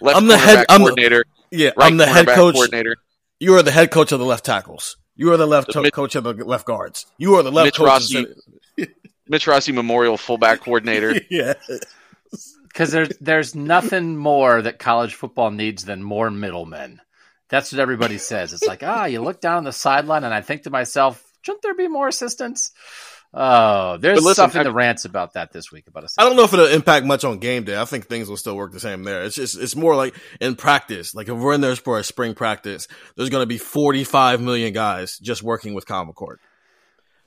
Left 0.00 0.16
I'm 0.16 0.26
the 0.26 0.38
head 0.38 0.64
I'm 0.70 0.80
coordinator. 0.80 1.26
The, 1.50 1.58
yeah, 1.58 1.70
right 1.76 1.92
I'm 1.92 1.98
the 1.98 2.06
head 2.06 2.26
coach. 2.26 2.54
Coordinator. 2.54 2.96
You 3.44 3.54
are 3.56 3.62
the 3.62 3.70
head 3.70 3.90
coach 3.90 4.12
of 4.12 4.18
the 4.18 4.24
left 4.24 4.44
tackles. 4.44 4.96
You 5.16 5.32
are 5.32 5.36
the 5.36 5.46
left 5.46 5.72
the 5.72 5.82
to- 5.82 5.90
coach 5.90 6.14
of 6.16 6.24
the 6.24 6.32
left 6.32 6.66
guards. 6.66 7.06
You 7.18 7.34
are 7.34 7.42
the 7.42 7.52
left 7.52 7.66
Mitch 7.66 7.76
coach. 7.76 7.86
Rossi, 7.86 8.26
Mitch 9.28 9.46
Rossi 9.46 9.72
Memorial 9.72 10.16
fullback 10.16 10.60
coordinator. 10.60 11.14
yeah 11.30 11.54
because 12.74 12.90
there's 12.90 13.10
there's 13.20 13.54
nothing 13.54 14.16
more 14.16 14.60
that 14.60 14.80
college 14.80 15.14
football 15.14 15.52
needs 15.52 15.84
than 15.84 16.02
more 16.02 16.30
middlemen. 16.30 17.00
That's 17.48 17.70
what 17.70 17.80
everybody 17.80 18.18
says. 18.18 18.52
It's 18.52 18.66
like, 18.66 18.82
ah, 18.82 19.04
you 19.04 19.20
look 19.20 19.40
down 19.40 19.58
on 19.58 19.64
the 19.64 19.72
sideline, 19.72 20.24
and 20.24 20.34
I 20.34 20.40
think 20.40 20.62
to 20.62 20.70
myself, 20.70 21.22
shouldn't 21.42 21.62
there 21.62 21.74
be 21.74 21.86
more 21.86 22.08
assistants? 22.08 22.72
Oh, 23.36 23.96
there's 23.96 24.22
listen, 24.22 24.34
stuff 24.34 24.54
in 24.54 24.60
I, 24.60 24.64
the 24.64 24.72
rants 24.72 25.04
about 25.04 25.32
that 25.32 25.52
this 25.52 25.72
week 25.72 25.88
about 25.88 26.04
I 26.16 26.22
don't 26.22 26.36
know 26.36 26.44
if 26.44 26.52
it'll 26.52 26.66
impact 26.66 27.04
much 27.04 27.24
on 27.24 27.38
game 27.38 27.64
day. 27.64 27.76
I 27.76 27.84
think 27.84 28.06
things 28.06 28.28
will 28.28 28.36
still 28.36 28.56
work 28.56 28.72
the 28.72 28.78
same 28.78 29.02
there. 29.02 29.24
It's 29.24 29.34
just 29.34 29.60
it's 29.60 29.74
more 29.74 29.96
like 29.96 30.14
in 30.40 30.54
practice. 30.54 31.16
Like 31.16 31.28
if 31.28 31.36
we're 31.36 31.54
in 31.54 31.60
there 31.60 31.74
for 31.74 31.98
a 31.98 32.04
spring 32.04 32.34
practice, 32.34 32.86
there's 33.16 33.30
going 33.30 33.42
to 33.42 33.46
be 33.46 33.58
45 33.58 34.40
million 34.40 34.72
guys 34.72 35.18
just 35.18 35.42
working 35.42 35.74
with 35.74 35.84
Kyle 35.84 36.06
McCord. 36.06 36.36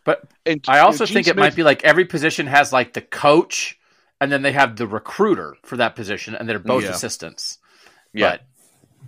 But 0.05 0.23
and, 0.45 0.63
I 0.69 0.79
also 0.79 1.05
think 1.05 1.25
Smith, 1.25 1.35
it 1.35 1.39
might 1.39 1.55
be 1.55 1.63
like 1.63 1.83
every 1.83 2.05
position 2.05 2.47
has 2.47 2.71
like 2.71 2.93
the 2.93 3.01
coach 3.01 3.77
and 4.21 4.31
then 4.31 4.41
they 4.41 4.53
have 4.53 4.75
the 4.75 4.87
recruiter 4.87 5.55
for 5.63 5.77
that 5.77 5.95
position, 5.95 6.35
and 6.35 6.47
they're 6.47 6.59
both 6.59 6.83
yeah. 6.83 6.91
assistants. 6.91 7.59
Yeah. 8.13 8.31
But, 8.31 8.41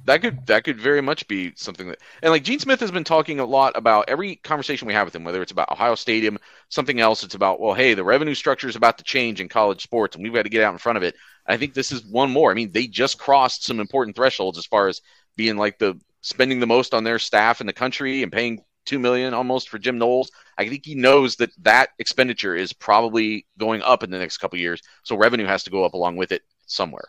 that 0.05 0.21
could 0.21 0.45
that 0.47 0.63
could 0.63 0.79
very 0.79 1.01
much 1.01 1.27
be 1.27 1.51
something 1.55 1.89
that 1.89 1.99
and 2.21 2.31
like 2.31 2.43
Gene 2.43 2.59
Smith 2.59 2.79
has 2.79 2.91
been 2.91 3.03
talking 3.03 3.39
a 3.39 3.45
lot 3.45 3.75
about 3.75 4.05
every 4.07 4.35
conversation 4.37 4.87
we 4.87 4.93
have 4.93 5.05
with 5.05 5.15
him, 5.15 5.23
whether 5.23 5.41
it's 5.41 5.51
about 5.51 5.71
Ohio 5.71 5.95
Stadium, 5.95 6.37
something 6.69 6.99
else, 6.99 7.23
it's 7.23 7.35
about 7.35 7.59
well, 7.59 7.73
hey, 7.73 7.93
the 7.93 8.03
revenue 8.03 8.35
structure 8.35 8.67
is 8.67 8.75
about 8.75 8.97
to 8.99 9.03
change 9.03 9.41
in 9.41 9.49
college 9.49 9.81
sports, 9.81 10.15
and 10.15 10.23
we've 10.23 10.33
got 10.33 10.43
to 10.43 10.49
get 10.49 10.63
out 10.63 10.73
in 10.73 10.79
front 10.79 10.97
of 10.97 11.03
it. 11.03 11.15
I 11.45 11.57
think 11.57 11.73
this 11.73 11.91
is 11.91 12.05
one 12.05 12.31
more. 12.31 12.51
I 12.51 12.53
mean, 12.53 12.71
they 12.71 12.87
just 12.87 13.19
crossed 13.19 13.65
some 13.65 13.79
important 13.79 14.15
thresholds 14.15 14.57
as 14.57 14.65
far 14.65 14.87
as 14.87 15.01
being 15.35 15.57
like 15.57 15.79
the 15.79 15.99
spending 16.21 16.59
the 16.59 16.67
most 16.67 16.93
on 16.93 17.03
their 17.03 17.19
staff 17.19 17.61
in 17.61 17.67
the 17.67 17.73
country 17.73 18.23
and 18.23 18.31
paying 18.31 18.59
two 18.85 18.99
million 18.99 19.33
almost 19.33 19.69
for 19.69 19.79
Jim 19.79 19.97
Knowles. 19.97 20.31
I 20.57 20.67
think 20.67 20.85
he 20.85 20.95
knows 20.95 21.35
that 21.37 21.51
that 21.63 21.89
expenditure 21.99 22.55
is 22.55 22.73
probably 22.73 23.45
going 23.57 23.81
up 23.81 24.03
in 24.03 24.11
the 24.11 24.19
next 24.19 24.37
couple 24.37 24.59
years, 24.59 24.81
so 25.03 25.17
revenue 25.17 25.45
has 25.45 25.63
to 25.63 25.69
go 25.69 25.83
up 25.83 25.93
along 25.93 26.17
with 26.17 26.31
it 26.31 26.43
somewhere. 26.65 27.07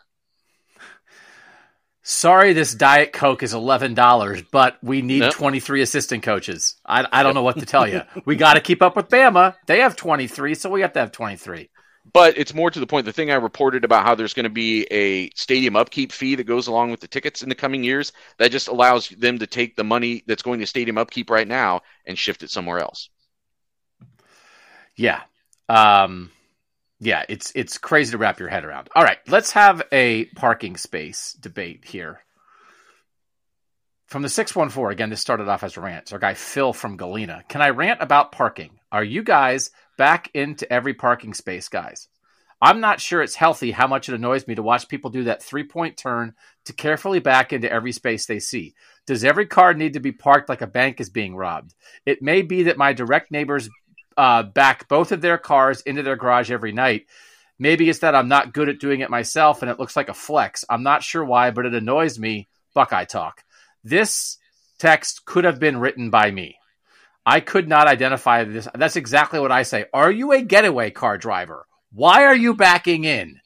Sorry, 2.12 2.54
this 2.54 2.74
Diet 2.74 3.12
Coke 3.12 3.44
is 3.44 3.54
eleven 3.54 3.94
dollars, 3.94 4.42
but 4.50 4.82
we 4.82 5.00
need 5.00 5.20
nope. 5.20 5.32
twenty 5.32 5.60
three 5.60 5.80
assistant 5.80 6.24
coaches. 6.24 6.74
I, 6.84 7.06
I 7.12 7.22
don't 7.22 7.34
know 7.34 7.44
what 7.44 7.60
to 7.60 7.66
tell 7.66 7.86
you. 7.86 8.02
we 8.24 8.34
got 8.34 8.54
to 8.54 8.60
keep 8.60 8.82
up 8.82 8.96
with 8.96 9.08
Bama. 9.08 9.54
They 9.66 9.78
have 9.78 9.94
twenty 9.94 10.26
three, 10.26 10.56
so 10.56 10.68
we 10.70 10.80
have 10.80 10.92
to 10.94 10.98
have 10.98 11.12
twenty 11.12 11.36
three. 11.36 11.70
But 12.12 12.36
it's 12.36 12.52
more 12.52 12.68
to 12.68 12.80
the 12.80 12.86
point. 12.86 13.06
The 13.06 13.12
thing 13.12 13.30
I 13.30 13.36
reported 13.36 13.84
about 13.84 14.04
how 14.04 14.16
there's 14.16 14.34
going 14.34 14.42
to 14.42 14.50
be 14.50 14.88
a 14.90 15.30
stadium 15.36 15.76
upkeep 15.76 16.10
fee 16.10 16.34
that 16.34 16.44
goes 16.44 16.66
along 16.66 16.90
with 16.90 16.98
the 16.98 17.06
tickets 17.06 17.44
in 17.44 17.48
the 17.48 17.54
coming 17.54 17.84
years, 17.84 18.12
that 18.38 18.50
just 18.50 18.66
allows 18.66 19.08
them 19.10 19.38
to 19.38 19.46
take 19.46 19.76
the 19.76 19.84
money 19.84 20.24
that's 20.26 20.42
going 20.42 20.58
to 20.58 20.66
stadium 20.66 20.98
upkeep 20.98 21.30
right 21.30 21.46
now 21.46 21.82
and 22.06 22.18
shift 22.18 22.42
it 22.42 22.50
somewhere 22.50 22.80
else. 22.80 23.08
Yeah. 24.96 25.20
Um, 25.68 26.32
yeah, 27.00 27.24
it's 27.28 27.52
it's 27.54 27.78
crazy 27.78 28.12
to 28.12 28.18
wrap 28.18 28.38
your 28.38 28.48
head 28.48 28.64
around. 28.64 28.88
All 28.94 29.02
right, 29.02 29.18
let's 29.26 29.52
have 29.52 29.82
a 29.90 30.26
parking 30.36 30.76
space 30.76 31.32
debate 31.40 31.84
here. 31.84 32.20
From 34.06 34.22
the 34.22 34.28
614, 34.28 34.92
again, 34.92 35.10
this 35.10 35.20
started 35.20 35.48
off 35.48 35.62
as 35.62 35.76
a 35.76 35.80
rant. 35.80 36.12
Our 36.12 36.18
guy 36.18 36.34
Phil 36.34 36.72
from 36.72 36.96
Galena. 36.96 37.44
Can 37.48 37.62
I 37.62 37.70
rant 37.70 38.02
about 38.02 38.32
parking? 38.32 38.80
Are 38.90 39.04
you 39.04 39.22
guys 39.22 39.70
back 40.00 40.30
into 40.32 40.72
every 40.72 40.94
parking 40.94 41.34
space, 41.34 41.68
guys. 41.68 42.08
I'm 42.62 42.80
not 42.80 43.02
sure 43.02 43.20
it's 43.20 43.34
healthy 43.34 43.70
how 43.70 43.86
much 43.86 44.08
it 44.08 44.14
annoys 44.14 44.46
me 44.48 44.54
to 44.54 44.62
watch 44.62 44.88
people 44.88 45.10
do 45.10 45.24
that 45.24 45.42
three 45.42 45.64
point 45.64 45.98
turn 45.98 46.32
to 46.64 46.72
carefully 46.72 47.18
back 47.18 47.52
into 47.52 47.70
every 47.70 47.92
space 47.92 48.24
they 48.24 48.38
see. 48.38 48.74
Does 49.06 49.24
every 49.24 49.44
car 49.44 49.74
need 49.74 49.92
to 49.92 50.00
be 50.00 50.10
parked 50.10 50.48
like 50.48 50.62
a 50.62 50.66
bank 50.66 51.02
is 51.02 51.10
being 51.10 51.36
robbed? 51.36 51.74
It 52.06 52.22
may 52.22 52.40
be 52.40 52.62
that 52.62 52.78
my 52.78 52.94
direct 52.94 53.30
neighbors 53.30 53.68
uh, 54.20 54.42
back 54.42 54.86
both 54.86 55.12
of 55.12 55.22
their 55.22 55.38
cars 55.38 55.80
into 55.80 56.02
their 56.02 56.14
garage 56.14 56.50
every 56.50 56.72
night. 56.72 57.06
Maybe 57.58 57.88
it's 57.88 58.00
that 58.00 58.14
I'm 58.14 58.28
not 58.28 58.52
good 58.52 58.68
at 58.68 58.78
doing 58.78 59.00
it 59.00 59.08
myself 59.08 59.62
and 59.62 59.70
it 59.70 59.78
looks 59.78 59.96
like 59.96 60.10
a 60.10 60.14
flex. 60.14 60.62
I'm 60.68 60.82
not 60.82 61.02
sure 61.02 61.24
why, 61.24 61.52
but 61.52 61.64
it 61.64 61.72
annoys 61.72 62.18
me. 62.18 62.46
Buckeye 62.74 63.06
talk. 63.06 63.42
This 63.82 64.36
text 64.78 65.24
could 65.24 65.44
have 65.44 65.58
been 65.58 65.80
written 65.80 66.10
by 66.10 66.30
me. 66.30 66.58
I 67.24 67.40
could 67.40 67.66
not 67.66 67.86
identify 67.86 68.44
this. 68.44 68.68
That's 68.74 68.96
exactly 68.96 69.40
what 69.40 69.52
I 69.52 69.62
say. 69.62 69.86
Are 69.94 70.10
you 70.10 70.32
a 70.32 70.42
getaway 70.42 70.90
car 70.90 71.16
driver? 71.16 71.66
Why 71.90 72.24
are 72.24 72.36
you 72.36 72.52
backing 72.54 73.04
in? 73.04 73.40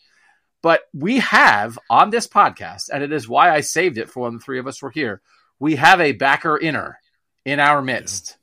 But 0.60 0.80
we 0.92 1.20
have 1.20 1.78
on 1.88 2.10
this 2.10 2.26
podcast, 2.26 2.88
and 2.92 3.04
it 3.04 3.12
is 3.12 3.28
why 3.28 3.54
I 3.54 3.60
saved 3.60 3.96
it 3.96 4.10
for 4.10 4.24
when 4.24 4.34
the 4.34 4.40
three 4.40 4.58
of 4.58 4.66
us 4.66 4.82
were 4.82 4.90
here. 4.90 5.22
We 5.60 5.76
have 5.76 6.00
a 6.00 6.12
backer 6.12 6.58
inner 6.58 6.98
in 7.44 7.60
our 7.60 7.80
midst. 7.80 8.38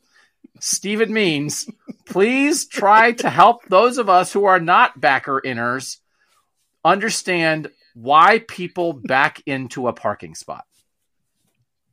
Stephen 0.61 1.11
Means, 1.11 1.67
please 2.05 2.67
try 2.67 3.13
to 3.13 3.29
help 3.29 3.65
those 3.65 3.97
of 3.97 4.09
us 4.09 4.31
who 4.31 4.45
are 4.45 4.59
not 4.59 5.01
backer 5.01 5.41
inners 5.43 5.97
understand 6.85 7.69
why 7.95 8.39
people 8.47 8.93
back 8.93 9.41
into 9.47 9.87
a 9.87 9.93
parking 9.93 10.35
spot. 10.35 10.63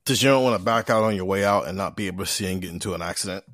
Because 0.04 0.22
you 0.22 0.28
don't 0.28 0.44
want 0.44 0.58
to 0.58 0.64
back 0.64 0.90
out 0.90 1.02
on 1.02 1.16
your 1.16 1.24
way 1.24 1.44
out 1.44 1.66
and 1.66 1.78
not 1.78 1.96
be 1.96 2.08
able 2.08 2.24
to 2.24 2.30
see 2.30 2.46
and 2.52 2.60
get 2.60 2.70
into 2.70 2.94
an 2.94 3.02
accident. 3.02 3.44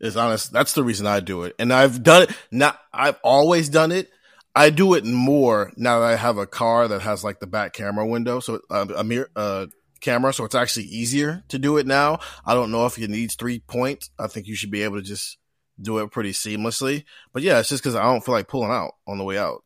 Is 0.00 0.16
honest. 0.16 0.52
That's 0.52 0.72
the 0.72 0.82
reason 0.82 1.06
I 1.06 1.20
do 1.20 1.44
it, 1.44 1.54
and 1.58 1.72
I've 1.72 2.02
done 2.02 2.24
it. 2.24 2.30
Not. 2.50 2.78
I've 2.92 3.18
always 3.22 3.68
done 3.68 3.92
it. 3.92 4.10
I 4.54 4.70
do 4.70 4.94
it 4.94 5.04
more 5.04 5.72
now 5.76 6.00
that 6.00 6.06
I 6.06 6.16
have 6.16 6.36
a 6.36 6.46
car 6.46 6.88
that 6.88 7.02
has 7.02 7.24
like 7.24 7.40
the 7.40 7.46
back 7.46 7.72
camera 7.72 8.06
window, 8.06 8.40
so 8.40 8.60
uh, 8.70 8.86
a 8.94 9.04
mirror 9.04 9.30
uh, 9.34 9.66
camera, 10.04 10.32
so 10.32 10.44
it's 10.44 10.54
actually 10.54 10.84
easier 10.86 11.42
to 11.48 11.58
do 11.58 11.76
it 11.78 11.86
now. 11.86 12.20
I 12.44 12.54
don't 12.54 12.70
know 12.70 12.86
if 12.86 12.98
you 12.98 13.08
need 13.08 13.32
three 13.32 13.58
points. 13.58 14.10
I 14.18 14.28
think 14.28 14.46
you 14.46 14.54
should 14.54 14.70
be 14.70 14.82
able 14.82 14.96
to 14.96 15.02
just 15.02 15.38
do 15.80 15.98
it 15.98 16.10
pretty 16.10 16.32
seamlessly. 16.32 17.04
But 17.32 17.42
yeah, 17.42 17.58
it's 17.58 17.68
just 17.68 17.82
because 17.82 17.96
I 17.96 18.02
don't 18.02 18.24
feel 18.24 18.34
like 18.34 18.48
pulling 18.48 18.70
out 18.70 18.92
on 19.06 19.18
the 19.18 19.24
way 19.24 19.38
out. 19.38 19.64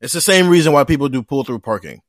It's 0.00 0.14
the 0.14 0.20
same 0.20 0.48
reason 0.48 0.72
why 0.72 0.84
people 0.84 1.08
do 1.08 1.22
pull 1.22 1.44
through 1.44 1.60
parking. 1.60 2.00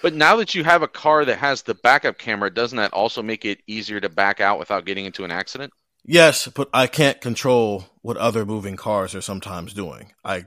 But 0.00 0.14
now 0.14 0.36
that 0.36 0.54
you 0.54 0.62
have 0.62 0.82
a 0.82 0.88
car 0.88 1.24
that 1.24 1.38
has 1.38 1.62
the 1.62 1.74
backup 1.74 2.18
camera, 2.18 2.54
doesn't 2.54 2.76
that 2.76 2.92
also 2.92 3.22
make 3.22 3.44
it 3.44 3.58
easier 3.66 4.00
to 4.00 4.08
back 4.08 4.40
out 4.40 4.58
without 4.58 4.86
getting 4.86 5.04
into 5.04 5.24
an 5.24 5.32
accident? 5.32 5.72
Yes, 6.04 6.46
but 6.46 6.70
I 6.72 6.86
can't 6.86 7.20
control 7.20 7.86
what 8.02 8.16
other 8.16 8.46
moving 8.46 8.76
cars 8.76 9.14
are 9.14 9.20
sometimes 9.20 9.74
doing. 9.74 10.12
I 10.24 10.44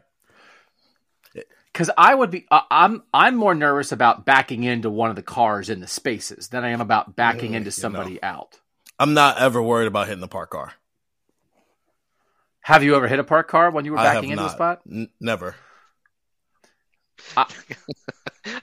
because 1.81 1.93
I 1.97 2.13
would 2.13 2.29
be 2.29 2.45
uh, 2.51 2.61
I'm 2.69 3.03
I'm 3.13 3.35
more 3.35 3.55
nervous 3.55 3.91
about 3.91 4.23
backing 4.25 4.63
into 4.63 4.89
one 4.89 5.09
of 5.09 5.15
the 5.15 5.23
cars 5.23 5.69
in 5.69 5.79
the 5.79 5.87
spaces 5.87 6.49
than 6.49 6.63
I 6.63 6.69
am 6.69 6.79
about 6.81 7.15
backing 7.15 7.55
into 7.55 7.67
you 7.67 7.71
somebody 7.71 8.13
know. 8.15 8.19
out. 8.23 8.59
I'm 8.99 9.13
not 9.15 9.39
ever 9.39 9.61
worried 9.61 9.87
about 9.87 10.07
hitting 10.07 10.21
the 10.21 10.27
park 10.27 10.51
car. 10.51 10.73
Have 12.61 12.83
you 12.83 12.95
ever 12.95 13.07
hit 13.07 13.17
a 13.17 13.23
parked 13.23 13.49
car 13.49 13.71
when 13.71 13.85
you 13.85 13.93
were 13.93 13.97
I 13.97 14.03
have 14.05 14.13
backing 14.17 14.29
into 14.31 14.43
not. 14.43 14.51
a 14.51 14.53
spot? 14.53 14.81
N- 14.89 15.09
never. 15.19 15.55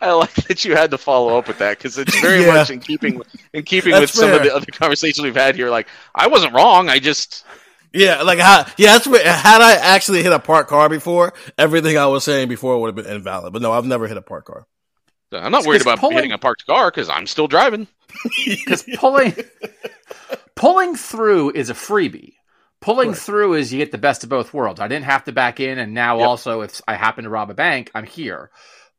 I 0.01 0.13
like 0.13 0.35
that 0.35 0.65
you 0.65 0.77
had 0.77 0.93
to 0.93 0.99
follow 0.99 1.37
up 1.39 1.49
with 1.49 1.59
that 1.59 1.79
because 1.79 1.99
it's 1.99 2.19
very 2.21 2.43
Yeah. 2.45 2.55
much 2.55 2.71
in 2.71 2.79
keeping 2.79 3.21
in 3.53 3.65
keeping 3.65 3.91
That's 3.93 4.03
with 4.03 4.11
some 4.13 4.33
of 4.33 4.43
the 4.45 4.55
other 4.55 4.67
conversations 4.73 5.25
we've 5.25 5.35
had 5.35 5.57
here. 5.57 5.71
Like, 5.71 5.89
I 6.15 6.29
wasn't 6.29 6.55
wrong. 6.55 6.89
I 6.89 7.01
just 7.01 7.45
Yeah, 7.93 8.23
like 8.23 8.39
how, 8.39 8.67
yeah, 8.77 8.93
that's 8.93 9.07
what, 9.07 9.23
had 9.25 9.63
I 9.63 9.75
actually 9.75 10.23
hit 10.23 10.33
a 10.33 10.39
parked 10.39 10.69
car 10.69 10.89
before, 10.89 11.33
everything 11.57 11.97
I 11.97 12.07
was 12.07 12.25
saying 12.25 12.49
before 12.49 12.79
would 12.81 12.89
have 12.95 13.05
been 13.05 13.13
invalid. 13.13 13.53
But 13.53 13.63
no, 13.63 13.73
I've 13.73 13.87
never 13.87 14.07
hit 14.07 14.17
a 14.17 14.23
parked 14.23 14.47
car. 14.47 14.67
I'm 15.33 15.53
not 15.53 15.67
worried 15.67 15.83
about 15.83 15.99
pulling- 15.99 16.17
hitting 16.17 16.33
a 16.33 16.39
parked 16.39 16.67
car 16.67 16.91
because 16.91 17.09
I'm 17.09 17.27
still 17.27 17.49
driving. 17.49 17.87
Because 18.47 18.85
pulling 18.97 19.35
pulling 20.55 20.97
through 20.97 21.53
is 21.53 21.69
a 21.71 21.75
freebie. 21.75 22.35
Pulling 22.81 23.13
through 23.13 23.55
is 23.55 23.73
you 23.73 23.79
get 23.79 23.93
the 23.93 23.99
best 23.99 24.25
of 24.25 24.31
both 24.31 24.55
worlds. 24.55 24.81
I 24.81 24.89
didn't 24.89 25.05
have 25.05 25.25
to 25.25 25.33
back 25.33 25.61
in, 25.61 25.79
and 25.79 25.93
now 25.95 26.19
Yep. 26.19 26.27
also 26.27 26.61
if 26.63 26.81
I 26.89 26.95
happen 26.95 27.25
to 27.25 27.31
rob 27.31 27.51
a 27.51 27.55
bank, 27.55 27.91
I'm 27.95 28.05
here. 28.07 28.51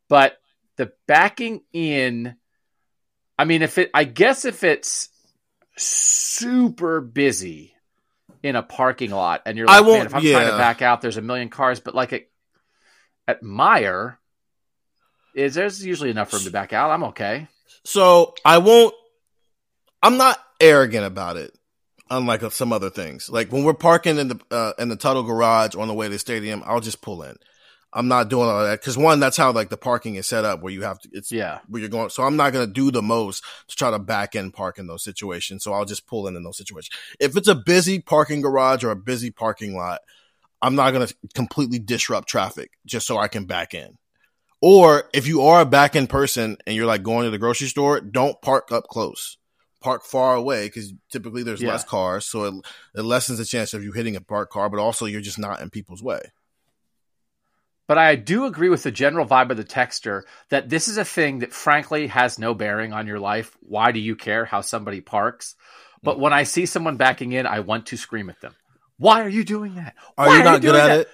But 0.09 0.37
the 0.77 0.91
backing 1.07 1.61
in, 1.73 2.35
I 3.37 3.45
mean, 3.45 3.61
if 3.61 3.77
it, 3.77 3.89
I 3.93 4.03
guess 4.03 4.45
if 4.45 4.63
it's 4.63 5.09
super 5.75 7.01
busy 7.01 7.73
in 8.43 8.55
a 8.55 8.63
parking 8.63 9.11
lot, 9.11 9.41
and 9.45 9.57
you're 9.57 9.67
like, 9.67 9.75
man, 9.81 9.87
won't- 9.91 10.05
if 10.07 10.15
I'm 10.15 10.23
trying 10.33 10.45
to 10.51 10.57
back 10.57 10.81
out, 10.81 11.01
there's 11.01 11.17
a 11.17 11.21
million 11.21 11.49
cars. 11.49 11.79
But 11.79 11.95
like 11.95 12.13
at, 12.13 12.23
at 13.27 13.43
Meijer, 13.43 14.17
is 15.35 15.53
there's 15.55 15.85
usually 15.85 16.09
enough 16.09 16.33
room 16.33 16.43
to 16.43 16.51
back 16.51 16.73
out. 16.73 16.91
I'm 16.91 17.03
okay. 17.05 17.47
So 17.83 18.33
I 18.43 18.57
won't, 18.57 18.93
I'm 20.01 20.17
not 20.17 20.37
arrogant 20.59 21.05
about 21.05 21.37
it. 21.37 21.53
Unlike 22.11 22.51
some 22.53 22.73
other 22.73 22.89
things, 22.89 23.29
like 23.29 23.51
when 23.51 23.63
we're 23.63 23.75
parking 23.75 24.17
in 24.17 24.29
the 24.29 24.39
uh, 24.49 24.73
in 24.79 24.89
the 24.89 24.95
Tuttle 24.95 25.21
garage 25.21 25.75
on 25.75 25.87
the 25.87 25.93
way 25.93 26.07
to 26.07 26.11
the 26.11 26.17
stadium, 26.17 26.63
I'll 26.65 26.79
just 26.79 27.01
pull 27.01 27.21
in. 27.21 27.35
I'm 27.91 28.07
not 28.07 28.29
doing 28.29 28.47
all 28.47 28.63
that 28.63 28.79
because 28.79 28.97
one, 28.97 29.19
that's 29.19 29.35
how 29.37 29.51
like 29.51 29.69
the 29.69 29.77
parking 29.77 30.15
is 30.15 30.27
set 30.27 30.45
up, 30.45 30.61
where 30.61 30.71
you 30.71 30.83
have 30.83 30.99
to. 30.99 31.09
It's 31.11 31.31
Yeah. 31.31 31.59
where 31.67 31.79
you're 31.81 31.89
going. 31.89 32.09
So 32.11 32.23
I'm 32.23 32.35
not 32.37 32.53
going 32.53 32.67
to 32.67 32.71
do 32.71 32.91
the 32.91 33.01
most 33.01 33.43
to 33.67 33.75
try 33.75 33.89
to 33.89 33.97
back 33.99 34.35
end 34.35 34.53
park 34.53 34.77
in 34.77 34.85
those 34.87 35.03
situations. 35.03 35.63
So 35.63 35.73
I'll 35.73 35.85
just 35.85 36.05
pull 36.05 36.27
in 36.27 36.35
in 36.35 36.43
those 36.43 36.57
situations. 36.57 36.91
If 37.19 37.35
it's 37.35 37.47
a 37.47 37.55
busy 37.55 37.99
parking 37.99 38.41
garage 38.41 38.83
or 38.83 38.91
a 38.91 38.95
busy 38.95 39.31
parking 39.31 39.75
lot, 39.75 40.01
I'm 40.61 40.75
not 40.75 40.91
going 40.91 41.07
to 41.07 41.15
completely 41.33 41.79
disrupt 41.79 42.27
traffic 42.27 42.71
just 42.85 43.07
so 43.07 43.17
I 43.17 43.27
can 43.27 43.45
back 43.45 43.73
in. 43.73 43.97
Or 44.61 45.05
if 45.13 45.25
you 45.25 45.41
are 45.43 45.61
a 45.61 45.65
back 45.65 45.95
end 45.95 46.09
person 46.09 46.57
and 46.67 46.75
you're 46.75 46.85
like 46.85 47.01
going 47.01 47.23
to 47.25 47.31
the 47.31 47.37
grocery 47.37 47.67
store, 47.69 48.01
don't 48.01 48.39
park 48.41 48.71
up 48.71 48.87
close. 48.87 49.37
Park 49.81 50.03
far 50.03 50.35
away 50.35 50.67
because 50.67 50.93
typically 51.09 51.43
there's 51.43 51.61
Yeah. 51.61 51.69
less 51.69 51.85
cars, 51.85 52.25
so 52.25 52.43
it, 52.43 52.53
it 52.95 53.01
lessens 53.03 53.37
the 53.39 53.45
chance 53.45 53.73
of 53.73 53.83
you 53.83 53.93
hitting 53.93 54.17
a 54.17 54.21
parked 54.21 54.51
car. 54.51 54.69
But 54.69 54.81
also, 54.81 55.05
you're 55.05 55.21
just 55.21 55.39
not 55.39 55.61
in 55.61 55.69
people's 55.69 56.03
way. 56.03 56.19
But 57.89 57.97
I 57.97 58.15
do 58.15 58.45
agree 58.45 58.69
with 58.69 58.83
the 58.83 58.91
general 58.91 59.25
vibe 59.25 59.49
of 59.49 59.57
the 59.57 59.63
texter 59.63 60.21
that 60.49 60.69
this 60.69 60.87
is 60.87 60.99
a 60.99 61.03
thing 61.03 61.39
that 61.39 61.51
frankly 61.51 62.05
has 62.05 62.37
no 62.37 62.53
bearing 62.53 62.93
on 62.93 63.07
your 63.07 63.17
life. 63.17 63.57
Why 63.61 63.91
do 63.91 63.99
you 63.99 64.15
care 64.15 64.45
how 64.45 64.61
somebody 64.61 65.01
parks? 65.01 65.55
But 66.03 66.17
Mm. 66.17 66.19
when 66.19 66.31
I 66.31 66.43
see 66.43 66.67
someone 66.67 66.97
backing 66.97 67.31
in, 67.31 67.47
I 67.47 67.61
want 67.61 67.87
to 67.87 67.97
scream 67.97 68.29
at 68.29 68.39
them. 68.41 68.53
Why 68.97 69.23
are 69.23 69.27
you 69.29 69.43
doing 69.43 69.73
that? 69.73 69.95
Are 70.19 70.27
Why 70.27 70.37
you 70.37 70.43
not 70.43 70.61
good 70.61 70.75
at 70.75 70.87
that?" 70.87 70.99
it? 70.99 71.09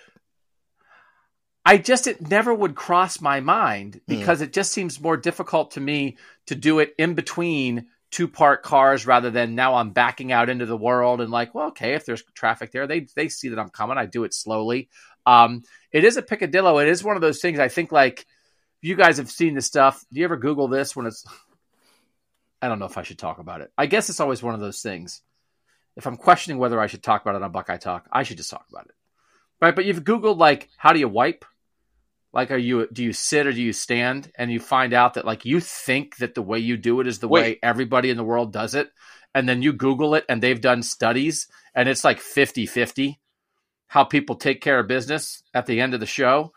I 1.65 1.77
just 1.77 2.07
it 2.07 2.29
never 2.29 2.53
would 2.53 2.75
cross 2.75 3.21
my 3.21 3.39
mind 3.39 3.95
Hmm. 3.95 4.01
because 4.13 4.41
it 4.41 4.51
just 4.51 4.73
seems 4.73 4.99
more 4.99 5.15
difficult 5.15 5.71
to 5.71 5.79
me 5.79 6.17
to 6.47 6.55
do 6.55 6.79
it 6.79 6.93
in 6.97 7.13
between 7.13 7.87
two 8.11 8.27
parked 8.27 8.65
cars 8.65 9.07
rather 9.07 9.31
than 9.31 9.55
now 9.55 9.75
I'm 9.75 9.91
backing 9.91 10.31
out 10.31 10.49
into 10.49 10.65
the 10.65 10.77
world 10.77 11.21
and 11.21 11.31
like, 11.31 11.55
well, 11.55 11.67
okay, 11.67 11.93
if 11.93 12.05
there's 12.05 12.23
traffic 12.33 12.71
there, 12.71 12.85
they 12.85 13.07
they 13.15 13.29
see 13.29 13.47
that 13.49 13.59
I'm 13.59 13.69
coming. 13.69 13.97
I 13.97 14.05
do 14.05 14.25
it 14.25 14.33
slowly. 14.33 14.89
Um, 15.25 15.63
it 15.91 16.03
is 16.03 16.17
a 16.17 16.21
picadillo. 16.21 16.81
It 16.81 16.89
is 16.89 17.03
one 17.03 17.15
of 17.15 17.21
those 17.21 17.41
things. 17.41 17.59
I 17.59 17.67
think 17.67 17.91
like 17.91 18.25
you 18.81 18.95
guys 18.95 19.17
have 19.17 19.31
seen 19.31 19.55
this 19.55 19.65
stuff. 19.65 20.03
Do 20.11 20.19
you 20.19 20.25
ever 20.25 20.37
Google 20.37 20.67
this 20.67 20.95
when 20.95 21.05
it's? 21.05 21.25
I 22.61 22.67
don't 22.67 22.79
know 22.79 22.85
if 22.85 22.97
I 22.97 23.03
should 23.03 23.19
talk 23.19 23.39
about 23.39 23.61
it. 23.61 23.71
I 23.77 23.85
guess 23.85 24.09
it's 24.09 24.19
always 24.19 24.41
one 24.41 24.53
of 24.53 24.59
those 24.59 24.81
things. 24.81 25.21
If 25.95 26.07
I'm 26.07 26.17
questioning 26.17 26.59
whether 26.59 26.79
I 26.79 26.87
should 26.87 27.03
talk 27.03 27.21
about 27.21 27.35
it 27.35 27.43
on 27.43 27.51
Buckeye 27.51 27.77
Talk, 27.77 28.07
I 28.11 28.23
should 28.23 28.37
just 28.37 28.49
talk 28.49 28.65
about 28.69 28.85
it, 28.85 28.95
right? 29.61 29.75
But 29.75 29.85
you've 29.85 30.03
Googled 30.03 30.37
like 30.37 30.69
how 30.77 30.93
do 30.93 30.99
you 30.99 31.07
wipe? 31.07 31.45
Like, 32.33 32.51
are 32.51 32.57
you 32.57 32.87
do 32.91 33.01
you 33.01 33.13
sit 33.13 33.47
or 33.47 33.53
do 33.53 33.61
you 33.61 33.71
stand? 33.71 34.29
And 34.37 34.51
you 34.51 34.59
find 34.59 34.93
out 34.93 35.13
that 35.13 35.25
like 35.25 35.45
you 35.45 35.61
think 35.61 36.17
that 36.17 36.35
the 36.35 36.41
way 36.41 36.59
you 36.59 36.75
do 36.75 36.99
it 36.99 37.07
is 37.07 37.19
the 37.19 37.29
way 37.29 37.57
everybody 37.63 38.09
in 38.09 38.17
the 38.17 38.25
world 38.25 38.51
does 38.51 38.75
it, 38.75 38.89
and 39.33 39.47
then 39.47 39.61
you 39.61 39.71
Google 39.71 40.15
it, 40.15 40.25
and 40.27 40.43
they've 40.43 40.59
done 40.59 40.83
studies, 40.83 41.47
and 41.73 41.87
it's 41.87 42.03
like 42.03 42.19
50-50 42.19 43.17
how 43.87 44.03
people 44.03 44.35
take 44.35 44.61
care 44.61 44.79
of 44.79 44.87
business 44.87 45.43
at 45.53 45.65
the 45.65 45.79
end 45.81 45.93
of 45.93 45.99
the 45.99 46.05
show. 46.05 46.53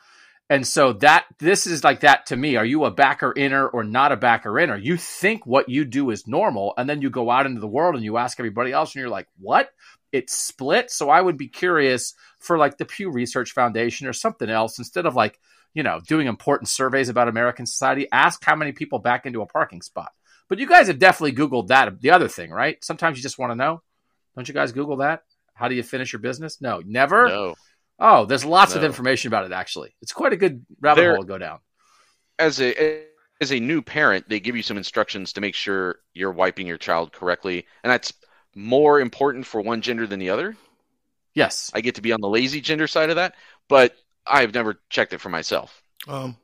And 0.50 0.66
so 0.66 0.94
that 0.94 1.26
this 1.38 1.66
is 1.66 1.84
like 1.84 2.00
that 2.00 2.26
to 2.26 2.36
me. 2.36 2.56
Are 2.56 2.64
you 2.64 2.84
a 2.84 2.90
backer 2.90 3.34
inner 3.36 3.68
or 3.68 3.84
not 3.84 4.12
a 4.12 4.16
backer 4.16 4.58
inner? 4.58 4.78
You 4.78 4.96
think 4.96 5.44
what 5.44 5.68
you 5.68 5.84
do 5.84 6.10
is 6.10 6.26
normal, 6.26 6.72
and 6.78 6.88
then 6.88 7.02
you 7.02 7.10
go 7.10 7.30
out 7.30 7.44
into 7.44 7.60
the 7.60 7.68
world 7.68 7.96
and 7.96 8.04
you 8.04 8.16
ask 8.16 8.40
everybody 8.40 8.72
else, 8.72 8.94
and 8.94 9.00
you're 9.00 9.10
like, 9.10 9.28
what? 9.38 9.70
It's 10.10 10.34
split. 10.34 10.90
So 10.90 11.10
I 11.10 11.20
would 11.20 11.36
be 11.36 11.48
curious 11.48 12.14
for 12.38 12.56
like 12.56 12.78
the 12.78 12.86
Pew 12.86 13.10
Research 13.10 13.52
Foundation 13.52 14.06
or 14.06 14.14
something 14.14 14.48
else 14.48 14.78
instead 14.78 15.04
of 15.04 15.14
like, 15.14 15.38
you 15.74 15.82
know, 15.82 16.00
doing 16.00 16.26
important 16.26 16.70
surveys 16.70 17.10
about 17.10 17.28
American 17.28 17.66
society, 17.66 18.08
ask 18.10 18.42
how 18.42 18.56
many 18.56 18.72
people 18.72 19.00
back 19.00 19.26
into 19.26 19.42
a 19.42 19.46
parking 19.46 19.82
spot. 19.82 20.12
But 20.48 20.58
you 20.58 20.66
guys 20.66 20.86
have 20.86 20.98
definitely 20.98 21.32
Googled 21.32 21.66
that, 21.66 22.00
the 22.00 22.12
other 22.12 22.26
thing, 22.26 22.50
right? 22.50 22.82
Sometimes 22.82 23.18
you 23.18 23.22
just 23.22 23.38
want 23.38 23.50
to 23.52 23.54
know. 23.54 23.82
Don't 24.34 24.48
you 24.48 24.54
guys 24.54 24.72
Google 24.72 24.96
that? 24.96 25.24
How 25.58 25.68
do 25.68 25.74
you 25.74 25.82
finish 25.82 26.12
your 26.12 26.20
business? 26.20 26.60
No, 26.60 26.82
never. 26.86 27.26
No. 27.28 27.54
Oh, 27.98 28.24
there's 28.26 28.44
lots 28.44 28.76
of 28.76 28.84
information 28.84 29.26
about 29.26 29.44
it. 29.44 29.50
Actually, 29.52 29.94
it's 30.00 30.12
quite 30.12 30.32
a 30.32 30.36
good 30.36 30.64
rabbit 30.80 31.00
There- 31.00 31.14
hole 31.14 31.24
to 31.24 31.28
go 31.28 31.38
down. 31.38 31.58
As 32.38 32.60
a 32.60 33.02
as 33.40 33.50
a 33.52 33.58
new 33.58 33.82
parent, 33.82 34.28
they 34.28 34.38
give 34.38 34.54
you 34.54 34.62
some 34.62 34.76
instructions 34.76 35.32
to 35.32 35.40
make 35.40 35.56
sure 35.56 35.98
you're 36.14 36.30
wiping 36.32 36.66
your 36.66 36.78
child 36.78 37.12
correctly, 37.12 37.66
and 37.82 37.90
that's 37.90 38.12
more 38.54 39.00
important 39.00 39.46
for 39.46 39.60
one 39.60 39.80
gender 39.80 40.06
than 40.06 40.20
the 40.20 40.30
other. 40.30 40.56
Yes, 41.34 41.70
I 41.74 41.80
get 41.80 41.96
to 41.96 42.02
be 42.02 42.12
on 42.12 42.20
the 42.20 42.28
lazy 42.28 42.60
gender 42.60 42.86
side 42.86 43.10
of 43.10 43.16
that, 43.16 43.34
but 43.68 43.96
I've 44.26 44.54
never 44.54 44.80
checked 44.90 45.12
it 45.12 45.20
for 45.20 45.28
myself. 45.28 45.82
Um, 46.06 46.36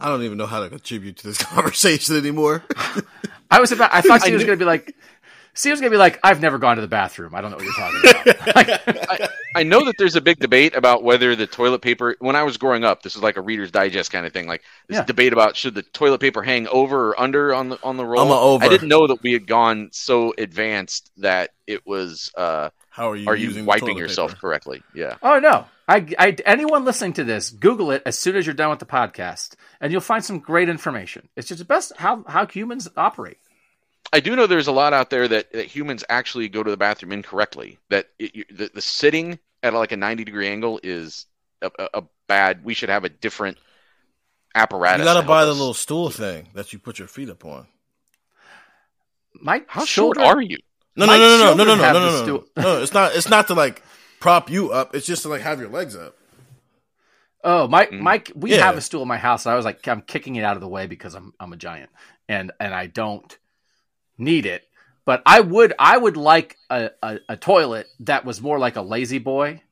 I 0.00 0.08
don't 0.08 0.22
even 0.22 0.38
know 0.38 0.46
how 0.46 0.60
to 0.60 0.68
contribute 0.68 1.18
to 1.18 1.26
this 1.28 1.38
conversation 1.44 2.16
anymore. 2.16 2.64
I 3.50 3.60
was 3.60 3.72
about. 3.72 3.92
I 3.92 4.00
thought 4.00 4.22
she 4.24 4.32
I 4.32 4.34
was 4.34 4.44
going 4.44 4.58
to 4.58 4.62
be 4.62 4.66
like. 4.66 4.94
Steve's 5.58 5.80
gonna 5.80 5.90
be 5.90 5.96
like, 5.96 6.20
I've 6.22 6.40
never 6.40 6.58
gone 6.58 6.76
to 6.76 6.82
the 6.82 6.86
bathroom. 6.88 7.34
I 7.34 7.40
don't 7.40 7.50
know 7.50 7.56
what 7.56 7.64
you're 7.64 7.74
talking 7.74 8.10
about. 8.10 8.54
Like, 8.54 8.68
I, 9.10 9.28
I 9.56 9.62
know 9.64 9.84
that 9.86 9.96
there's 9.98 10.14
a 10.14 10.20
big 10.20 10.38
debate 10.38 10.76
about 10.76 11.02
whether 11.02 11.34
the 11.34 11.46
toilet 11.48 11.82
paper. 11.82 12.14
When 12.20 12.36
I 12.36 12.44
was 12.44 12.56
growing 12.58 12.84
up, 12.84 13.02
this 13.02 13.16
is 13.16 13.22
like 13.22 13.36
a 13.36 13.40
Reader's 13.40 13.70
Digest 13.72 14.12
kind 14.12 14.24
of 14.24 14.32
thing. 14.32 14.46
Like 14.46 14.62
this 14.86 14.98
Yeah. 14.98 15.04
debate 15.04 15.32
about 15.32 15.56
should 15.56 15.74
the 15.74 15.82
toilet 15.82 16.20
paper 16.20 16.42
hang 16.42 16.68
over 16.68 17.08
or 17.10 17.20
under 17.20 17.52
on 17.54 17.70
the 17.70 17.78
on 17.82 17.96
the 17.96 18.04
roll. 18.04 18.22
I'm 18.22 18.30
a 18.30 18.38
over. 18.40 18.64
I 18.64 18.68
didn't 18.68 18.88
know 18.88 19.06
that 19.08 19.22
we 19.22 19.32
had 19.32 19.46
gone 19.48 19.88
so 19.92 20.32
advanced 20.38 21.10
that 21.16 21.50
it 21.66 21.84
was. 21.86 22.30
Uh, 22.36 22.70
How 22.90 23.10
are 23.10 23.16
you? 23.16 23.26
are 23.28 23.34
you 23.36 23.48
using 23.48 23.64
the 23.64 23.68
wiping 23.68 23.98
yourself 23.98 24.30
paper? 24.30 24.40
correctly? 24.40 24.82
Yeah. 24.94 25.16
oh 25.22 25.40
no, 25.40 25.66
I, 25.88 26.06
I, 26.18 26.36
anyone 26.46 26.84
listening 26.84 27.14
to 27.14 27.24
this, 27.24 27.50
Google 27.50 27.90
it 27.90 28.02
as 28.06 28.16
soon 28.18 28.36
as 28.36 28.46
you're 28.46 28.54
done 28.54 28.70
with 28.70 28.78
the 28.78 28.86
podcast, 28.86 29.54
and 29.80 29.90
you'll 29.90 30.00
find 30.02 30.24
some 30.24 30.38
great 30.38 30.68
information. 30.68 31.28
It's 31.36 31.48
just 31.48 31.58
the 31.58 31.64
best 31.64 31.92
how 31.96 32.22
how 32.28 32.46
humans 32.46 32.88
operate. 32.96 33.38
I 34.12 34.20
do 34.20 34.34
know 34.34 34.46
there's 34.46 34.68
a 34.68 34.72
lot 34.72 34.92
out 34.92 35.10
there 35.10 35.28
that, 35.28 35.52
that 35.52 35.66
humans 35.66 36.04
actually 36.08 36.48
go 36.48 36.62
to 36.62 36.70
the 36.70 36.76
bathroom 36.76 37.12
incorrectly. 37.12 37.78
That 37.90 38.08
it, 38.18 38.34
you, 38.34 38.44
the, 38.50 38.70
the 38.74 38.80
sitting 38.82 39.38
at 39.62 39.74
like 39.74 39.92
a 39.92 39.96
90 39.96 40.24
degree 40.24 40.48
angle 40.48 40.80
is 40.82 41.26
a, 41.62 41.70
a, 41.78 41.88
a 41.94 42.02
bad. 42.26 42.64
We 42.64 42.74
should 42.74 42.88
have 42.88 43.04
a 43.04 43.08
different 43.08 43.58
apparatus. 44.54 45.00
You 45.00 45.04
gotta 45.04 45.20
to 45.22 45.26
buy 45.26 45.38
help 45.40 45.46
the 45.48 45.52
us. 45.52 45.58
little 45.58 45.74
stool 45.74 46.10
thing 46.10 46.48
that 46.54 46.72
you 46.72 46.78
put 46.78 46.98
your 46.98 47.08
feet 47.08 47.28
up 47.28 47.44
on. 47.44 47.66
My 49.40 49.62
How 49.68 49.84
short 49.84 50.18
are 50.18 50.40
you? 50.40 50.56
No, 50.96 51.06
no, 51.06 51.16
no, 51.18 51.18
no, 51.18 51.54
no, 51.54 51.64
no, 51.64 51.64
no, 51.64 51.74
no, 51.76 51.92
no, 51.92 52.26
no, 52.26 52.26
no. 52.26 52.44
No, 52.62 52.82
it's 52.82 52.92
not. 52.92 53.14
It's 53.14 53.28
not 53.28 53.46
to 53.48 53.54
like 53.54 53.82
prop 54.20 54.50
you 54.50 54.72
up. 54.72 54.94
It's 54.94 55.06
just 55.06 55.22
to 55.22 55.28
like 55.28 55.42
have 55.42 55.60
your 55.60 55.68
legs 55.68 55.94
up. 55.94 56.16
Oh, 57.44 57.68
my 57.68 57.86
Mm. 57.86 58.00
Mike, 58.00 58.32
we 58.34 58.50
Yeah. 58.50 58.58
have 58.64 58.76
a 58.76 58.80
stool 58.80 59.02
in 59.02 59.08
my 59.08 59.16
house. 59.16 59.46
And 59.46 59.52
I 59.52 59.56
was 59.56 59.64
like, 59.64 59.86
I'm 59.86 60.02
kicking 60.02 60.34
it 60.36 60.42
out 60.44 60.56
of 60.56 60.60
the 60.60 60.68
way 60.68 60.86
because 60.86 61.14
I'm 61.14 61.32
I'm 61.38 61.52
a 61.52 61.56
giant 61.56 61.90
and 62.28 62.50
and 62.58 62.74
I 62.74 62.86
don't 62.86 63.36
need 64.18 64.46
it. 64.46 64.64
But 65.04 65.22
I 65.24 65.40
would 65.40 65.72
I 65.78 65.96
would 65.96 66.16
like 66.16 66.56
a, 66.68 66.90
a, 67.02 67.18
a 67.30 67.36
toilet 67.36 67.86
that 68.00 68.24
was 68.24 68.42
more 68.42 68.58
like 68.58 68.76
a 68.76 68.82
lazy 68.82 69.18
boy. 69.18 69.62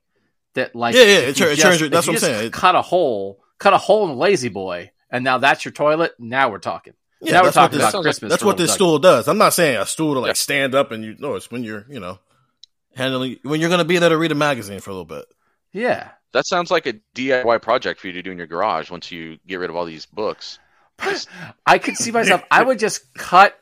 That 0.54 0.74
like 0.74 0.94
Yeah, 0.94 1.02
yeah, 1.02 1.08
if 1.18 1.28
it 1.28 1.38
you 1.40 1.44
tur- 1.46 1.50
it 1.50 1.56
just- 1.56 1.62
turns 1.62 1.80
your- 1.80 1.90
that's 1.90 2.06
you 2.06 2.12
what 2.14 2.22
I'm 2.22 2.28
saying. 2.28 2.46
It- 2.46 2.52
Cut 2.52 2.74
a 2.74 2.80
hole, 2.82 3.40
cut 3.58 3.74
a 3.74 3.78
hole 3.78 4.04
in 4.04 4.10
a 4.12 4.18
lazy 4.18 4.48
boy, 4.48 4.90
and 5.10 5.22
now 5.24 5.36
that's 5.38 5.64
your 5.64 5.72
toilet. 5.72 6.14
Now 6.18 6.48
we're 6.50 6.58
talking. 6.58 6.94
Yeah, 7.20 7.32
now 7.32 7.38
we're 7.40 7.44
that's 7.46 7.56
what 7.56 7.62
talking 7.62 7.78
this- 7.78 7.88
about 7.90 8.02
Christmas. 8.02 8.30
That's 8.30 8.44
what 8.44 8.56
this 8.56 8.70
Doug. 8.70 8.74
stool 8.76 8.98
does. 8.98 9.28
I'm 9.28 9.36
not 9.38 9.52
saying 9.52 9.76
a 9.76 9.84
stool 9.86 10.14
to 10.14 10.20
like 10.20 10.28
Yeah. 10.30 10.32
stand 10.34 10.74
up 10.74 10.90
and 10.92 11.04
you. 11.04 11.16
No, 11.18 11.34
it's 11.34 11.50
when 11.50 11.62
you're 11.64 11.84
you 11.90 12.00
know 12.00 12.18
handling 12.94 13.38
when 13.42 13.60
you're 13.60 13.70
gonna 13.70 13.84
be 13.84 13.98
there 13.98 14.08
to 14.08 14.16
read 14.16 14.32
a 14.32 14.36
magazine 14.36 14.80
for 14.80 14.90
a 14.90 14.94
little 14.94 15.04
bit. 15.04 15.26
Yeah. 15.72 16.10
That 16.32 16.46
sounds 16.46 16.70
like 16.70 16.86
a 16.86 16.94
DIY 17.14 17.62
project 17.62 18.00
for 18.00 18.06
you 18.08 18.12
to 18.14 18.22
do 18.22 18.30
in 18.30 18.38
your 18.38 18.46
garage 18.46 18.90
once 18.90 19.10
you 19.10 19.38
get 19.46 19.56
rid 19.56 19.70
of 19.70 19.76
all 19.76 19.84
these 19.86 20.04
books. 20.06 20.58
I 21.66 21.78
could 21.78 21.96
see 21.96 22.10
myself. 22.10 22.42
I 22.50 22.62
would 22.62 22.78
just 22.78 23.12
cut. 23.14 23.58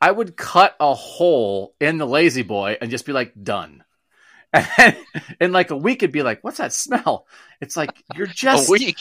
I 0.00 0.10
would 0.10 0.36
cut 0.36 0.76
a 0.78 0.94
hole 0.94 1.74
in 1.80 1.98
the 1.98 2.06
lazy 2.06 2.42
boy 2.42 2.76
and 2.80 2.90
just 2.90 3.06
be 3.06 3.12
like, 3.12 3.32
done. 3.42 3.84
And 4.52 4.66
then 4.78 4.96
in 5.40 5.52
like 5.52 5.70
a 5.70 5.76
week, 5.76 6.02
it'd 6.02 6.10
be 6.12 6.22
like, 6.22 6.42
what's 6.42 6.56
that 6.56 6.72
smell? 6.72 7.26
It's 7.60 7.76
like 7.76 7.90
you're 8.16 8.26
just. 8.26 8.68
a 8.68 8.72
week. 8.72 8.96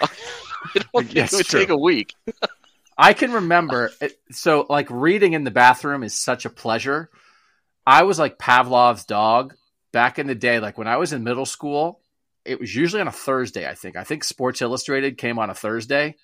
I 0.00 0.06
don't 0.74 1.04
think 1.06 1.14
Yes, 1.14 1.32
it 1.32 1.36
would 1.36 1.46
true. 1.46 1.60
take 1.60 1.70
a 1.70 1.76
week. 1.76 2.14
I 2.98 3.12
can 3.12 3.32
remember. 3.32 3.90
It, 4.00 4.18
so 4.30 4.66
like 4.68 4.88
reading 4.90 5.32
in 5.32 5.42
the 5.44 5.50
bathroom 5.50 6.02
is 6.04 6.14
such 6.16 6.44
a 6.44 6.50
pleasure. 6.50 7.10
I 7.86 8.04
was 8.04 8.18
like 8.20 8.38
Pavlov's 8.38 9.04
dog 9.04 9.54
back 9.92 10.18
in 10.18 10.26
the 10.28 10.34
day. 10.34 10.60
Like 10.60 10.78
when 10.78 10.88
I 10.88 10.96
was 10.98 11.12
in 11.12 11.24
middle 11.24 11.46
school, 11.46 12.00
it 12.44 12.60
was 12.60 12.74
usually 12.74 13.00
on 13.00 13.08
a 13.08 13.12
Thursday. 13.12 13.68
I 13.68 13.74
think. 13.74 13.96
I 13.96 14.04
think 14.04 14.22
Sports 14.24 14.62
Illustrated 14.62 15.18
came 15.18 15.38
on 15.38 15.50
a 15.50 15.54
Thursday. 15.54 16.16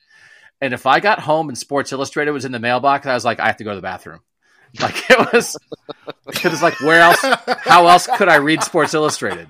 And 0.65 0.73
if 0.73 0.87
I 0.87 0.99
got 1.01 1.21
home 1.21 1.49
and 1.51 1.59
Sports 1.59 1.93
Illustrated 1.93 2.31
was 2.31 2.47
in 2.47 2.53
the 2.53 2.59
mailbox, 2.59 3.07
I 3.07 3.12
was 3.12 3.25
like, 3.25 3.39
I 3.39 3.47
have 3.49 3.59
to 3.59 3.65
go 3.65 3.71
to 3.71 3.77
the 3.77 3.83
bathroom. 3.83 4.21
Like 4.81 5.09
it 5.09 5.33
was, 5.33 5.57
it 6.27 6.45
was 6.45 6.61
like, 6.62 6.81
where 6.81 7.01
else? 7.01 7.21
How 7.61 7.87
else 7.87 8.09
could 8.17 8.29
I 8.29 8.37
read 8.37 8.62
Sports 8.65 8.93
Illustrated? 8.93 9.49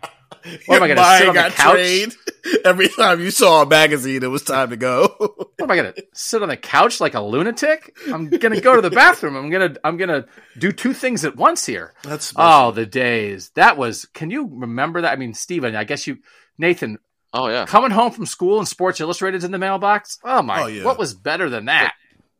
What 0.66 0.76
am 0.76 0.82
I 0.82 0.88
going 0.88 0.98
to 0.98 1.18
sit 1.18 1.28
on 1.28 1.34
the 1.34 1.50
couch? 1.50 1.72
trained. 1.72 2.16
Every 2.66 2.88
time 2.88 3.20
you 3.20 3.30
saw 3.30 3.62
a 3.62 3.66
magazine, 3.66 4.22
it 4.22 4.26
was 4.26 4.42
time 4.42 4.68
to 4.70 4.76
go. 4.76 5.06
What 5.18 5.48
am 5.62 5.70
I 5.70 5.76
going 5.76 5.92
to 5.94 6.04
sit 6.12 6.42
on 6.42 6.48
the 6.50 6.58
couch 6.58 7.00
like 7.00 7.14
a 7.14 7.22
lunatic? 7.22 7.96
I'm 8.12 8.28
going 8.28 8.52
to 8.52 8.60
go 8.60 8.74
to 8.76 8.82
the 8.82 8.90
bathroom. 8.90 9.34
I'm 9.36 9.48
going 9.48 9.72
to 9.72 9.80
I'm 9.82 9.96
going 9.96 10.10
to 10.10 10.26
do 10.58 10.72
two 10.72 10.92
things 10.92 11.24
at 11.24 11.36
once 11.36 11.64
here. 11.64 11.94
That's 12.02 12.34
Oh, 12.36 12.72
the 12.72 12.84
days. 12.84 13.48
That 13.54 13.78
was. 13.78 14.04
Can 14.12 14.30
you 14.30 14.46
remember 14.52 15.00
that? 15.02 15.12
I 15.12 15.16
mean, 15.16 15.32
Stephen, 15.32 15.74
I 15.74 15.84
guess 15.84 16.06
you, 16.06 16.18
Nathan, 16.58 16.98
Oh 17.36 17.48
yeah. 17.48 17.66
coming 17.66 17.90
home 17.90 18.12
from 18.12 18.24
school 18.26 18.58
and 18.60 18.66
Sports 18.68 19.00
Illustrated's 19.00 19.44
in 19.44 19.50
the 19.50 19.58
mailbox. 19.58 20.18
Oh 20.24 20.40
my! 20.40 20.62
Oh, 20.62 20.66
yeah. 20.66 20.84
What 20.84 20.98
was 20.98 21.12
better 21.14 21.50
than 21.50 21.64
that? 21.66 21.94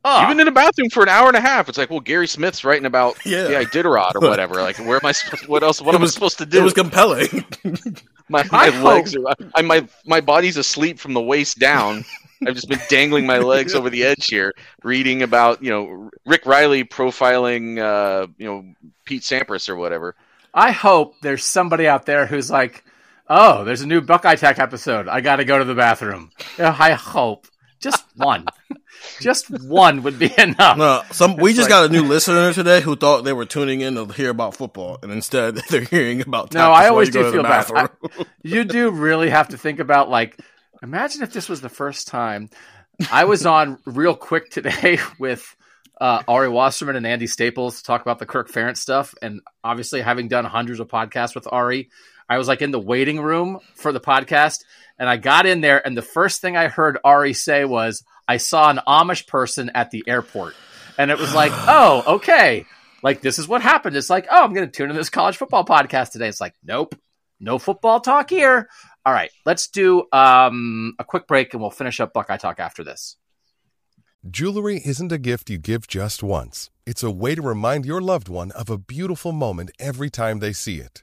Oh, 0.07 0.22
Even 0.24 0.38
in 0.38 0.45
the 0.45 0.53
bathroom 0.53 0.90
for 0.90 1.03
an 1.03 1.09
hour 1.09 1.28
and 1.28 1.36
a 1.36 1.40
half, 1.40 1.68
it's 1.70 1.78
like, 1.78 1.88
well, 1.88 1.99
Gary 2.01 2.28
Smith's 2.28 2.62
writing 2.62 2.84
about 2.84 3.16
Yeah. 3.26 3.45
the 3.45 3.55
Iditarod 3.55 4.14
or 4.16 4.20
whatever. 4.20 4.57
Like, 4.57 4.76
where 4.78 4.97
am 4.99 5.07
I? 5.07 5.12
Supposed, 5.12 5.49
what 5.49 5.62
else? 5.62 5.80
What 5.80 5.95
It 5.95 5.97
am 5.97 6.03
was- 6.03 6.11
I 6.12 6.14
supposed 6.14 6.38
to 6.38 6.47
do? 6.47 6.59
It 6.61 6.62
was 6.62 6.74
compelling. 6.74 7.45
my 8.28 8.45
I 8.53 8.70
my 8.70 8.82
legs 8.82 9.16
are. 9.16 9.34
I, 9.55 9.62
my 9.62 9.86
my 10.07 10.20
body's 10.20 10.57
asleep 10.59 10.99
from 10.99 11.12
the 11.14 11.22
waist 11.22 11.59
down. 11.59 12.05
I've 12.47 12.55
just 12.55 12.68
been 12.68 12.80
dangling 12.90 13.24
my 13.26 13.38
legs 13.38 13.74
over 13.74 13.88
the 13.88 14.05
edge 14.05 14.26
here, 14.26 14.53
reading 14.82 15.22
about 15.22 15.62
you 15.62 15.70
know 15.70 16.11
Rick 16.26 16.45
Reilly 16.45 16.84
profiling 16.84 17.78
uh, 17.78 18.26
you 18.36 18.47
know 18.47 18.64
Pete 19.07 19.22
Sampras 19.22 19.68
or 19.70 19.76
whatever. 19.76 20.14
I 20.53 20.70
hope 20.72 21.14
there's 21.22 21.45
somebody 21.45 21.88
out 21.88 22.05
there 22.07 22.26
who's 22.26 22.51
like, 22.51 22.84
"Oh, 23.29 23.64
there's 23.64 23.81
a 23.83 23.87
new 23.87 24.01
Buckeye 24.01 24.37
Talk 24.37 24.59
episode. 24.59 25.09
I 25.09 25.20
got 25.20 25.37
to 25.37 25.45
go 25.45 25.59
to 25.59 25.64
the 25.64 25.75
bathroom." 25.75 26.31
I 26.59 26.93
hope 26.93 27.47
just 27.81 28.05
one, 28.16 28.47
just 29.20 29.51
one 29.51 30.03
would 30.05 30.18
be 30.18 30.31
enough. 30.39 30.79
no, 30.79 31.03
some 31.12 31.37
we 31.37 31.51
It's 31.51 31.59
just 31.59 31.70
like- 31.70 31.83
got 31.83 31.91
a 31.91 31.93
new 31.93 32.05
listener 32.05 32.53
today 32.53 32.81
who 32.81 32.97
thought 32.97 33.22
they 33.25 33.33
were 33.33 33.45
tuning 33.45 33.81
in 33.83 33.95
to 33.97 34.07
hear 34.07 34.31
about 34.31 34.55
football, 34.57 34.99
and 35.03 35.12
instead 35.12 35.57
they're 35.70 35.83
hearing 35.83 36.20
about. 36.20 36.55
No, 36.55 36.70
I 36.70 36.89
always 36.89 37.11
do 37.11 37.31
feel 37.31 37.43
bad. 37.43 37.70
I- 37.70 37.83
bathroom. 37.83 38.27
you 38.43 38.64
do 38.64 38.91
really 38.91 39.31
have 39.31 39.49
to 39.51 39.59
think 39.59 39.81
about 39.81 40.09
like 40.11 40.39
imagine 40.83 41.22
if 41.22 41.33
this 41.33 41.49
was 41.49 41.61
the 41.62 41.68
first 41.70 42.09
time 42.09 42.51
i 43.11 43.25
was 43.25 43.47
on 43.47 43.79
real 43.87 44.14
quick 44.14 44.51
today 44.51 44.99
with 45.18 45.57
uh, 46.01 46.22
ari 46.29 46.49
wasserman 46.49 46.95
and 46.97 47.07
andy 47.07 47.27
staples 47.27 47.79
to 47.79 47.85
talk 47.85 48.03
about 48.03 48.18
the 48.18 48.27
kirk 48.27 48.51
ferentz 48.51 48.77
stuff 48.79 49.14
and 49.22 49.41
obviously 49.62 50.03
having 50.03 50.29
done 50.29 50.45
hundreds 50.45 50.81
of 50.81 50.89
podcasts 50.89 51.35
with 51.35 51.47
ari 51.51 51.89
i 52.29 52.39
was 52.39 52.49
like 52.49 52.62
in 52.62 52.70
the 52.70 52.81
waiting 52.81 53.20
room 53.20 53.59
for 53.75 53.93
the 53.93 54.01
podcast 54.01 54.64
and 54.99 55.09
i 55.09 55.16
got 55.16 55.47
in 55.47 55.61
there 55.61 55.85
and 55.85 55.97
the 55.97 56.03
first 56.03 56.41
thing 56.41 56.57
i 56.57 56.68
heard 56.68 56.99
ari 57.05 57.33
say 57.33 57.64
was 57.64 58.05
i 58.29 58.37
saw 58.37 58.70
an 58.70 58.81
amish 58.87 59.27
person 59.27 59.70
at 59.75 59.91
the 59.91 60.05
airport 60.07 60.55
and 60.99 61.11
it 61.11 61.18
was 61.18 61.35
like 61.35 61.53
oh 61.55 62.14
okay 62.16 62.66
like 63.03 63.20
this 63.20 63.39
is 63.39 63.49
what 63.49 63.62
happened 63.62 63.97
it's 63.97 64.11
like 64.11 64.27
oh 64.31 64.43
i'm 64.45 64.55
going 64.55 64.66
to 64.66 64.72
tune 64.72 64.91
in 64.91 64.97
this 64.97 65.11
college 65.11 65.37
football 65.37 65.64
podcast 65.64 66.12
today 66.12 66.29
it's 66.29 66.41
like 66.41 66.55
nope 66.62 66.95
no 67.41 67.59
football 67.59 68.01
talk 68.01 68.31
here. 68.31 68.68
All 69.05 69.12
right, 69.12 69.31
let's 69.45 69.68
do 69.68 70.05
um, 70.12 70.95
a 70.99 71.05
quick 71.05 71.27
break 71.27 71.53
and 71.53 71.61
we'll 71.61 71.70
finish 71.70 72.01
up 72.01 72.12
Buckeye 72.12 72.39
Talk 72.39 72.59
after 72.59 72.83
this. 72.83 73.16
Jewelry 74.29 74.81
isn't 74.83 75.12
a 75.12 75.18
gift 75.18 75.51
you 75.51 75.59
give 75.59 75.87
just 75.87 76.22
once. 76.22 76.70
It's 76.87 77.03
a 77.03 77.11
way 77.11 77.35
to 77.35 77.43
remind 77.43 77.85
your 77.85 78.01
loved 78.01 78.29
one 78.29 78.51
of 78.53 78.70
a 78.70 78.79
beautiful 78.79 79.33
moment 79.33 79.70
every 79.79 80.09
time 80.09 80.39
they 80.39 80.55
see 80.55 80.81
it. 80.81 81.03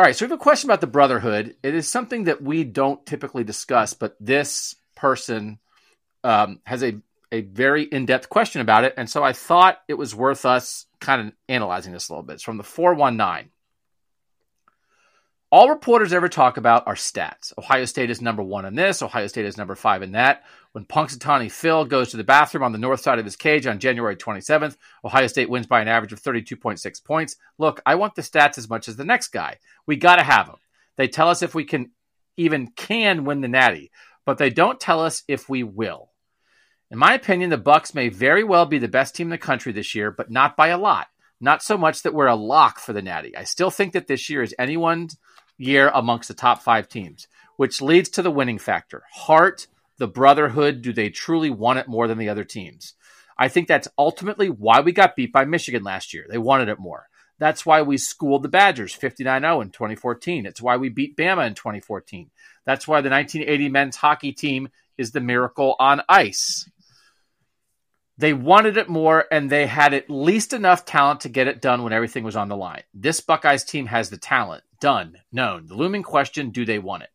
All 0.00 0.06
right, 0.06 0.16
so 0.16 0.24
we 0.24 0.30
have 0.30 0.40
a 0.40 0.42
question 0.42 0.70
about 0.70 0.80
the 0.80 0.86
Brotherhood. 0.86 1.56
It 1.62 1.74
is 1.74 1.86
something 1.86 2.24
that 2.24 2.40
we 2.40 2.64
don't 2.64 3.04
typically 3.04 3.44
discuss, 3.44 3.92
but 3.92 4.16
this 4.18 4.74
person 4.96 5.58
um, 6.24 6.60
has 6.64 6.82
a, 6.82 6.96
a 7.30 7.42
very 7.42 7.82
in 7.82 8.06
depth 8.06 8.30
question 8.30 8.62
about 8.62 8.84
it. 8.84 8.94
And 8.96 9.10
so 9.10 9.22
I 9.22 9.34
thought 9.34 9.82
it 9.88 9.98
was 9.98 10.14
worth 10.14 10.46
us 10.46 10.86
kind 11.00 11.28
of 11.28 11.34
analyzing 11.50 11.92
this 11.92 12.08
a 12.08 12.14
little 12.14 12.22
bit. 12.22 12.32
It's 12.32 12.42
from 12.42 12.56
the 12.56 12.62
419. 12.64 13.50
All 15.52 15.68
reporters 15.68 16.12
ever 16.12 16.28
talk 16.28 16.58
about 16.58 16.86
are 16.86 16.94
stats. 16.94 17.52
Ohio 17.58 17.84
State 17.84 18.08
is 18.08 18.22
number 18.22 18.42
one 18.42 18.64
in 18.64 18.76
this. 18.76 19.02
Ohio 19.02 19.26
State 19.26 19.46
is 19.46 19.56
number 19.56 19.74
five 19.74 20.00
in 20.00 20.12
that. 20.12 20.44
When 20.70 20.84
Punxsutawney 20.84 21.50
Phil 21.50 21.86
goes 21.86 22.10
to 22.10 22.16
the 22.16 22.22
bathroom 22.22 22.62
on 22.62 22.70
the 22.70 22.78
north 22.78 23.00
side 23.00 23.18
of 23.18 23.24
his 23.24 23.34
cage 23.34 23.66
on 23.66 23.80
January 23.80 24.14
27th, 24.14 24.76
Ohio 25.04 25.26
State 25.26 25.50
wins 25.50 25.66
by 25.66 25.80
an 25.80 25.88
average 25.88 26.12
of 26.12 26.22
32.6 26.22 27.04
points. 27.04 27.34
Look, 27.58 27.82
I 27.84 27.96
want 27.96 28.14
the 28.14 28.22
stats 28.22 28.58
as 28.58 28.70
much 28.70 28.86
as 28.86 28.94
the 28.94 29.04
next 29.04 29.28
guy. 29.28 29.58
We 29.86 29.96
got 29.96 30.16
to 30.16 30.22
have 30.22 30.46
them. 30.46 30.58
They 30.96 31.08
tell 31.08 31.28
us 31.28 31.42
if 31.42 31.52
we 31.52 31.64
can 31.64 31.90
even 32.36 32.68
can 32.68 33.24
win 33.24 33.40
the 33.40 33.48
Natty, 33.48 33.90
but 34.24 34.38
they 34.38 34.50
don't 34.50 34.78
tell 34.78 35.00
us 35.00 35.24
if 35.26 35.48
we 35.48 35.64
will. 35.64 36.12
In 36.92 36.98
my 36.98 37.14
opinion, 37.14 37.50
the 37.50 37.58
Bucks 37.58 37.92
may 37.92 38.08
very 38.08 38.44
well 38.44 38.66
be 38.66 38.78
the 38.78 38.86
best 38.86 39.16
team 39.16 39.26
in 39.26 39.30
the 39.30 39.38
country 39.38 39.72
this 39.72 39.96
year, 39.96 40.12
but 40.12 40.30
not 40.30 40.56
by 40.56 40.68
a 40.68 40.78
lot. 40.78 41.08
Not 41.40 41.62
so 41.62 41.76
much 41.76 42.02
that 42.02 42.14
we're 42.14 42.26
a 42.26 42.36
lock 42.36 42.78
for 42.78 42.92
the 42.92 43.02
Natty. 43.02 43.36
I 43.36 43.44
still 43.44 43.70
think 43.70 43.94
that 43.94 44.06
this 44.06 44.30
year 44.30 44.42
is 44.42 44.54
anyone's 44.58 45.16
year 45.60 45.90
amongst 45.94 46.28
the 46.28 46.34
top 46.34 46.62
five 46.62 46.88
teams, 46.88 47.28
which 47.56 47.82
leads 47.82 48.08
to 48.10 48.22
the 48.22 48.30
winning 48.30 48.58
factor. 48.58 49.04
Heart, 49.12 49.66
the 49.98 50.08
brotherhood, 50.08 50.82
do 50.82 50.92
they 50.92 51.10
truly 51.10 51.50
want 51.50 51.78
it 51.78 51.88
more 51.88 52.08
than 52.08 52.18
the 52.18 52.28
other 52.28 52.44
teams? 52.44 52.94
I 53.38 53.48
think 53.48 53.68
that's 53.68 53.88
ultimately 53.98 54.48
why 54.48 54.80
we 54.80 54.92
got 54.92 55.16
beat 55.16 55.32
by 55.32 55.44
Michigan 55.44 55.82
last 55.82 56.12
year. 56.12 56.26
They 56.28 56.38
wanted 56.38 56.68
it 56.68 56.78
more. 56.78 57.08
That's 57.38 57.64
why 57.64 57.80
we 57.82 57.96
schooled 57.96 58.42
the 58.42 58.48
Badgers 58.48 58.92
59 58.92 59.42
0 59.42 59.60
in 59.62 59.70
2014. 59.70 60.44
It's 60.44 60.60
why 60.60 60.76
we 60.76 60.90
beat 60.90 61.16
Bama 61.16 61.46
in 61.46 61.54
2014. 61.54 62.30
That's 62.66 62.86
why 62.86 63.00
the 63.00 63.08
1980 63.08 63.68
men's 63.70 63.96
hockey 63.96 64.32
team 64.32 64.68
is 64.98 65.12
the 65.12 65.20
miracle 65.20 65.74
on 65.78 66.02
ice. 66.08 66.68
They 68.20 68.34
wanted 68.34 68.76
it 68.76 68.90
more, 68.90 69.24
and 69.32 69.48
they 69.48 69.66
had 69.66 69.94
at 69.94 70.10
least 70.10 70.52
enough 70.52 70.84
talent 70.84 71.20
to 71.20 71.30
get 71.30 71.48
it 71.48 71.62
done 71.62 71.82
when 71.82 71.94
everything 71.94 72.22
was 72.22 72.36
on 72.36 72.48
the 72.50 72.56
line. 72.56 72.82
This 72.92 73.22
Buckeyes 73.22 73.64
team 73.64 73.86
has 73.86 74.10
the 74.10 74.18
talent. 74.18 74.62
Done. 74.78 75.16
Known. 75.32 75.66
The 75.66 75.74
looming 75.74 76.02
question 76.02 76.50
do 76.50 76.66
they 76.66 76.78
want 76.78 77.04
it? 77.04 77.08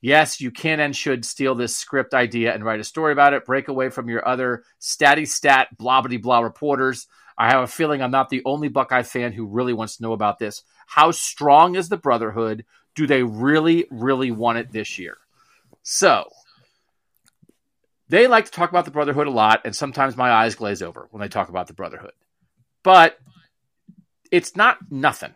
Yes, 0.00 0.40
you 0.40 0.52
can 0.52 0.78
and 0.78 0.94
should 0.94 1.24
steal 1.24 1.56
this 1.56 1.76
script 1.76 2.14
idea 2.14 2.54
and 2.54 2.64
write 2.64 2.78
a 2.78 2.84
story 2.84 3.12
about 3.12 3.34
it. 3.34 3.44
Break 3.44 3.66
away 3.66 3.90
from 3.90 4.08
your 4.08 4.26
other 4.26 4.62
statty 4.80 5.26
stat, 5.26 5.76
blah, 5.76 6.00
blah, 6.02 6.18
blah 6.18 6.38
reporters. 6.38 7.08
I 7.36 7.50
have 7.50 7.64
a 7.64 7.66
feeling 7.66 8.00
I'm 8.00 8.12
not 8.12 8.28
the 8.28 8.42
only 8.44 8.68
Buckeye 8.68 9.02
fan 9.02 9.32
who 9.32 9.46
really 9.46 9.72
wants 9.72 9.96
to 9.96 10.04
know 10.04 10.12
about 10.12 10.38
this. 10.38 10.62
How 10.86 11.10
strong 11.10 11.74
is 11.74 11.88
the 11.88 11.96
Brotherhood? 11.96 12.64
Do 12.94 13.08
they 13.08 13.24
really, 13.24 13.86
really 13.90 14.30
want 14.30 14.58
it 14.58 14.70
this 14.70 15.00
year? 15.00 15.16
So, 15.82 16.28
they 18.12 18.26
like 18.26 18.44
to 18.44 18.50
talk 18.50 18.68
about 18.68 18.84
the 18.84 18.90
Brotherhood 18.90 19.26
a 19.26 19.30
lot, 19.30 19.62
and 19.64 19.74
sometimes 19.74 20.18
my 20.18 20.30
eyes 20.30 20.54
glaze 20.54 20.82
over 20.82 21.08
when 21.10 21.22
they 21.22 21.28
talk 21.28 21.48
about 21.48 21.66
the 21.66 21.72
Brotherhood. 21.72 22.12
But 22.82 23.16
it's 24.30 24.54
not 24.54 24.76
nothing. 24.90 25.34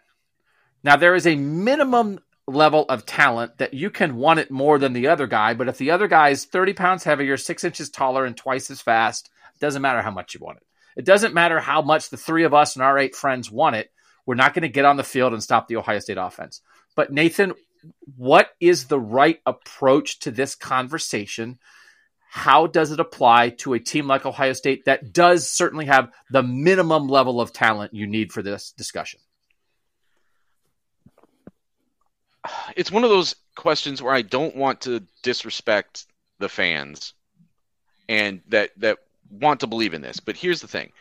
Now, 0.85 0.97
there 0.97 1.15
is 1.15 1.27
a 1.27 1.37
minimum 1.37 2.21
level 2.47 2.85
of 2.91 3.07
talent 3.07 3.57
that 3.59 3.73
you 3.73 3.89
can 3.89 4.17
want 4.17 4.41
it 4.41 4.51
more 4.51 4.79
than 4.79 4.93
the 4.93 5.07
other 5.07 5.27
guy, 5.27 5.55
but 5.55 5.69
if 5.69 5.79
the 5.79 5.91
other 5.91 6.07
guy 6.07 6.29
is 6.29 6.45
30 6.45 6.75
pounds 6.75 7.03
heavier, 7.03 7.39
six 7.39 7.65
inches 7.65 7.89
taller, 7.89 8.27
and 8.27 8.37
twice 8.37 8.71
as 8.71 8.83
fast, 8.83 9.31
it 9.55 9.61
doesn't 9.61 9.81
matter 9.81 10.03
how 10.03 10.11
much 10.11 10.35
you 10.35 10.41
want 10.41 10.59
it. 10.59 10.67
It 10.99 11.07
doesn't 11.07 11.33
matter 11.33 11.59
how 11.59 11.81
much 11.81 12.11
the 12.11 12.19
three 12.19 12.45
of 12.45 12.53
us 12.53 12.77
and 12.77 12.83
our 12.83 12.99
eight 12.99 13.17
friends 13.17 13.51
want 13.51 13.77
it. 13.77 13.91
We're 14.27 14.35
not 14.35 14.53
going 14.53 14.65
to 14.65 14.69
get 14.69 14.85
on 14.85 14.99
the 14.99 15.03
field 15.03 15.33
and 15.33 15.43
stop 15.43 15.67
the 15.67 15.77
Ohio 15.77 16.01
State 16.01 16.19
offense. 16.19 16.61
But 16.95 17.11
Nathan, 17.11 17.55
what 18.19 18.51
is 18.61 18.85
the 18.85 19.01
right 19.01 19.41
approach 19.47 20.19
to 20.21 20.31
this 20.31 20.55
conversation? 20.55 21.59
How 22.37 22.67
does 22.67 22.93
it 22.93 23.01
apply 23.01 23.49
to 23.61 23.73
a 23.73 23.81
team 23.81 24.07
like 24.07 24.27
Ohio 24.27 24.53
State 24.53 24.85
that 24.85 25.15
does 25.15 25.51
certainly 25.51 25.87
have 25.87 26.13
the 26.31 26.43
minimum 26.43 27.09
level 27.09 27.41
of 27.41 27.51
talent 27.53 27.95
you 27.95 28.07
need 28.07 28.31
for 28.31 28.43
this 28.43 28.73
discussion? 28.73 29.21
it's 32.77 32.93
one 32.93 33.05
of 33.05 33.11
those 33.11 33.35
questions 33.55 34.03
where 34.03 34.15
I 34.15 34.23
don't 34.23 34.55
want 34.55 34.83
to 34.83 35.03
disrespect 35.23 36.07
the 36.39 36.49
fans 36.49 37.15
and 38.09 38.43
that 38.49 38.71
that 38.77 38.99
want 39.31 39.61
to 39.61 39.67
believe 39.67 39.95
in 39.95 40.03
this. 40.03 40.21
But 40.21 40.37
here's 40.37 40.61
the 40.61 40.69
thing. 40.69 40.93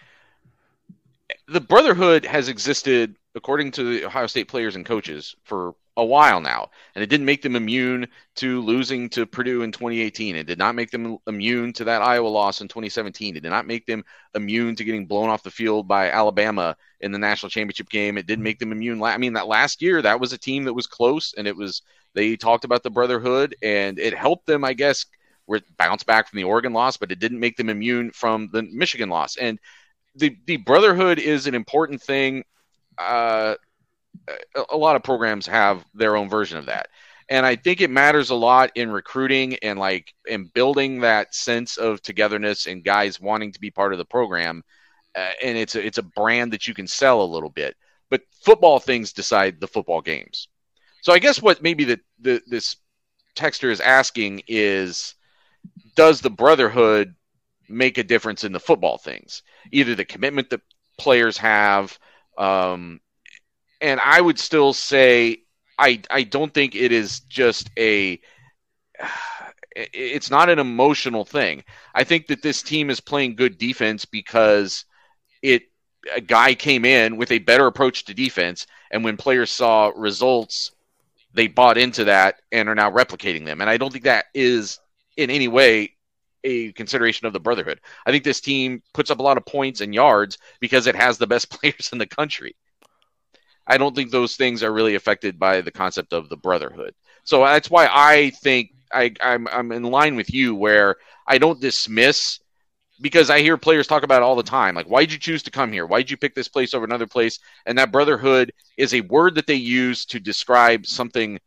The 1.49 1.61
brotherhood 1.61 2.25
has 2.25 2.47
existed 2.47 3.17
according 3.35 3.71
to 3.71 3.83
the 3.83 4.05
Ohio 4.05 4.27
State 4.27 4.47
players 4.47 4.75
and 4.77 4.85
coaches 4.85 5.35
for 5.43 5.75
a 5.97 6.05
while 6.05 6.41
now, 6.41 6.69
and 6.93 7.03
it 7.03 7.07
didn't 7.07 7.25
make 7.25 7.41
them 7.41 7.55
immune 7.55 8.07
to 8.35 8.61
losing 8.61 9.09
to 9.09 9.25
Purdue 9.25 9.61
in 9.61 9.71
2018. 9.71 10.35
It 10.35 10.45
did 10.45 10.57
not 10.57 10.75
make 10.75 10.91
them 10.91 11.17
immune 11.25 11.71
to 11.73 11.85
that 11.85 12.01
Iowa 12.01 12.27
loss 12.27 12.61
in 12.61 12.67
2017. 12.67 13.37
It 13.37 13.43
did 13.43 13.49
not 13.49 13.65
make 13.65 13.85
them 13.85 14.03
immune 14.33 14.75
to 14.75 14.83
getting 14.83 15.05
blown 15.05 15.29
off 15.29 15.43
the 15.43 15.51
field 15.51 15.87
by 15.87 16.11
Alabama 16.11 16.75
in 16.99 17.11
the 17.11 17.19
national 17.19 17.49
championship 17.49 17.89
game. 17.89 18.17
It 18.17 18.27
didn't 18.27 18.43
make 18.43 18.59
them 18.59 18.73
immune. 18.73 19.01
I 19.01 19.17
mean, 19.17 19.33
that 19.33 19.47
last 19.47 19.81
year, 19.81 20.01
that 20.01 20.19
was 20.19 20.33
a 20.33 20.37
team 20.37 20.65
that 20.65 20.73
was 20.73 20.87
close, 20.87 21.33
and 21.37 21.47
it 21.47 21.55
was 21.55 21.81
they 22.13 22.35
talked 22.35 22.65
about 22.65 22.83
the 22.83 22.89
brotherhood, 22.89 23.55
and 23.61 23.97
it 23.97 24.13
helped 24.13 24.47
them, 24.47 24.63
I 24.63 24.73
guess, 24.73 25.05
bounce 25.77 26.03
back 26.03 26.27
from 26.27 26.37
the 26.37 26.43
Oregon 26.43 26.73
loss, 26.73 26.97
but 26.97 27.11
it 27.11 27.19
didn't 27.19 27.39
make 27.39 27.55
them 27.55 27.69
immune 27.69 28.11
from 28.11 28.49
the 28.51 28.63
Michigan 28.63 29.09
loss. 29.09 29.37
And 29.37 29.59
the 30.15 30.35
the 30.45 30.57
brotherhood 30.57 31.19
is 31.19 31.47
an 31.47 31.55
important 31.55 32.01
thing. 32.01 32.43
Uh, 32.97 33.55
a 34.69 34.77
lot 34.77 34.95
of 34.95 35.03
programs 35.03 35.47
have 35.47 35.85
their 35.93 36.15
own 36.15 36.29
version 36.29 36.57
of 36.57 36.65
that. 36.65 36.87
And 37.27 37.45
i 37.45 37.55
think 37.55 37.81
it 37.81 37.89
matters 37.89 38.29
a 38.29 38.35
lot 38.35 38.71
in 38.75 38.91
recruiting 38.91 39.55
and 39.63 39.79
like 39.79 40.13
in 40.27 40.45
building 40.53 41.01
that 41.01 41.33
sense 41.33 41.77
of 41.77 42.01
togetherness 42.01 42.67
and 42.67 42.83
guys 42.83 43.19
wanting 43.19 43.51
to 43.51 43.59
be 43.59 43.71
part 43.71 43.93
of 43.93 43.97
the 43.97 44.05
program. 44.05 44.63
Uh, 45.15 45.31
and 45.43 45.57
it's 45.57 45.75
a, 45.75 45.85
it's 45.85 45.97
a 45.97 46.03
brand 46.03 46.51
that 46.53 46.67
you 46.67 46.73
can 46.73 46.87
sell 46.87 47.21
a 47.21 47.33
little 47.33 47.49
bit. 47.49 47.75
But 48.09 48.21
football 48.43 48.79
things 48.79 49.13
decide 49.13 49.59
the 49.59 49.67
football 49.67 50.01
games. 50.01 50.47
So 51.01 51.13
i 51.13 51.19
guess 51.19 51.41
what 51.41 51.61
maybe 51.61 51.83
the, 51.83 51.99
the 52.19 52.41
this 52.47 52.77
texter 53.35 53.71
is 53.71 53.81
asking 53.81 54.43
is 54.47 55.15
does 55.95 56.21
the 56.21 56.29
brotherhood 56.29 57.15
make 57.67 57.97
a 57.97 58.03
difference 58.03 58.43
in 58.43 58.51
the 58.51 58.59
football 58.59 58.97
things? 58.97 59.43
Either 59.71 59.95
the 59.95 60.05
commitment 60.05 60.49
that 60.49 60.61
players 60.97 61.37
have 61.37 61.97
um, 62.37 62.99
and 63.85 63.99
I 64.03 64.19
would 64.19 64.39
still 64.39 64.73
say 64.73 65.43
I 65.77 66.01
I 66.09 66.23
don't 66.23 66.53
think 66.53 66.75
it 66.75 66.91
is 66.91 67.19
just 67.21 67.69
a 67.77 68.19
it's 69.75 70.31
not 70.31 70.49
an 70.49 70.57
emotional 70.59 71.25
thing. 71.25 71.63
I 71.93 72.03
think 72.03 72.27
that 72.27 72.41
this 72.41 72.63
team 72.63 72.89
is 72.89 72.99
playing 72.99 73.35
good 73.35 73.57
defense 73.57 74.05
because 74.05 74.85
it 75.41 75.63
a 76.15 76.21
guy 76.21 76.55
came 76.55 76.85
in 76.85 77.17
with 77.17 77.31
a 77.31 77.39
better 77.39 77.67
approach 77.67 78.05
to 78.05 78.13
defense 78.13 78.65
and 78.91 79.03
when 79.03 79.17
players 79.17 79.51
saw 79.51 79.91
results 79.95 80.71
they 81.33 81.47
bought 81.47 81.77
into 81.77 82.05
that 82.05 82.41
and 82.51 82.69
are 82.69 82.75
now 82.75 82.89
replicating 82.89 83.45
them. 83.45 83.59
And 83.59 83.69
I 83.69 83.77
don't 83.77 83.91
think 83.91 84.05
that 84.05 84.25
is 84.33 84.79
in 85.17 85.29
any 85.29 85.49
way 85.49 85.91
a 86.45 86.71
consideration 86.71 87.27
of 87.27 87.33
the 87.33 87.39
brotherhood. 87.39 87.81
I 88.05 88.11
think 88.11 88.23
this 88.23 88.39
team 88.39 88.81
puts 88.93 89.11
up 89.11 89.19
a 89.19 89.23
lot 89.23 89.37
of 89.37 89.45
points 89.45 89.81
and 89.81 89.93
yards 89.93 90.37
because 90.59 90.87
it 90.87 90.95
has 90.95 91.17
the 91.17 91.27
best 91.27 91.49
players 91.61 91.89
in 91.91 91.97
the 91.97 92.07
country. 92.07 92.55
I 93.67 93.77
don't 93.77 93.95
think 93.95 94.11
those 94.11 94.35
things 94.35 94.63
are 94.63 94.71
really 94.71 94.95
affected 94.95 95.39
by 95.39 95.61
the 95.61 95.71
concept 95.71 96.13
of 96.13 96.29
the 96.29 96.37
brotherhood. 96.37 96.93
So 97.23 97.43
that's 97.43 97.69
why 97.69 97.87
I 97.91 98.29
think 98.29 98.71
I, 98.93 99.13
I'm 99.21 99.47
I'm 99.47 99.71
in 99.71 99.83
line 99.83 100.15
with 100.15 100.33
you 100.33 100.55
where 100.55 100.97
I 101.27 101.37
don't 101.37 101.59
dismiss 101.59 102.39
because 103.01 103.29
I 103.29 103.41
hear 103.41 103.57
players 103.57 103.87
talk 103.87 104.03
about 104.03 104.21
it 104.21 104.25
all 104.25 104.35
the 104.35 104.43
time. 104.43 104.75
Like, 104.75 104.87
why'd 104.87 105.11
you 105.11 105.17
choose 105.17 105.43
to 105.43 105.51
come 105.51 105.71
here? 105.71 105.85
Why'd 105.85 106.09
you 106.09 106.17
pick 106.17 106.35
this 106.35 106.47
place 106.47 106.73
over 106.73 106.85
another 106.85 107.07
place? 107.07 107.39
And 107.65 107.77
that 107.77 107.91
brotherhood 107.91 108.53
is 108.77 108.93
a 108.93 109.01
word 109.01 109.35
that 109.35 109.47
they 109.47 109.55
use 109.55 110.05
to 110.05 110.19
describe 110.19 110.85
something 110.85 111.39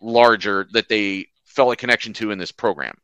larger 0.00 0.66
that 0.72 0.88
they 0.88 1.26
felt 1.44 1.72
a 1.72 1.76
connection 1.76 2.12
to 2.14 2.30
in 2.30 2.38
this 2.38 2.52
program. 2.52 2.94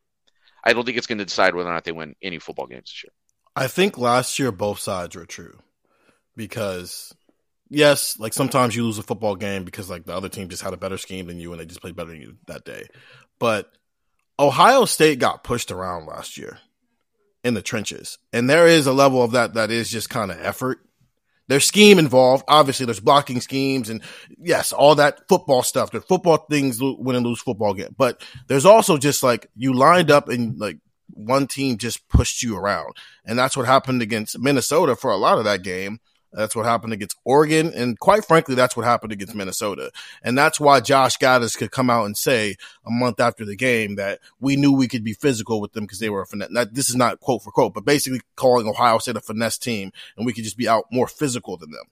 I 0.63 0.73
don't 0.73 0.85
think 0.85 0.97
it's 0.97 1.07
going 1.07 1.19
to 1.19 1.25
decide 1.25 1.55
whether 1.55 1.69
or 1.69 1.75
not 1.75 1.85
they 1.85 1.93
win 1.93 2.15
any 2.23 2.39
football 2.39 2.67
games 2.67 2.85
this 2.85 3.05
year. 3.05 3.13
I 3.55 3.67
think 3.67 3.99
last 3.99 4.39
year 4.39 4.51
both 4.51 4.79
sides 4.79 5.15
were 5.15 5.27
true 5.27 5.59
because 6.37 7.15
yes, 7.71 8.19
like 8.19 8.33
sometimes 8.33 8.75
you 8.75 8.85
lose 8.85 8.99
a 8.99 9.03
football 9.03 9.37
game 9.37 9.65
because 9.65 9.91
like 9.91 10.05
the 10.05 10.15
other 10.15 10.29
team 10.29 10.49
just 10.49 10.63
had 10.63 10.73
a 10.75 10.79
better 10.79 10.99
scheme 10.99 11.27
than 11.27 11.41
you 11.41 11.53
and 11.53 11.61
they 11.61 11.67
just 11.67 11.81
played 11.81 11.97
better 11.97 12.11
than 12.11 12.21
you 12.21 12.37
that 12.47 12.65
day. 12.65 12.87
But 13.39 13.71
Ohio 14.39 14.85
State 14.85 15.19
got 15.19 15.45
pushed 15.45 15.71
around 15.71 16.07
last 16.07 16.37
year 16.37 16.59
in 17.43 17.55
the 17.55 17.63
trenches. 17.63 18.19
And 18.33 18.49
there 18.49 18.67
is 18.67 18.87
a 18.87 18.93
level 18.93 19.23
of 19.23 19.33
that 19.33 19.55
that 19.55 19.71
is 19.71 19.91
just 19.91 20.11
kind 20.11 20.31
of 20.31 20.41
effort. 20.41 20.81
There's 21.47 21.67
scheme 21.67 21.99
involved. 21.99 22.45
Obviously, 22.49 22.87
there's 22.87 23.01
blocking 23.01 23.41
schemes 23.41 23.91
and 23.91 24.03
yes, 24.39 24.73
all 24.73 24.95
that 24.95 25.29
football 25.29 25.63
stuff. 25.63 25.91
There's 25.91 26.05
football 26.05 26.39
things 26.51 26.81
win 26.81 27.17
and 27.17 27.27
lose 27.27 27.43
football 27.43 27.75
game. 27.75 27.95
But 27.97 28.23
there's 28.49 28.65
also 28.65 28.97
just 28.97 29.23
like 29.23 29.51
you 29.55 29.75
lined 29.75 30.11
up 30.11 30.29
and 30.31 30.59
like 30.59 30.79
one 31.11 31.47
team 31.47 31.77
just 31.77 32.09
pushed 32.09 32.43
you 32.43 32.57
around. 32.57 32.95
And 33.27 33.39
that's 33.39 33.59
what 33.59 33.67
happened 33.67 34.01
against 34.01 34.39
Minnesota 34.39 34.97
for 34.97 35.11
a 35.11 35.19
lot 35.19 35.39
of 35.39 35.45
that 35.45 35.63
game 35.63 36.01
that's 36.35 36.57
what 36.57 36.67
happened 36.67 36.93
against 36.93 37.17
Oregon. 37.25 37.73
And 37.75 37.99
quite 37.99 38.25
frankly, 38.25 38.55
that's 38.55 38.77
what 38.77 38.85
happened 38.85 39.13
against 39.13 39.35
Minnesota. 39.35 39.91
And 40.23 40.37
that's 40.37 40.59
why 40.61 40.81
Josh 40.81 41.17
Gattis 41.17 41.57
could 41.57 41.71
come 41.71 41.89
out 41.91 42.07
and 42.07 42.17
say 42.17 42.57
a 42.85 42.91
month 42.91 43.21
after 43.21 43.45
the 43.45 43.57
game 43.57 43.95
that 43.97 44.21
we 44.41 44.57
knew 44.57 44.73
we 44.73 44.89
could 44.89 45.05
be 45.05 45.15
physical 45.15 45.61
with 45.61 45.73
them 45.73 45.85
because 45.85 46.01
they 46.01 46.11
were 46.11 46.23
a 46.23 46.27
finesse. 46.27 46.67
This 46.73 46.91
is 46.91 46.97
not 46.97 47.21
quote 47.21 47.43
for 47.43 47.51
quote, 47.51 47.75
but 47.75 47.85
basically 47.85 48.21
calling 48.37 48.69
Ohio 48.69 48.99
State 48.99 49.17
a 49.17 49.21
finesse 49.21 49.59
team 49.59 49.93
and 50.17 50.27
we 50.27 50.33
could 50.33 50.45
just 50.45 50.59
be 50.59 50.69
out 50.69 50.85
more 50.91 51.07
physical 51.09 51.57
than 51.57 51.71
them. 51.71 51.85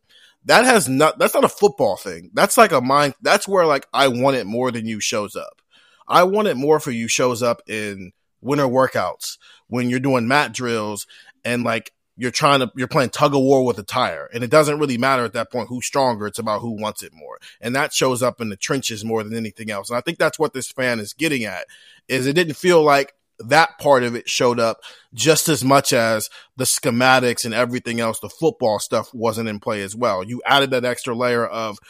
that 0.44 0.64
has 0.64 0.88
not 0.88 1.18
that's 1.18 1.34
not 1.34 1.44
a 1.44 1.48
football 1.48 1.96
thing. 1.96 2.30
That's 2.34 2.56
like 2.56 2.72
a 2.72 2.80
mind 2.80 3.14
that's 3.22 3.46
where 3.46 3.66
like 3.66 3.86
I 3.92 4.08
want 4.08 4.36
it 4.36 4.46
more 4.46 4.70
than 4.70 4.86
you 4.86 5.00
shows 5.00 5.36
up. 5.36 5.62
I 6.08 6.24
want 6.24 6.48
it 6.48 6.56
more 6.56 6.80
for 6.80 6.90
you 6.90 7.08
shows 7.08 7.42
up 7.42 7.62
in 7.68 8.12
winter 8.40 8.66
workouts 8.66 9.38
when 9.68 9.88
you're 9.88 10.00
doing 10.00 10.26
mat 10.26 10.52
drills 10.52 11.06
and 11.44 11.62
like 11.62 11.92
you're 12.22 12.30
trying 12.30 12.60
to 12.60 12.70
you're 12.76 12.86
playing 12.86 13.10
tug 13.10 13.34
of 13.34 13.40
war 13.40 13.64
with 13.64 13.80
a 13.80 13.82
tire. 13.82 14.30
And 14.32 14.44
it 14.44 14.50
doesn't 14.50 14.78
really 14.78 14.96
matter 14.96 15.24
at 15.24 15.32
that 15.32 15.50
point 15.50 15.68
who's 15.68 15.84
stronger. 15.84 16.28
It's 16.28 16.38
about 16.38 16.60
who 16.60 16.70
wants 16.70 17.02
it 17.02 17.12
more. 17.12 17.38
And 17.60 17.74
that 17.74 17.92
shows 17.92 18.22
up 18.22 18.40
in 18.40 18.48
the 18.48 18.56
trenches 18.56 19.04
more 19.04 19.24
than 19.24 19.34
anything 19.34 19.72
else. 19.72 19.90
And 19.90 19.96
i 19.96 20.00
think 20.00 20.18
that's 20.18 20.38
what 20.38 20.52
this 20.52 20.70
fan 20.70 21.00
is 21.00 21.14
getting 21.14 21.44
at 21.44 21.66
is 22.06 22.28
it 22.28 22.34
didn't 22.34 22.54
feel 22.54 22.80
like 22.80 23.12
that 23.40 23.76
part 23.80 24.04
of 24.04 24.14
it 24.14 24.30
showed 24.30 24.60
up 24.60 24.82
just 25.12 25.48
as 25.48 25.64
much 25.64 25.92
as 25.92 26.30
the 26.56 26.62
schematics 26.62 27.44
and 27.44 27.54
everything 27.54 27.98
else. 27.98 28.20
The 28.20 28.28
football 28.28 28.78
stuff 28.78 29.12
wasn't 29.12 29.48
in 29.48 29.58
play 29.58 29.82
as 29.82 29.96
well. 29.96 30.22
You 30.22 30.42
added 30.46 30.70
that 30.70 30.84
extra 30.84 31.16
layer 31.16 31.44
of 31.44 31.80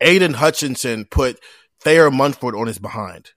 aidan 0.00 0.34
hutchinson 0.34 1.04
put 1.06 1.40
thayer 1.80 2.12
munford 2.12 2.54
on 2.54 2.68
his 2.68 2.78
behind. 2.78 3.32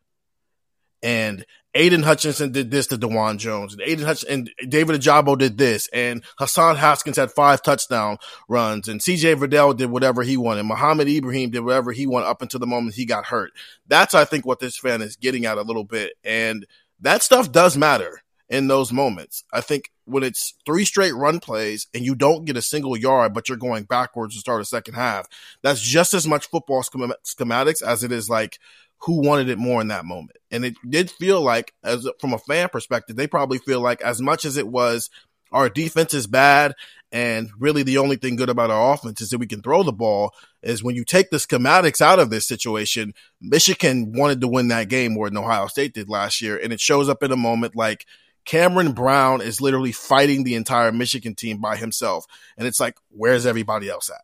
And 1.01 1.47
Aidan 1.77 2.01
Hutchinson 2.01 2.51
did 2.51 2.71
this 2.71 2.87
to 2.87 2.97
Dawand 2.97 3.37
Jones, 3.37 3.73
and 3.73 3.83
Aidan 3.83 4.05
Hutch 4.05 4.25
and 4.27 4.49
David 4.67 4.99
Ojabo 4.99 5.37
did 5.37 5.59
this, 5.59 5.87
and 5.93 6.23
Hassan 6.39 6.75
Haskins 6.75 7.17
had 7.17 7.31
five 7.31 7.61
touchdown 7.61 8.17
runs, 8.49 8.87
and 8.87 8.99
CJ 8.99 9.35
Verdell 9.35 9.77
did 9.77 9.91
whatever 9.91 10.23
he 10.23 10.37
wanted. 10.37 10.63
Mohamed 10.63 11.07
Ibrahim 11.07 11.51
did 11.51 11.59
whatever 11.59 11.91
he 11.91 12.07
wanted 12.07 12.25
up 12.25 12.41
until 12.41 12.59
the 12.59 12.65
moment 12.65 12.95
he 12.95 13.05
got 13.05 13.27
hurt. 13.27 13.51
That's 13.87 14.15
I 14.15 14.25
think 14.25 14.43
what 14.43 14.59
this 14.59 14.75
fan 14.75 15.03
is 15.03 15.17
getting 15.17 15.45
at 15.45 15.59
a 15.59 15.61
little 15.61 15.83
bit, 15.83 16.13
and 16.23 16.65
that 16.99 17.21
stuff 17.21 17.51
does 17.51 17.77
matter 17.77 18.23
in 18.49 18.67
those 18.67 18.91
moments. 18.91 19.43
I 19.53 19.61
think 19.61 19.91
when 20.05 20.23
it's 20.23 20.55
three 20.65 20.85
straight 20.85 21.13
run 21.13 21.39
plays 21.39 21.87
and 21.93 22.03
you 22.03 22.15
don't 22.15 22.45
get 22.45 22.57
a 22.57 22.61
single 22.61 22.97
yard, 22.97 23.33
but 23.33 23.49
you're 23.49 23.57
going 23.57 23.83
backwards 23.83 24.33
to 24.33 24.39
start 24.39 24.61
a 24.61 24.65
second 24.65 24.95
half, 24.95 25.27
that's 25.61 25.81
just 25.81 26.13
as 26.13 26.25
much 26.25 26.47
football 26.47 26.81
schematics 26.81 27.83
as 27.83 28.03
it 28.03 28.11
is 28.11 28.29
like 28.29 28.57
who 28.99 29.21
wanted 29.21 29.49
it 29.49 29.57
more 29.57 29.81
in 29.81 29.89
that 29.89 30.05
moment. 30.05 30.37
And 30.51 30.65
it 30.65 30.75
did 30.87 31.11
feel 31.11 31.41
like, 31.41 31.73
as 31.83 32.07
from 32.19 32.33
a 32.33 32.39
fan 32.39 32.69
perspective, 32.69 33.15
they 33.15 33.27
probably 33.27 33.59
feel 33.59 33.81
like 33.81 34.01
as 34.01 34.21
much 34.21 34.45
as 34.45 34.57
it 34.57 34.67
was 34.67 35.09
our 35.51 35.69
defense 35.69 36.13
is 36.13 36.27
bad 36.27 36.73
and 37.11 37.49
really 37.57 37.83
the 37.83 37.99
only 37.99 38.17
thing 38.17 38.35
good 38.35 38.49
about 38.49 38.69
our 38.69 38.93
offense 38.93 39.21
is 39.21 39.29
that 39.29 39.37
we 39.37 39.47
can 39.47 39.61
throw 39.61 39.81
the 39.81 39.93
ball 39.93 40.33
is 40.61 40.83
when 40.83 40.95
you 40.95 41.05
take 41.05 41.29
the 41.29 41.37
schematics 41.37 42.01
out 42.01 42.19
of 42.19 42.29
this 42.29 42.45
situation, 42.45 43.13
Michigan 43.39 44.11
wanted 44.13 44.41
to 44.41 44.47
win 44.47 44.67
that 44.69 44.89
game 44.89 45.13
more 45.13 45.29
than 45.29 45.37
Ohio 45.37 45.67
State 45.67 45.93
did 45.93 46.09
last 46.09 46.41
year. 46.41 46.59
And 46.61 46.73
it 46.73 46.81
shows 46.81 47.07
up 47.07 47.23
in 47.23 47.31
a 47.31 47.37
moment 47.37 47.77
like 47.77 48.05
Cameron 48.43 48.91
Brown 48.91 49.41
is 49.41 49.61
literally 49.61 49.93
fighting 49.93 50.43
the 50.43 50.55
entire 50.55 50.91
Michigan 50.91 51.33
team 51.33 51.61
by 51.61 51.77
himself. 51.77 52.25
And 52.57 52.67
it's 52.67 52.79
like, 52.79 52.97
where's 53.09 53.45
everybody 53.45 53.89
else 53.89 54.09
at? 54.09 54.21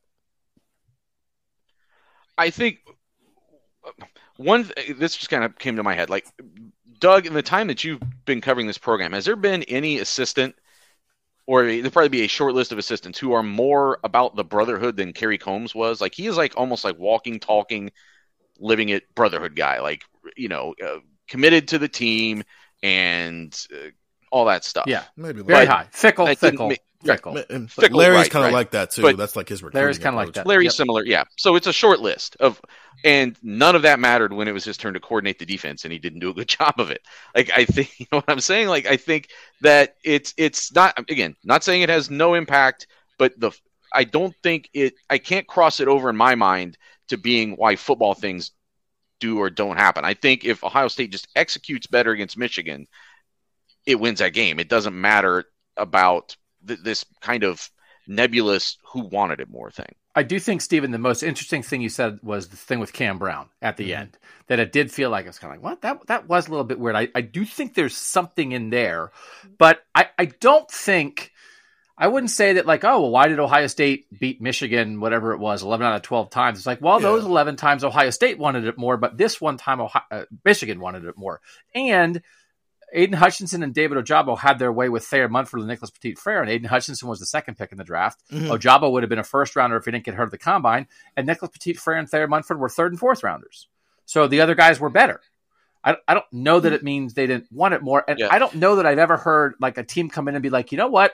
I 2.38 2.50
think 2.50 2.80
one 4.44 4.70
this 4.98 5.16
just 5.16 5.30
kind 5.30 5.44
of 5.44 5.58
came 5.58 5.76
to 5.76 5.84
my 5.84 5.94
head 5.94 6.10
like 6.10 6.26
doug 7.00 7.26
in 7.26 7.34
the 7.34 7.42
time 7.42 7.68
that 7.68 7.84
you've 7.84 8.02
been 8.26 8.42
covering 8.42 8.68
this 8.68 8.78
program 8.78 9.14
has 9.14 9.26
there 9.26 9.36
been 9.36 9.64
any 9.64 10.00
assistant 10.00 10.56
or 11.46 11.66
there'll 11.66 11.92
probably 11.92 12.10
be 12.10 12.24
a 12.24 12.28
short 12.28 12.54
list 12.54 12.72
of 12.72 12.78
assistants 12.78 13.20
who 13.20 13.34
are 13.34 13.44
more 13.44 14.00
about 14.04 14.36
the 14.36 14.44
brotherhood 14.44 14.96
than 14.96 15.12
Kerry 15.14 15.38
Coombs 15.38 15.76
was. 15.76 16.00
Like 16.00 16.16
he 16.16 16.28
is 16.28 16.38
like 16.38 16.54
almost 16.56 16.84
like 16.84 16.98
walking, 16.98 17.40
talking, 17.40 17.92
living 18.60 18.90
it 18.90 19.14
brotherhood 19.14 19.56
guy. 19.56 19.82
Like 19.82 20.04
you 20.38 20.48
know, 20.48 20.74
uh, 20.84 21.00
committed 21.28 21.68
to 21.70 21.80
the 21.80 21.90
team 21.90 22.44
and 22.82 23.54
uh, 23.74 23.90
all 24.32 24.46
that 24.46 24.64
stuff. 24.64 24.86
Yeah, 24.88 25.04
maybe 25.18 25.42
very 25.42 25.66
high, 25.66 25.88
Fickell, 25.92 26.34
Fickell. 26.38 26.78
Fickell. 27.04 27.48
Fickell 27.68 27.96
Larry's 27.96 28.18
right, 28.18 28.32
kind 28.32 28.46
of 28.46 28.48
right. 28.48 28.54
like 28.54 28.72
that 28.72 28.92
too. 28.92 29.02
But 29.02 29.18
That's 29.18 29.36
like 29.36 29.50
his 29.50 29.62
requirement. 29.62 29.84
Larry's 29.84 30.00
kind 30.00 30.16
of 30.16 30.26
like 30.26 30.34
that. 30.34 30.48
Larry's 30.48 30.66
yep. 30.66 30.74
similar, 30.74 31.06
yeah. 31.06 31.24
So 31.38 31.56
it's 31.56 31.68
a 31.68 31.74
short 31.74 32.00
list 32.00 32.36
of, 32.40 32.62
and 33.04 33.38
none 33.44 33.76
of 33.76 33.82
that 33.84 34.00
mattered 34.00 34.34
when 34.34 34.48
it 34.48 34.52
was 34.52 34.64
his 34.64 34.78
turn 34.78 34.94
to 34.94 35.00
coordinate 35.00 35.40
the 35.40 35.46
defense, 35.46 35.84
and 35.84 35.92
he 35.92 36.00
didn't 36.00 36.20
do 36.20 36.30
a 36.30 36.34
good 36.34 36.48
job 36.60 36.76
of 36.78 36.92
it. 36.92 37.02
Like 37.36 37.52
I 37.56 37.66
think, 37.66 37.92
you 38.00 38.06
know 38.12 38.20
what 38.20 38.30
I'm 38.30 38.40
saying? 38.40 38.68
Like 38.68 38.86
I 38.86 38.98
think 38.98 39.30
that 39.62 39.96
it's 40.04 40.34
it's 40.38 40.74
not 40.74 40.98
again, 41.10 41.36
not 41.44 41.64
saying 41.64 41.82
it 41.82 41.90
has 41.90 42.10
no 42.10 42.34
impact, 42.34 42.88
but 43.18 43.40
the 43.40 43.52
I 43.94 44.04
don't 44.04 44.36
think 44.42 44.70
it. 44.74 44.96
I 45.10 45.18
can't 45.18 45.48
cross 45.48 45.80
it 45.80 45.88
over 45.88 46.10
in 46.10 46.18
my 46.18 46.36
mind 46.36 46.78
to 47.10 47.18
being 47.18 47.54
why 47.54 47.76
football 47.76 48.14
things 48.14 48.52
do 49.20 49.40
or 49.40 49.50
don't 49.50 49.78
happen. 49.78 50.04
I 50.04 50.14
think 50.14 50.44
if 50.44 50.64
Ohio 50.64 50.88
State 50.88 51.12
just 51.12 51.28
executes 51.36 51.88
better 51.88 52.12
against 52.12 52.38
Michigan, 52.38 52.88
it 53.86 54.00
wins 54.00 54.20
that 54.20 54.34
game. 54.34 54.60
It 54.60 54.70
doesn't 54.70 55.00
matter 55.00 55.46
about 55.78 56.36
th- 56.68 56.80
this 56.82 57.06
kind 57.22 57.44
of 57.44 57.70
nebulous 58.08 58.78
who 58.92 59.02
wanted 59.02 59.40
it 59.40 59.50
more 59.50 59.72
thing. 59.72 59.96
I 60.16 60.24
do 60.24 60.40
think, 60.40 60.62
Stephen, 60.62 60.92
the 60.92 61.00
most 61.00 61.24
interesting 61.24 61.64
thing 61.64 61.82
you 61.82 61.90
said 61.90 62.20
was 62.22 62.48
the 62.50 62.58
thing 62.58 62.80
with 62.80 62.94
Cam 62.94 63.18
Brown 63.18 63.50
at 63.62 63.78
the 63.78 63.92
mm-hmm. 63.92 64.02
end. 64.02 64.18
That 64.48 64.60
it 64.60 64.72
did 64.72 64.92
feel 64.92 65.10
like 65.10 65.26
it 65.26 65.30
was 65.30 65.40
kind 65.40 65.56
of 65.56 65.64
like, 65.64 65.64
what? 65.64 65.82
That 65.82 66.08
that 66.08 66.28
was 66.28 66.48
a 66.48 66.50
little 66.52 66.66
bit 66.66 66.80
weird. 66.80 66.96
I, 66.96 67.08
I 67.16 67.22
do 67.22 67.46
think 67.46 67.74
there's 67.74 67.96
something 67.96 68.52
in 68.52 68.70
there, 68.70 69.12
but 69.58 69.84
I, 69.96 70.10
I 70.20 70.26
don't 70.26 70.70
think 70.70 71.32
I 71.98 72.08
wouldn't 72.08 72.32
say 72.32 72.54
that 72.54 72.66
like, 72.66 72.84
oh, 72.84 73.02
well, 73.02 73.12
why 73.12 73.28
did 73.28 73.40
Ohio 73.40 73.68
State 73.68 74.08
beat 74.20 74.42
Michigan, 74.42 75.00
whatever 75.00 75.34
it 75.34 75.40
was, 75.40 75.62
11 75.62 75.86
out 75.86 75.96
of 75.96 76.02
12 76.02 76.30
times? 76.32 76.58
It's 76.58 76.66
like, 76.66 76.82
well, 76.82 77.00
yeah. 77.00 77.08
those 77.08 77.24
11 77.24 77.56
times 77.56 77.84
Ohio 77.84 78.10
State 78.10 78.40
wanted 78.40 78.66
it 78.66 78.78
more, 78.78 78.98
but 78.98 79.18
this 79.18 79.40
one 79.40 79.58
time 79.58 79.80
Ohio, 79.80 80.04
uh, 80.10 80.26
Michigan 80.44 80.80
wanted 80.80 81.06
it 81.06 81.18
more. 81.18 81.40
And 81.76 82.22
Aidan 82.94 83.18
Hutchinson 83.18 83.64
and 83.64 83.74
David 83.74 83.98
Ojabo 83.98 84.38
had 84.38 84.60
their 84.60 84.72
way 84.72 84.88
with 84.88 85.04
Thayer 85.04 85.28
Munford 85.28 85.60
and 85.60 85.68
Nicholas 85.68 85.92
Petit 85.92 86.16
Frere, 86.16 86.42
and 86.42 86.50
Aidan 86.50 86.70
Hutchinson 86.70 87.08
was 87.08 87.20
the 87.20 87.26
second 87.26 87.58
pick 87.58 87.72
in 87.72 87.78
the 87.78 87.84
draft. 87.84 88.24
Mm-hmm. 88.32 88.52
Ojabo 88.52 88.92
would 88.92 89.04
have 89.04 89.10
been 89.10 89.20
a 89.20 89.24
first 89.24 89.56
rounder 89.56 89.78
if 89.78 89.86
he 89.86 89.92
didn't 89.92 90.06
get 90.06 90.14
hurt 90.14 90.26
at 90.26 90.32
the 90.32 90.38
combine, 90.38 90.88
and 91.18 91.26
Nicholas 91.26 91.52
Petit 91.52 91.74
Frere 91.74 91.98
and 91.98 92.10
Thayer 92.10 92.28
Munford 92.28 92.60
were 92.60 92.70
third 92.70 92.92
and 92.92 93.00
fourth 93.00 93.24
rounders. 93.24 93.68
So 94.06 94.28
the 94.28 94.42
other 94.42 94.56
guys 94.56 94.80
were 94.80 94.90
better. 94.90 95.22
I, 95.84 95.96
I 96.08 96.14
don't 96.14 96.32
know 96.32 96.60
that 96.60 96.72
it 96.72 96.84
means 96.84 97.14
they 97.14 97.28
didn't 97.28 97.52
want 97.52 97.74
it 97.74 97.82
more, 97.82 98.04
and 98.08 98.20
yeah. 98.20 98.30
I 98.32 98.40
don't 98.40 98.56
know 98.56 98.78
that 98.78 98.86
I've 98.86 99.00
ever 99.00 99.18
heard 99.18 99.56
like 99.60 99.78
a 99.78 99.84
team 99.84 100.10
come 100.10 100.28
in 100.28 100.36
and 100.36 100.44
be 100.44 100.50
like, 100.50 100.72
you 100.72 100.78
know 100.78 100.88
what, 100.88 101.14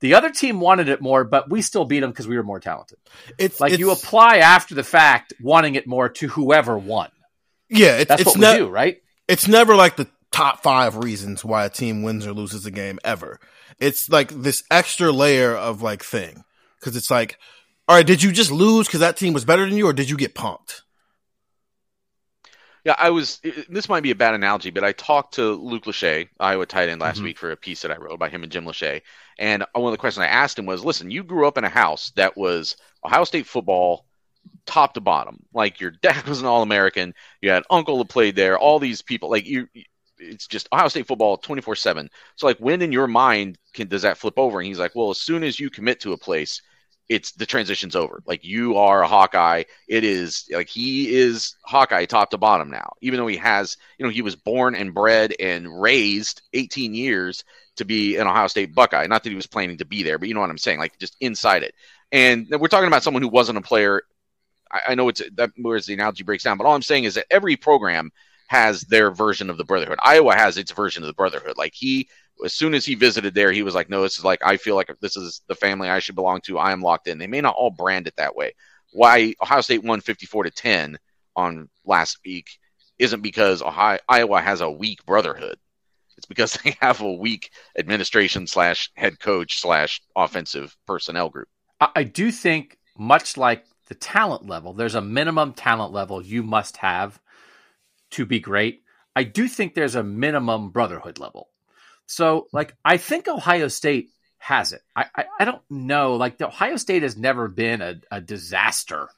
the 0.00 0.14
other 0.14 0.30
team 0.30 0.60
wanted 0.60 0.88
it 0.88 1.00
more, 1.00 1.24
but 1.24 1.50
we 1.50 1.62
still 1.62 1.86
beat 1.86 2.00
them 2.00 2.10
because 2.10 2.28
we 2.28 2.36
were 2.36 2.42
more 2.42 2.60
talented. 2.60 2.98
It's 3.38 3.60
like 3.60 3.72
it's, 3.72 3.80
you 3.80 3.90
apply 3.90 4.38
after 4.38 4.74
the 4.74 4.84
fact, 4.84 5.32
wanting 5.40 5.74
it 5.74 5.86
more 5.86 6.10
to 6.10 6.28
whoever 6.28 6.76
won. 6.76 7.10
Yeah, 7.68 7.96
it's, 7.96 8.08
that's 8.08 8.26
what 8.26 8.36
we 8.36 8.42
do, 8.42 8.68
right? 8.68 8.98
It's 9.26 9.48
never 9.48 9.74
like 9.74 9.96
the 9.96 10.06
top 10.32 10.62
five 10.62 10.96
reasons 10.96 11.44
why 11.44 11.64
a 11.64 11.70
team 11.70 12.02
wins 12.02 12.26
or 12.26 12.32
loses 12.32 12.66
a 12.66 12.70
game 12.70 12.98
ever. 13.04 13.40
It's 13.78 14.08
like 14.08 14.30
this 14.30 14.64
extra 14.70 15.12
layer 15.12 15.54
of 15.54 15.82
like 15.82 16.02
thing. 16.02 16.44
Cause 16.82 16.94
it's 16.94 17.10
like, 17.10 17.38
all 17.88 17.96
right, 17.96 18.06
did 18.06 18.22
you 18.22 18.30
just 18.32 18.50
lose 18.50 18.86
because 18.86 19.00
that 19.00 19.16
team 19.16 19.32
was 19.32 19.44
better 19.44 19.66
than 19.66 19.76
you 19.76 19.86
or 19.86 19.92
did 19.92 20.10
you 20.10 20.16
get 20.16 20.34
punked? 20.34 20.82
Yeah, 22.84 22.94
I 22.98 23.10
was. 23.10 23.40
This 23.68 23.88
might 23.88 24.04
be 24.04 24.12
a 24.12 24.14
bad 24.14 24.34
analogy, 24.34 24.70
but 24.70 24.84
I 24.84 24.92
talked 24.92 25.34
to 25.34 25.54
Luke 25.54 25.86
Lachey, 25.86 26.28
Iowa 26.38 26.66
tight 26.66 26.88
end, 26.88 27.00
last 27.00 27.16
mm-hmm. 27.16 27.24
week 27.24 27.38
for 27.38 27.50
a 27.50 27.56
piece 27.56 27.82
that 27.82 27.90
I 27.90 27.96
wrote 27.96 28.14
about 28.14 28.30
him 28.30 28.44
and 28.44 28.52
Jim 28.52 28.64
Lachey. 28.64 29.02
And 29.40 29.64
one 29.72 29.86
of 29.86 29.90
the 29.90 29.98
questions 29.98 30.22
I 30.22 30.28
asked 30.28 30.56
him 30.56 30.66
was, 30.66 30.84
"Listen, 30.84 31.10
you 31.10 31.24
grew 31.24 31.48
up 31.48 31.58
in 31.58 31.64
a 31.64 31.68
house 31.68 32.12
that 32.14 32.36
was 32.36 32.76
Ohio 33.04 33.24
State 33.24 33.48
football, 33.48 34.06
top 34.66 34.94
to 34.94 35.00
bottom. 35.00 35.42
Like 35.52 35.80
your 35.80 35.90
dad 35.90 36.26
was 36.28 36.40
an 36.40 36.46
All 36.46 36.62
American, 36.62 37.14
you 37.40 37.50
had 37.50 37.64
uncle 37.70 37.98
that 37.98 38.08
played 38.08 38.36
there, 38.36 38.58
all 38.58 38.78
these 38.78 39.02
people. 39.02 39.30
Like 39.30 39.46
you, 39.46 39.68
it's 40.18 40.46
just 40.46 40.68
Ohio 40.72 40.88
State 40.88 41.06
football 41.06 41.36
24 41.36 41.76
7. 41.76 42.10
So, 42.36 42.46
like, 42.46 42.58
when 42.58 42.82
in 42.82 42.92
your 42.92 43.06
mind 43.06 43.58
can, 43.72 43.88
does 43.88 44.02
that 44.02 44.18
flip 44.18 44.34
over? 44.38 44.60
And 44.60 44.66
he's 44.66 44.78
like, 44.78 44.94
well, 44.94 45.10
as 45.10 45.20
soon 45.20 45.42
as 45.42 45.60
you 45.60 45.70
commit 45.70 46.00
to 46.00 46.12
a 46.12 46.18
place, 46.18 46.62
it's 47.08 47.32
the 47.32 47.46
transition's 47.46 47.94
over. 47.94 48.22
Like, 48.26 48.44
you 48.44 48.76
are 48.76 49.02
a 49.02 49.08
Hawkeye. 49.08 49.64
It 49.88 50.04
is 50.04 50.48
like 50.50 50.68
he 50.68 51.14
is 51.14 51.54
Hawkeye 51.62 52.06
top 52.06 52.30
to 52.30 52.38
bottom 52.38 52.70
now, 52.70 52.92
even 53.00 53.18
though 53.18 53.26
he 53.28 53.36
has, 53.36 53.76
you 53.98 54.04
know, 54.04 54.10
he 54.10 54.22
was 54.22 54.36
born 54.36 54.74
and 54.74 54.92
bred 54.92 55.34
and 55.38 55.80
raised 55.80 56.42
18 56.52 56.94
years 56.94 57.44
to 57.76 57.84
be 57.84 58.16
an 58.16 58.26
Ohio 58.26 58.48
State 58.48 58.74
Buckeye. 58.74 59.06
Not 59.06 59.22
that 59.22 59.30
he 59.30 59.36
was 59.36 59.46
planning 59.46 59.78
to 59.78 59.84
be 59.84 60.02
there, 60.02 60.18
but 60.18 60.28
you 60.28 60.34
know 60.34 60.40
what 60.40 60.50
I'm 60.50 60.58
saying? 60.58 60.78
Like, 60.78 60.98
just 60.98 61.16
inside 61.20 61.62
it. 61.62 61.74
And 62.10 62.48
we're 62.50 62.68
talking 62.68 62.88
about 62.88 63.02
someone 63.02 63.22
who 63.22 63.28
wasn't 63.28 63.58
a 63.58 63.62
player. 63.62 64.02
I, 64.72 64.80
I 64.88 64.94
know 64.94 65.08
it's 65.08 65.22
that 65.34 65.50
where 65.56 65.80
the 65.80 65.94
analogy 65.94 66.24
breaks 66.24 66.44
down, 66.44 66.58
but 66.58 66.66
all 66.66 66.74
I'm 66.74 66.82
saying 66.82 67.04
is 67.04 67.14
that 67.14 67.26
every 67.30 67.56
program 67.56 68.10
has 68.48 68.82
their 68.82 69.10
version 69.10 69.50
of 69.50 69.58
the 69.58 69.64
brotherhood. 69.64 69.98
Iowa 70.02 70.34
has 70.34 70.58
its 70.58 70.72
version 70.72 71.02
of 71.02 71.08
the 71.08 71.14
brotherhood. 71.14 71.56
Like 71.56 71.74
he, 71.74 72.08
as 72.44 72.52
soon 72.52 72.74
as 72.74 72.84
he 72.84 72.94
visited 72.94 73.34
there, 73.34 73.52
he 73.52 73.62
was 73.62 73.74
like, 73.74 73.90
"No, 73.90 74.02
this 74.02 74.18
is 74.18 74.24
like 74.24 74.40
I 74.44 74.56
feel 74.56 74.76
like 74.76 74.90
this 75.00 75.16
is 75.16 75.42
the 75.48 75.54
family 75.54 75.88
I 75.88 75.98
should 75.98 76.14
belong 76.14 76.40
to. 76.42 76.58
I 76.58 76.72
am 76.72 76.82
locked 76.82 77.08
in." 77.08 77.18
They 77.18 77.26
may 77.26 77.40
not 77.40 77.56
all 77.56 77.70
brand 77.70 78.06
it 78.06 78.16
that 78.16 78.36
way. 78.36 78.54
Why 78.92 79.34
Ohio 79.42 79.60
State 79.60 79.84
won 79.84 80.00
fifty-four 80.00 80.44
to 80.44 80.50
ten 80.50 80.98
on 81.34 81.68
last 81.84 82.18
week 82.24 82.46
isn't 82.98 83.20
because 83.20 83.62
Ohio, 83.62 83.98
Iowa 84.08 84.40
has 84.40 84.60
a 84.60 84.70
weak 84.70 85.04
brotherhood. 85.04 85.58
It's 86.16 86.26
because 86.26 86.54
they 86.64 86.76
have 86.80 87.00
a 87.00 87.12
weak 87.12 87.50
administration 87.78 88.46
slash 88.46 88.90
head 88.94 89.20
coach 89.20 89.60
slash 89.60 90.00
offensive 90.14 90.76
personnel 90.86 91.28
group. 91.28 91.48
I 91.94 92.04
do 92.04 92.32
think, 92.32 92.78
much 92.96 93.36
like 93.36 93.66
the 93.88 93.94
talent 93.94 94.46
level, 94.46 94.72
there's 94.72 94.94
a 94.94 95.02
minimum 95.02 95.52
talent 95.52 95.92
level 95.92 96.24
you 96.24 96.42
must 96.42 96.78
have 96.78 97.20
to 98.12 98.26
be 98.26 98.40
great. 98.40 98.82
I 99.14 99.24
do 99.24 99.48
think 99.48 99.74
there's 99.74 99.94
a 99.94 100.02
minimum 100.02 100.70
brotherhood 100.70 101.18
level. 101.18 101.48
So, 102.06 102.48
like, 102.52 102.76
I 102.84 102.98
think 102.98 103.26
Ohio 103.28 103.68
State 103.68 104.10
has 104.38 104.72
it. 104.72 104.82
I, 104.94 105.06
I, 105.14 105.24
I 105.40 105.44
don't 105.44 105.62
know. 105.68 106.14
Like 106.14 106.38
the 106.38 106.46
Ohio 106.46 106.76
State 106.76 107.02
has 107.02 107.16
never 107.16 107.48
been 107.48 107.82
a, 107.82 107.96
a 108.10 108.20
disaster 108.20 109.08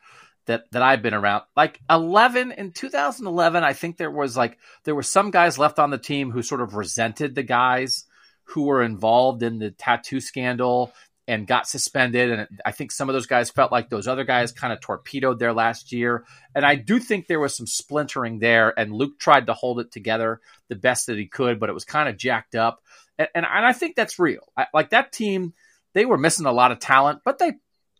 that 0.47 0.65
that 0.73 0.83
I've 0.83 1.03
been 1.03 1.15
around. 1.15 1.43
Like 1.55 1.81
11 1.91 2.53
in 2.53 2.73
2011, 2.73 3.63
I 3.63 3.73
think 3.75 3.97
there 3.97 4.11
was 4.11 4.37
like 4.37 4.59
there 4.85 4.95
were 4.95 5.03
some 5.03 5.31
guys 5.31 5.59
left 5.59 5.79
on 5.79 5.91
the 5.91 5.99
team 5.99 6.31
who 6.31 6.43
sort 6.43 6.63
of 6.63 6.75
resented 6.75 7.35
the 7.35 7.43
guys 7.43 8.05
who 8.45 8.65
were 8.65 8.83
involved 8.83 9.43
in 9.43 9.59
the 9.59 9.71
tattoo 9.71 10.21
scandal 10.21 10.93
and 11.29 11.47
got 11.47 11.69
suspended. 11.69 12.31
And 12.31 12.49
I 12.67 12.73
think 12.73 12.91
some 12.91 13.09
of 13.09 13.13
those 13.13 13.27
guys 13.27 13.51
felt 13.51 13.71
like 13.71 13.89
those 13.91 14.09
other 14.09 14.25
guys 14.25 14.51
kind 14.51 14.73
of 14.73 14.81
torpedoed 14.81 15.39
their 15.39 15.53
last 15.53 15.93
year. 15.93 16.25
And 16.55 16.65
I 16.65 16.75
do 16.75 16.99
think 16.99 17.27
there 17.27 17.39
was 17.39 17.57
some 17.57 17.69
splintering 17.69 18.41
there. 18.41 18.77
And 18.77 18.93
Luke 18.93 19.21
tried 19.21 19.47
to 19.47 19.55
hold 19.55 19.79
it 19.79 19.93
together 19.93 20.41
the 20.69 20.75
best 20.75 21.07
that 21.07 21.19
he 21.19 21.27
could, 21.27 21.61
but 21.61 21.69
it 21.69 21.75
was 21.75 21.85
kind 21.85 22.09
of 22.09 22.17
jacked 22.17 22.57
up. 22.57 22.83
And, 23.19 23.29
and, 23.35 23.47
and 23.47 23.67
I 23.67 23.73
think 23.73 23.95
that's 23.95 24.19
real. 24.19 24.51
I, 24.57 24.67
like 24.75 24.91
that 24.91 25.13
team, 25.13 25.53
they 25.93 26.07
were 26.07 26.19
missing 26.19 26.47
a 26.47 26.53
lot 26.53 26.73
of 26.73 26.81
talent, 26.81 27.21
but 27.25 27.39
they 27.39 27.53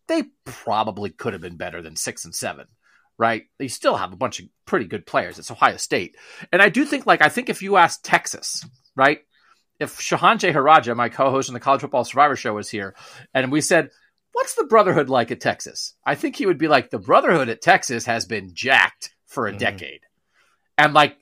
they 0.09 0.25
probably 0.45 1.11
could 1.11 1.35
have 1.35 1.43
been 1.43 1.57
better 1.57 1.83
than 1.83 1.95
six 1.95 2.25
and 2.25 2.35
seven. 2.35 2.67
Right? 3.21 3.47
They 3.59 3.67
still 3.67 3.97
have 3.97 4.13
a 4.13 4.17
bunch 4.17 4.39
of 4.39 4.47
pretty 4.65 4.87
good 4.87 5.05
players. 5.05 5.41
It's 5.41 5.51
Ohio 5.51 5.77
State. 5.77 6.15
And 6.53 6.63
I 6.63 6.69
do 6.69 6.85
think, 6.85 7.05
like, 7.05 7.21
I 7.21 7.29
think 7.29 7.49
if 7.49 7.63
you 7.63 7.77
ask 7.77 8.01
Texas, 8.01 8.65
right? 8.95 9.23
If 9.81 9.99
Shehan 9.99 10.39
Jeyarajah, 10.39 10.95
my 10.95 11.09
co-host 11.09 11.49
on 11.49 11.55
the 11.55 11.61
College 11.61 11.81
Football 11.81 12.05
Survivor 12.05 12.37
Show, 12.37 12.55
was 12.55 12.69
here, 12.69 12.95
and 13.35 13.53
we 13.53 13.61
said, 13.61 13.91
"What's 14.33 14.55
the 14.55 14.65
Brotherhood 14.65 15.09
like 15.09 15.31
at 15.31 15.41
Texas?" 15.41 15.95
I 16.05 16.15
think 16.15 16.37
he 16.37 16.47
would 16.47 16.59
be 16.59 16.69
like, 16.69 16.91
"The 16.91 16.99
Brotherhood 16.99 17.49
at 17.49 17.63
Texas 17.63 18.07
has 18.07 18.27
been 18.27 18.55
jacked 18.55 19.15
for 19.27 19.47
a 19.47 19.51
mm-hmm. 19.51 19.59
decade," 19.59 20.01
and 20.77 20.95
like 20.95 21.17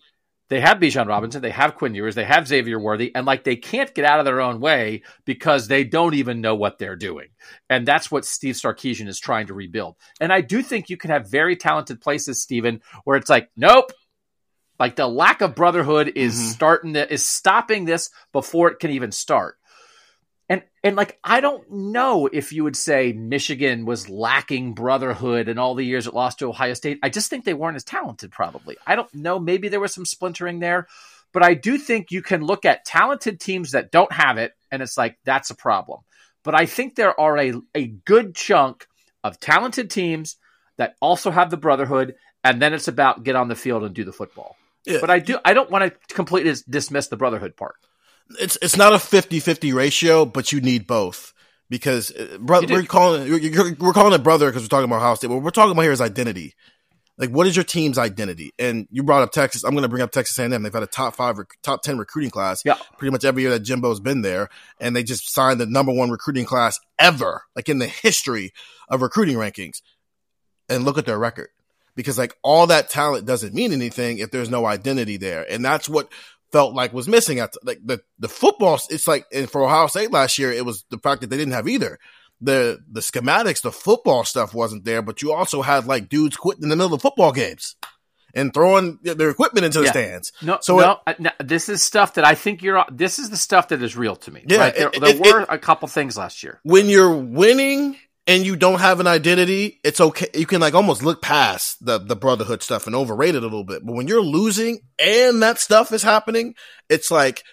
they 0.48 0.60
have 0.60 0.78
Bijan 0.78 1.08
Robinson, 1.08 1.42
they 1.42 1.50
have 1.50 1.74
Quinn 1.74 1.94
Ewers, 1.94 2.14
they 2.14 2.24
have 2.24 2.46
Xavier 2.46 2.78
Worthy, 2.78 3.12
and 3.14 3.26
like 3.26 3.42
they 3.42 3.56
can't 3.56 3.92
get 3.94 4.04
out 4.04 4.20
of 4.20 4.24
their 4.24 4.40
own 4.40 4.60
way 4.60 5.02
because 5.24 5.66
they 5.66 5.82
don't 5.82 6.14
even 6.14 6.40
know 6.40 6.54
what 6.54 6.78
they're 6.78 6.96
doing, 6.96 7.28
and 7.68 7.86
that's 7.86 8.10
what 8.10 8.24
Steve 8.24 8.54
Sarkisian 8.54 9.08
is 9.08 9.18
trying 9.18 9.48
to 9.48 9.54
rebuild. 9.54 9.96
And 10.20 10.32
I 10.32 10.40
do 10.40 10.62
think 10.62 10.88
you 10.88 10.96
can 10.96 11.10
have 11.10 11.30
very 11.30 11.56
talented 11.56 12.00
places, 12.00 12.42
Stephen, 12.42 12.80
where 13.04 13.16
it's 13.16 13.30
like, 13.30 13.50
nope, 13.56 13.92
like 14.78 14.96
the 14.96 15.06
lack 15.06 15.40
of 15.40 15.54
brotherhood 15.54 16.12
is 16.14 16.34
mm-hmm. 16.34 16.48
starting 16.50 16.94
to 16.94 17.12
is 17.12 17.24
stopping 17.24 17.84
this 17.84 18.10
before 18.32 18.70
it 18.70 18.78
can 18.78 18.90
even 18.90 19.12
start. 19.12 19.56
And 20.48 20.62
and 20.84 20.96
like 20.96 21.18
I 21.24 21.40
don't 21.40 21.70
know 21.70 22.28
if 22.32 22.52
you 22.52 22.64
would 22.64 22.76
say 22.76 23.12
Michigan 23.12 23.84
was 23.84 24.08
lacking 24.08 24.74
brotherhood 24.74 25.48
in 25.48 25.58
all 25.58 25.74
the 25.74 25.84
years 25.84 26.06
it 26.06 26.14
lost 26.14 26.38
to 26.38 26.48
Ohio 26.48 26.74
State. 26.74 26.98
I 27.02 27.08
just 27.08 27.30
think 27.30 27.44
they 27.44 27.54
weren't 27.54 27.76
as 27.76 27.84
talented 27.84 28.30
probably. 28.30 28.76
I 28.86 28.96
don't 28.96 29.12
know, 29.14 29.38
maybe 29.38 29.68
there 29.68 29.80
was 29.80 29.94
some 29.94 30.04
splintering 30.04 30.60
there, 30.60 30.86
but 31.32 31.42
I 31.42 31.54
do 31.54 31.78
think 31.78 32.10
you 32.10 32.22
can 32.22 32.42
look 32.42 32.64
at 32.64 32.84
talented 32.84 33.40
teams 33.40 33.72
that 33.72 33.90
don't 33.90 34.12
have 34.12 34.38
it 34.38 34.52
and 34.70 34.82
it's 34.82 34.96
like 34.96 35.18
that's 35.24 35.50
a 35.50 35.56
problem. 35.56 36.00
But 36.44 36.54
I 36.54 36.66
think 36.66 36.94
there 36.94 37.18
are 37.18 37.36
a 37.38 37.54
a 37.74 37.86
good 37.86 38.34
chunk 38.36 38.86
of 39.24 39.40
talented 39.40 39.90
teams 39.90 40.36
that 40.76 40.94
also 41.00 41.32
have 41.32 41.50
the 41.50 41.56
brotherhood 41.56 42.14
and 42.44 42.62
then 42.62 42.72
it's 42.72 42.86
about 42.86 43.24
get 43.24 43.34
on 43.34 43.48
the 43.48 43.56
field 43.56 43.82
and 43.82 43.94
do 43.94 44.04
the 44.04 44.12
football. 44.12 44.56
Yeah. 44.86 44.98
But 45.00 45.10
I 45.10 45.18
do 45.18 45.38
I 45.44 45.54
don't 45.54 45.70
want 45.70 45.84
to 45.84 46.14
completely 46.14 46.54
dismiss 46.68 47.08
the 47.08 47.16
brotherhood 47.16 47.56
part. 47.56 47.76
It's 48.40 48.56
it's 48.62 48.76
not 48.76 48.92
a 48.92 48.96
50-50 48.96 49.74
ratio, 49.74 50.24
but 50.24 50.52
you 50.52 50.60
need 50.60 50.86
both 50.86 51.32
because 51.68 52.10
uh, 52.12 52.38
brother 52.40 52.66
we're 52.68 52.82
calling 52.84 53.30
we're 53.30 53.92
calling 53.92 54.12
it 54.12 54.22
brother 54.22 54.46
because 54.46 54.62
we're 54.62 54.68
talking 54.68 54.84
about 54.84 54.96
Ohio 54.96 55.14
State. 55.14 55.28
What 55.28 55.42
we're 55.42 55.50
talking 55.50 55.72
about 55.72 55.82
here 55.82 55.92
is 55.92 56.00
identity. 56.00 56.54
Like, 57.18 57.30
what 57.30 57.46
is 57.46 57.56
your 57.56 57.64
team's 57.64 57.96
identity? 57.96 58.52
And 58.58 58.86
you 58.90 59.02
brought 59.02 59.22
up 59.22 59.32
Texas. 59.32 59.64
I'm 59.64 59.70
going 59.70 59.84
to 59.84 59.88
bring 59.88 60.02
up 60.02 60.10
Texas 60.10 60.38
A&M. 60.38 60.62
They've 60.62 60.72
had 60.72 60.82
a 60.82 60.86
top 60.86 61.16
five, 61.16 61.38
top 61.62 61.82
ten 61.82 61.96
recruiting 61.96 62.30
class. 62.30 62.60
Yeah. 62.62 62.76
pretty 62.98 63.10
much 63.10 63.24
every 63.24 63.42
year 63.42 63.50
that 63.52 63.62
Jimbo's 63.62 64.00
been 64.00 64.20
there, 64.20 64.50
and 64.80 64.94
they 64.94 65.02
just 65.02 65.32
signed 65.32 65.58
the 65.58 65.64
number 65.64 65.92
one 65.92 66.10
recruiting 66.10 66.44
class 66.44 66.78
ever, 66.98 67.44
like 67.54 67.70
in 67.70 67.78
the 67.78 67.86
history 67.86 68.52
of 68.88 69.00
recruiting 69.00 69.36
rankings. 69.36 69.80
And 70.68 70.84
look 70.84 70.98
at 70.98 71.06
their 71.06 71.18
record 71.18 71.48
because 71.96 72.18
like 72.18 72.36
all 72.42 72.68
that 72.68 72.90
talent 72.90 73.26
doesn't 73.26 73.54
mean 73.54 73.72
anything 73.72 74.18
if 74.18 74.30
there's 74.30 74.50
no 74.50 74.64
identity 74.66 75.16
there. 75.16 75.44
And 75.50 75.64
that's 75.64 75.88
what 75.88 76.12
felt 76.52 76.74
like 76.74 76.92
was 76.92 77.08
missing 77.08 77.40
at 77.40 77.54
like 77.64 77.80
the, 77.84 78.00
the 78.20 78.28
football. 78.28 78.78
It's 78.90 79.08
like, 79.08 79.26
and 79.32 79.50
for 79.50 79.64
Ohio 79.64 79.88
State 79.88 80.12
last 80.12 80.38
year, 80.38 80.52
it 80.52 80.64
was 80.64 80.84
the 80.90 80.98
fact 80.98 81.22
that 81.22 81.30
they 81.30 81.36
didn't 81.36 81.54
have 81.54 81.66
either. 81.66 81.98
The, 82.40 82.78
the 82.88 83.00
schematics, 83.00 83.62
the 83.62 83.72
football 83.72 84.22
stuff 84.22 84.54
wasn't 84.54 84.84
there, 84.84 85.00
but 85.00 85.22
you 85.22 85.32
also 85.32 85.62
had 85.62 85.86
like 85.86 86.08
dudes 86.08 86.36
quitting 86.36 86.62
in 86.62 86.68
the 86.68 86.76
middle 86.76 86.94
of 86.94 87.02
football 87.02 87.32
games 87.32 87.76
and 88.34 88.52
throwing 88.52 88.98
their 89.02 89.30
equipment 89.30 89.64
into 89.64 89.78
the 89.78 89.86
yeah. 89.86 89.90
stands. 89.90 90.32
No, 90.42 90.58
so 90.60 90.78
no, 90.78 90.92
it, 90.92 90.98
uh, 91.06 91.14
no, 91.18 91.30
this 91.42 91.70
is 91.70 91.82
stuff 91.82 92.14
that 92.14 92.26
I 92.26 92.34
think 92.34 92.62
you're. 92.62 92.84
This 92.92 93.18
is 93.18 93.30
the 93.30 93.38
stuff 93.38 93.68
that 93.68 93.82
is 93.82 93.96
real 93.96 94.14
to 94.16 94.30
me. 94.30 94.44
Yeah, 94.46 94.58
right? 94.58 94.76
there, 94.76 94.90
it, 94.92 95.00
there 95.00 95.10
it, 95.16 95.20
were 95.20 95.46
a 95.48 95.58
couple 95.58 95.88
things 95.88 96.18
last 96.18 96.42
year 96.42 96.60
when 96.62 96.90
you're 96.90 97.16
winning 97.16 97.96
and 98.26 98.44
you 98.44 98.56
don't 98.56 98.80
have 98.80 99.00
an 99.00 99.06
identity, 99.06 99.80
it's 99.84 100.00
okay. 100.00 100.26
You 100.34 100.46
can 100.46 100.60
like 100.60 100.74
almost 100.74 101.02
look 101.02 101.22
past 101.22 101.84
the, 101.84 101.98
the 101.98 102.16
brotherhood 102.16 102.62
stuff 102.62 102.86
and 102.86 102.96
overrate 102.96 103.34
it 103.34 103.42
a 103.42 103.46
little 103.46 103.64
bit. 103.64 103.84
But 103.84 103.94
when 103.94 104.08
you're 104.08 104.22
losing 104.22 104.80
and 104.98 105.42
that 105.42 105.58
stuff 105.58 105.92
is 105.92 106.02
happening, 106.02 106.54
it's 106.88 107.10
like, 107.10 107.44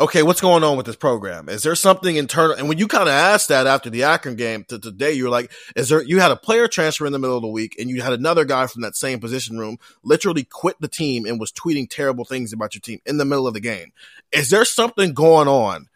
okay, 0.00 0.22
what's 0.22 0.40
going 0.40 0.64
on 0.64 0.76
with 0.76 0.86
this 0.86 0.96
program? 0.96 1.48
Is 1.48 1.62
there 1.62 1.74
something 1.74 2.16
internal? 2.16 2.56
And 2.56 2.68
when 2.68 2.78
you 2.78 2.88
kind 2.88 3.08
of 3.08 3.14
asked 3.14 3.48
that 3.48 3.66
after 3.66 3.90
the 3.90 4.04
Akron 4.04 4.34
game 4.34 4.64
to 4.64 4.78
today, 4.78 5.12
you 5.12 5.24
were 5.24 5.30
like, 5.30 5.52
is 5.76 5.90
there, 5.90 6.02
you 6.02 6.20
had 6.20 6.30
a 6.32 6.36
player 6.36 6.66
transfer 6.66 7.06
in 7.06 7.12
the 7.12 7.18
middle 7.18 7.36
of 7.36 7.42
the 7.42 7.48
week 7.48 7.76
and 7.78 7.90
you 7.90 8.00
had 8.00 8.14
another 8.14 8.44
guy 8.44 8.66
from 8.66 8.82
that 8.82 8.96
same 8.96 9.20
position 9.20 9.58
room 9.58 9.78
literally 10.02 10.42
quit 10.42 10.76
the 10.80 10.88
team 10.88 11.26
and 11.26 11.38
was 11.38 11.52
tweeting 11.52 11.88
terrible 11.88 12.24
things 12.24 12.52
about 12.52 12.74
your 12.74 12.80
team 12.80 13.00
in 13.06 13.18
the 13.18 13.24
middle 13.24 13.46
of 13.46 13.54
the 13.54 13.60
game. 13.60 13.92
Is 14.32 14.48
there 14.48 14.64
something 14.64 15.12
going 15.12 15.48
on? 15.48 15.88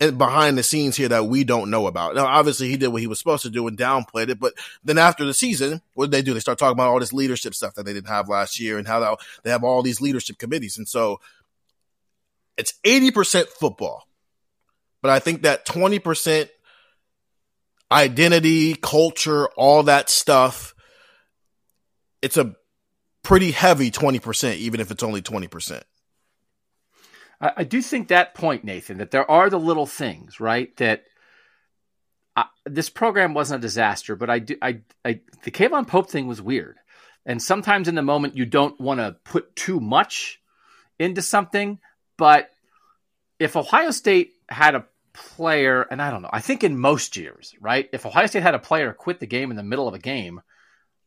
And 0.00 0.16
behind 0.16 0.56
the 0.56 0.62
scenes 0.62 0.96
here 0.96 1.08
that 1.08 1.26
we 1.26 1.42
don't 1.44 1.70
know 1.70 1.86
about. 1.86 2.14
Now, 2.14 2.26
obviously, 2.26 2.68
he 2.68 2.76
did 2.76 2.88
what 2.88 3.00
he 3.00 3.08
was 3.08 3.18
supposed 3.18 3.42
to 3.42 3.50
do 3.50 3.66
and 3.66 3.76
downplayed 3.76 4.28
it. 4.28 4.38
But 4.38 4.54
then 4.84 4.96
after 4.98 5.24
the 5.24 5.34
season, 5.34 5.82
what 5.94 6.06
did 6.06 6.12
they 6.12 6.22
do? 6.22 6.34
They 6.34 6.40
start 6.40 6.58
talking 6.58 6.76
about 6.76 6.88
all 6.88 7.00
this 7.00 7.12
leadership 7.12 7.54
stuff 7.54 7.74
that 7.74 7.84
they 7.84 7.92
didn't 7.92 8.08
have 8.08 8.28
last 8.28 8.60
year 8.60 8.78
and 8.78 8.86
how 8.86 9.16
they 9.42 9.50
have 9.50 9.64
all 9.64 9.82
these 9.82 10.00
leadership 10.00 10.38
committees. 10.38 10.78
And 10.78 10.88
so 10.88 11.20
it's 12.56 12.74
80% 12.84 13.48
football. 13.48 14.06
But 15.02 15.10
I 15.10 15.18
think 15.18 15.42
that 15.42 15.66
20% 15.66 16.48
identity, 17.90 18.74
culture, 18.74 19.48
all 19.56 19.84
that 19.84 20.10
stuff, 20.10 20.74
it's 22.22 22.36
a 22.36 22.54
pretty 23.22 23.50
heavy 23.50 23.90
20%, 23.90 24.56
even 24.56 24.80
if 24.80 24.90
it's 24.90 25.02
only 25.02 25.22
20%. 25.22 25.82
I, 27.40 27.52
I 27.58 27.64
do 27.64 27.82
think 27.82 28.08
that 28.08 28.34
point, 28.34 28.64
Nathan, 28.64 28.98
that 28.98 29.10
there 29.10 29.30
are 29.30 29.50
the 29.50 29.60
little 29.60 29.86
things, 29.86 30.40
right? 30.40 30.74
That 30.76 31.04
I, 32.36 32.46
this 32.66 32.90
program 32.90 33.34
wasn't 33.34 33.62
a 33.62 33.66
disaster, 33.66 34.16
but 34.16 34.30
I 34.30 34.38
do, 34.38 34.56
I, 34.62 34.80
I, 35.04 35.20
the 35.42 35.50
K'Vaughan 35.50 35.86
Pope 35.86 36.10
thing 36.10 36.26
was 36.26 36.40
weird. 36.42 36.76
And 37.26 37.42
sometimes 37.42 37.88
in 37.88 37.94
the 37.94 38.02
moment, 38.02 38.36
you 38.36 38.46
don't 38.46 38.80
want 38.80 39.00
to 39.00 39.16
put 39.24 39.54
too 39.54 39.80
much 39.80 40.40
into 40.98 41.20
something. 41.20 41.78
But 42.16 42.50
if 43.38 43.56
Ohio 43.56 43.90
State 43.90 44.32
had 44.48 44.74
a 44.74 44.86
player, 45.12 45.82
and 45.82 46.00
I 46.00 46.10
don't 46.10 46.22
know, 46.22 46.30
I 46.32 46.40
think 46.40 46.64
in 46.64 46.78
most 46.78 47.16
years, 47.16 47.54
right? 47.60 47.88
If 47.92 48.06
Ohio 48.06 48.26
State 48.26 48.42
had 48.42 48.54
a 48.54 48.58
player 48.58 48.92
quit 48.92 49.20
the 49.20 49.26
game 49.26 49.50
in 49.50 49.56
the 49.56 49.62
middle 49.62 49.88
of 49.88 49.94
a 49.94 49.98
game, 49.98 50.40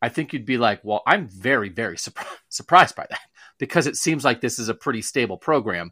I 0.02 0.10
think 0.10 0.34
you'd 0.34 0.46
be 0.46 0.58
like, 0.58 0.82
well, 0.84 1.02
I'm 1.06 1.28
very, 1.28 1.70
very 1.70 1.98
surprised 2.50 2.96
by 2.96 3.08
that 3.10 3.22
because 3.58 3.88
it 3.88 3.96
seems 3.96 4.26
like 4.26 4.42
this 4.42 4.60
is 4.60 4.70
a 4.70 4.74
pretty 4.74 5.02
stable 5.02 5.38
program 5.38 5.92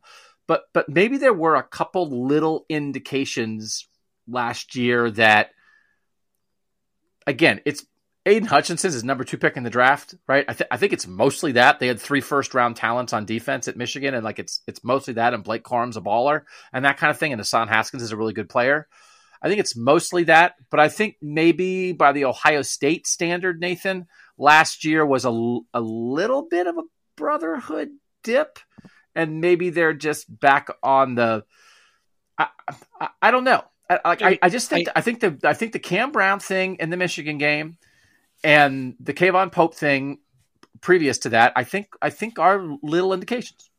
but 0.49 0.63
but 0.73 0.89
maybe 0.89 1.17
there 1.17 1.31
were 1.31 1.55
a 1.55 1.63
couple 1.63 2.25
little 2.25 2.65
indications 2.69 3.87
last 4.27 4.75
year 4.75 5.11
that 5.11 5.51
again 7.27 7.61
it's 7.65 7.85
Aidan 8.25 8.47
Hutchinson 8.47 8.89
is 8.89 9.03
number 9.03 9.23
two 9.23 9.37
pick 9.37 9.57
in 9.57 9.63
the 9.63 9.69
draft, 9.69 10.13
right? 10.27 10.43
I, 10.47 10.53
th- 10.53 10.67
I 10.69 10.77
think 10.77 10.91
it's 10.91 11.07
mostly 11.07 11.53
that 11.53 11.79
they 11.79 11.87
had 11.87 11.99
three 11.99 12.19
first 12.19 12.53
round 12.53 12.75
talents 12.75 13.13
on 13.13 13.25
defense 13.25 13.67
at 13.67 13.77
Michigan, 13.77 14.13
and 14.13 14.23
like 14.23 14.39
it's 14.39 14.61
it's 14.67 14.83
mostly 14.83 15.13
that, 15.13 15.35
and 15.35 15.43
Blake 15.43 15.63
Corum's 15.63 15.97
a 15.97 16.01
baller 16.01 16.41
and 16.73 16.83
that 16.83 16.97
kind 16.97 17.11
of 17.11 17.19
thing, 17.19 17.31
and 17.31 17.39
Hassan 17.39 17.67
Haskins 17.67 18.01
is 18.01 18.11
a 18.11 18.17
really 18.17 18.33
good 18.33 18.49
player. 18.49 18.87
I 19.41 19.49
think 19.49 19.59
it's 19.59 19.77
mostly 19.77 20.23
that, 20.25 20.55
but 20.71 20.79
I 20.79 20.89
think 20.89 21.15
maybe 21.21 21.93
by 21.93 22.11
the 22.11 22.25
Ohio 22.25 22.63
State 22.63 23.05
standard, 23.05 23.61
Nathan, 23.61 24.07
last 24.37 24.83
year 24.83 25.05
was 25.05 25.25
a, 25.25 25.59
a 25.73 25.79
little 25.79 26.47
bit 26.49 26.65
of 26.65 26.77
a 26.77 26.83
brotherhood 27.15 27.89
dip 28.23 28.59
and 29.15 29.41
maybe 29.41 29.69
they're 29.69 29.93
just 29.93 30.39
back 30.39 30.69
on 30.83 31.15
the. 31.15 31.45
I, 32.37 32.47
I, 32.99 33.09
I 33.21 33.31
don't 33.31 33.43
know. 33.43 33.63
I, 33.89 33.99
I, 34.05 34.39
I 34.43 34.49
just 34.49 34.69
think 34.69 34.87
I, 34.89 34.93
I, 34.97 35.01
think 35.01 35.19
the 35.19 35.39
I 35.43 35.53
think 35.53 35.73
the 35.73 35.79
Cam 35.79 36.11
Brown 36.11 36.39
thing 36.39 36.75
in 36.79 36.89
the 36.89 36.97
Michigan 36.97 37.37
game 37.37 37.77
and 38.43 38.95
the 38.99 39.13
K'Vaughan 39.13 39.51
Pope 39.51 39.75
thing 39.75 40.19
previous 40.81 41.17
to 41.19 41.29
that, 41.29 41.53
I 41.55 41.63
think 41.63 41.87
I 42.01 42.09
think 42.09 42.39
are 42.39 42.63
little 42.81 43.13
indications. 43.13 43.69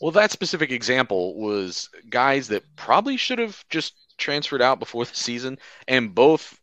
Well, 0.00 0.10
that 0.12 0.32
specific 0.32 0.72
example 0.72 1.38
was 1.38 1.88
guys 2.10 2.48
that 2.48 2.64
probably 2.74 3.16
should 3.16 3.38
have 3.38 3.64
just 3.68 3.94
transferred 4.18 4.62
out 4.62 4.80
before 4.80 5.04
the 5.04 5.14
season, 5.14 5.58
and 5.86 6.14
both 6.14 6.58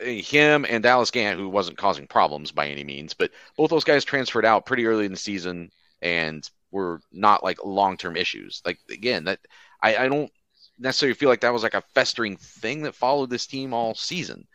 eh, 0.00 0.20
him 0.20 0.66
and 0.68 0.82
Dallas 0.82 1.10
Gant, 1.10 1.38
who 1.38 1.48
wasn't 1.48 1.78
causing 1.78 2.06
problems 2.06 2.52
by 2.52 2.68
any 2.68 2.84
means, 2.84 3.14
but 3.14 3.30
both 3.56 3.70
those 3.70 3.84
guys 3.84 4.04
transferred 4.04 4.44
out 4.44 4.66
pretty 4.66 4.86
early 4.86 5.06
in 5.06 5.12
the 5.12 5.16
season 5.16 5.70
and 6.02 6.48
were 6.74 7.00
not 7.12 7.44
like 7.44 7.64
long 7.64 7.96
term 7.96 8.16
issues. 8.16 8.60
Like 8.66 8.78
again, 8.90 9.24
that 9.24 9.38
I, 9.82 9.96
I 9.96 10.08
don't 10.08 10.30
necessarily 10.78 11.14
feel 11.14 11.28
like 11.28 11.40
that 11.40 11.52
was 11.52 11.62
like 11.62 11.74
a 11.74 11.84
festering 11.94 12.36
thing 12.36 12.82
that 12.82 12.94
followed 12.94 13.30
this 13.30 13.46
team 13.46 13.72
all 13.72 13.94
season. 13.94 14.46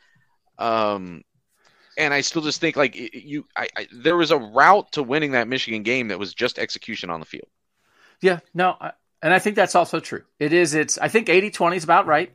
Um, 0.58 1.24
and 1.98 2.14
I 2.14 2.22
still 2.22 2.42
just 2.42 2.62
think 2.62 2.76
like 2.76 2.96
you, 2.96 3.46
I, 3.56 3.68
I, 3.76 3.88
there 3.92 4.18
was 4.18 4.32
a 4.32 4.38
route 4.38 4.92
to 4.92 5.04
winning 5.04 5.32
that 5.32 5.48
Michigan 5.48 5.84
game 5.84 6.10
that 6.10 6.20
was 6.20 6.34
just 6.34 6.60
execution 6.60 7.10
on 7.10 7.22
the 7.22 7.26
field. 7.26 7.48
Yeah, 8.22 8.40
no, 8.54 8.76
I, 8.80 8.92
and 9.22 9.34
I 9.34 9.40
think 9.40 9.56
that's 9.56 9.76
also 9.76 10.00
true. 10.00 10.24
It 10.40 10.54
is. 10.54 10.74
It's. 10.74 10.98
I 10.98 11.08
think 11.08 11.28
80-20 11.28 11.78
is 11.78 11.84
about 11.84 12.06
right. 12.06 12.34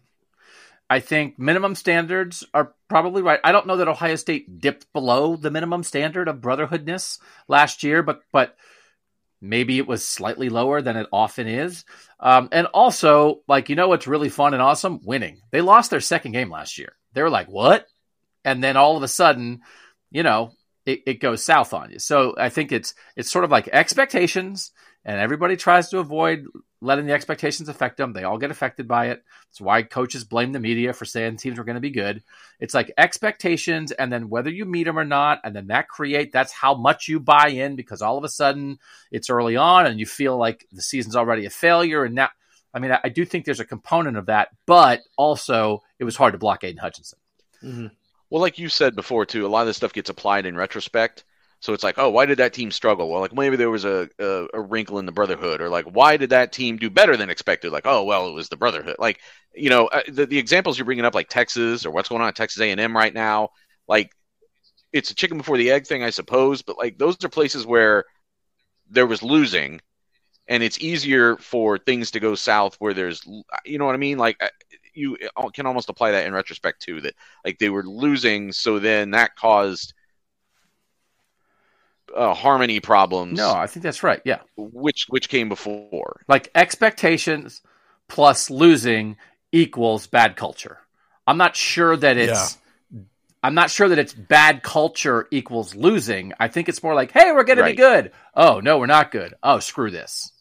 I 0.88 1.00
think 1.00 1.38
minimum 1.38 1.74
standards 1.74 2.44
are 2.52 2.74
probably 2.88 3.22
right. 3.22 3.40
I 3.42 3.52
don't 3.52 3.66
know 3.66 3.78
that 3.78 3.88
Ohio 3.88 4.16
State 4.16 4.60
dipped 4.60 4.92
below 4.92 5.36
the 5.36 5.50
minimum 5.50 5.82
standard 5.82 6.28
of 6.28 6.42
brotherhoodness 6.42 7.18
last 7.48 7.82
year, 7.82 8.02
but 8.02 8.22
but 8.32 8.56
maybe 9.44 9.78
it 9.78 9.86
was 9.86 10.04
slightly 10.04 10.48
lower 10.48 10.82
than 10.82 10.96
it 10.96 11.06
often 11.12 11.46
is. 11.46 11.84
Um, 12.18 12.48
and 12.52 12.66
also, 12.68 13.42
like 13.46 13.68
you 13.68 13.76
know, 13.76 13.88
what's 13.88 14.06
really 14.06 14.28
fun 14.28 14.54
and 14.54 14.62
awesome? 14.62 15.00
Winning. 15.04 15.40
They 15.50 15.60
lost 15.60 15.90
their 15.90 16.00
second 16.00 16.32
game 16.32 16.50
last 16.50 16.78
year. 16.78 16.94
They 17.12 17.22
were 17.22 17.30
like, 17.30 17.48
"What?" 17.48 17.86
And 18.44 18.62
then 18.62 18.76
all 18.76 18.96
of 18.96 19.02
a 19.02 19.08
sudden, 19.08 19.60
you 20.10 20.22
know, 20.22 20.52
it, 20.86 21.02
it 21.06 21.20
goes 21.20 21.44
south 21.44 21.72
on 21.72 21.90
you. 21.90 21.98
So 21.98 22.34
I 22.38 22.48
think 22.48 22.72
it's 22.72 22.94
it's 23.16 23.30
sort 23.30 23.44
of 23.44 23.50
like 23.50 23.68
expectations 23.68 24.72
and 25.04 25.20
everybody 25.20 25.56
tries 25.56 25.90
to 25.90 25.98
avoid 25.98 26.46
letting 26.84 27.06
the 27.06 27.12
expectations 27.12 27.68
affect 27.68 27.96
them. 27.96 28.12
They 28.12 28.24
all 28.24 28.38
get 28.38 28.50
affected 28.50 28.86
by 28.86 29.06
it. 29.06 29.24
That's 29.48 29.60
why 29.60 29.82
coaches 29.82 30.24
blame 30.24 30.52
the 30.52 30.60
media 30.60 30.92
for 30.92 31.04
saying 31.04 31.38
teams 31.38 31.58
are 31.58 31.64
going 31.64 31.76
to 31.76 31.80
be 31.80 31.90
good. 31.90 32.22
It's 32.60 32.74
like 32.74 32.92
expectations, 32.98 33.90
and 33.90 34.12
then 34.12 34.28
whether 34.28 34.50
you 34.50 34.64
meet 34.64 34.84
them 34.84 34.98
or 34.98 35.04
not, 35.04 35.40
and 35.44 35.56
then 35.56 35.68
that 35.68 35.88
create 35.88 36.32
that's 36.32 36.52
how 36.52 36.74
much 36.74 37.08
you 37.08 37.20
buy 37.20 37.48
in 37.48 37.74
because 37.76 38.02
all 38.02 38.18
of 38.18 38.24
a 38.24 38.28
sudden 38.28 38.78
it's 39.10 39.30
early 39.30 39.56
on 39.56 39.86
and 39.86 39.98
you 39.98 40.06
feel 40.06 40.36
like 40.36 40.66
the 40.72 40.82
season's 40.82 41.16
already 41.16 41.46
a 41.46 41.50
failure. 41.50 42.04
And 42.04 42.14
now, 42.14 42.28
I 42.72 42.78
mean, 42.78 42.92
I, 42.92 43.00
I 43.04 43.08
do 43.08 43.24
think 43.24 43.44
there's 43.44 43.60
a 43.60 43.64
component 43.64 44.16
of 44.16 44.26
that, 44.26 44.48
but 44.66 45.00
also 45.16 45.82
it 45.98 46.04
was 46.04 46.16
hard 46.16 46.34
to 46.34 46.38
block 46.38 46.64
Aidan 46.64 46.78
Hutchinson. 46.78 47.18
Mm-hmm. 47.62 47.86
Well, 48.30 48.42
like 48.42 48.58
you 48.58 48.68
said 48.68 48.94
before 48.94 49.26
too, 49.26 49.46
a 49.46 49.48
lot 49.48 49.62
of 49.62 49.68
this 49.68 49.76
stuff 49.76 49.92
gets 49.92 50.10
applied 50.10 50.46
in 50.46 50.56
retrospect. 50.56 51.24
So 51.64 51.72
it's 51.72 51.82
like, 51.82 51.96
oh, 51.96 52.10
why 52.10 52.26
did 52.26 52.36
that 52.40 52.52
team 52.52 52.70
struggle? 52.70 53.08
Well, 53.08 53.22
like 53.22 53.32
maybe 53.32 53.56
there 53.56 53.70
was 53.70 53.86
a, 53.86 54.06
a, 54.18 54.48
a, 54.52 54.60
wrinkle 54.60 54.98
in 54.98 55.06
the 55.06 55.12
brotherhood, 55.12 55.62
or 55.62 55.70
like, 55.70 55.86
why 55.86 56.18
did 56.18 56.28
that 56.28 56.52
team 56.52 56.76
do 56.76 56.90
better 56.90 57.16
than 57.16 57.30
expected? 57.30 57.72
Like, 57.72 57.86
oh, 57.86 58.04
well, 58.04 58.28
it 58.28 58.34
was 58.34 58.50
the 58.50 58.58
brotherhood. 58.58 58.96
Like, 58.98 59.18
you 59.54 59.70
know, 59.70 59.86
uh, 59.86 60.02
the, 60.06 60.26
the 60.26 60.36
examples 60.36 60.76
you're 60.76 60.84
bringing 60.84 61.06
up, 61.06 61.14
like 61.14 61.30
Texas 61.30 61.86
or 61.86 61.90
what's 61.90 62.10
going 62.10 62.20
on 62.20 62.28
at 62.28 62.36
Texas 62.36 62.60
A&M 62.60 62.94
right 62.94 63.14
now, 63.14 63.48
like, 63.88 64.10
it's 64.92 65.10
a 65.10 65.14
chicken 65.14 65.38
before 65.38 65.56
the 65.56 65.70
egg 65.70 65.86
thing, 65.86 66.02
I 66.02 66.10
suppose. 66.10 66.60
But 66.60 66.76
like, 66.76 66.98
those 66.98 67.24
are 67.24 67.30
places 67.30 67.64
where 67.64 68.04
there 68.90 69.06
was 69.06 69.22
losing, 69.22 69.80
and 70.46 70.62
it's 70.62 70.78
easier 70.80 71.38
for 71.38 71.78
things 71.78 72.10
to 72.10 72.20
go 72.20 72.34
south 72.34 72.76
where 72.78 72.92
there's, 72.92 73.22
you 73.64 73.78
know 73.78 73.86
what 73.86 73.94
I 73.94 73.98
mean? 73.98 74.18
Like, 74.18 74.36
uh, 74.42 74.48
you 74.92 75.16
can 75.54 75.64
almost 75.64 75.88
apply 75.88 76.10
that 76.10 76.26
in 76.26 76.34
retrospect 76.34 76.82
too. 76.82 77.00
That 77.00 77.14
like 77.42 77.58
they 77.58 77.70
were 77.70 77.84
losing, 77.84 78.52
so 78.52 78.78
then 78.78 79.12
that 79.12 79.34
caused 79.34 79.94
uh, 82.14 82.34
harmony 82.34 82.80
problems. 82.80 83.36
No, 83.36 83.52
I 83.52 83.66
think 83.66 83.82
that's 83.82 84.02
right. 84.02 84.20
Yeah, 84.24 84.40
which 84.56 85.06
which 85.08 85.28
came 85.28 85.48
before. 85.48 86.20
Like 86.28 86.50
expectations 86.54 87.62
plus 88.08 88.50
losing 88.50 89.16
equals 89.52 90.06
bad 90.06 90.36
culture. 90.36 90.78
I'm 91.26 91.38
not 91.38 91.56
sure 91.56 91.96
that 91.96 92.16
it's. 92.16 92.56
Yeah. 92.90 93.00
I'm 93.42 93.54
not 93.54 93.70
sure 93.70 93.90
that 93.90 93.98
it's 93.98 94.14
bad 94.14 94.62
culture 94.62 95.28
equals 95.30 95.74
losing. 95.74 96.32
I 96.40 96.48
think 96.48 96.70
it's 96.70 96.82
more 96.82 96.94
like, 96.94 97.12
hey, 97.12 97.30
we're 97.30 97.44
going 97.44 97.58
right. 97.58 97.68
to 97.68 97.72
be 97.72 97.76
good. 97.76 98.12
Oh 98.34 98.60
no, 98.60 98.78
we're 98.78 98.86
not 98.86 99.10
good. 99.10 99.34
Oh, 99.42 99.58
screw 99.58 99.90
this. 99.90 100.32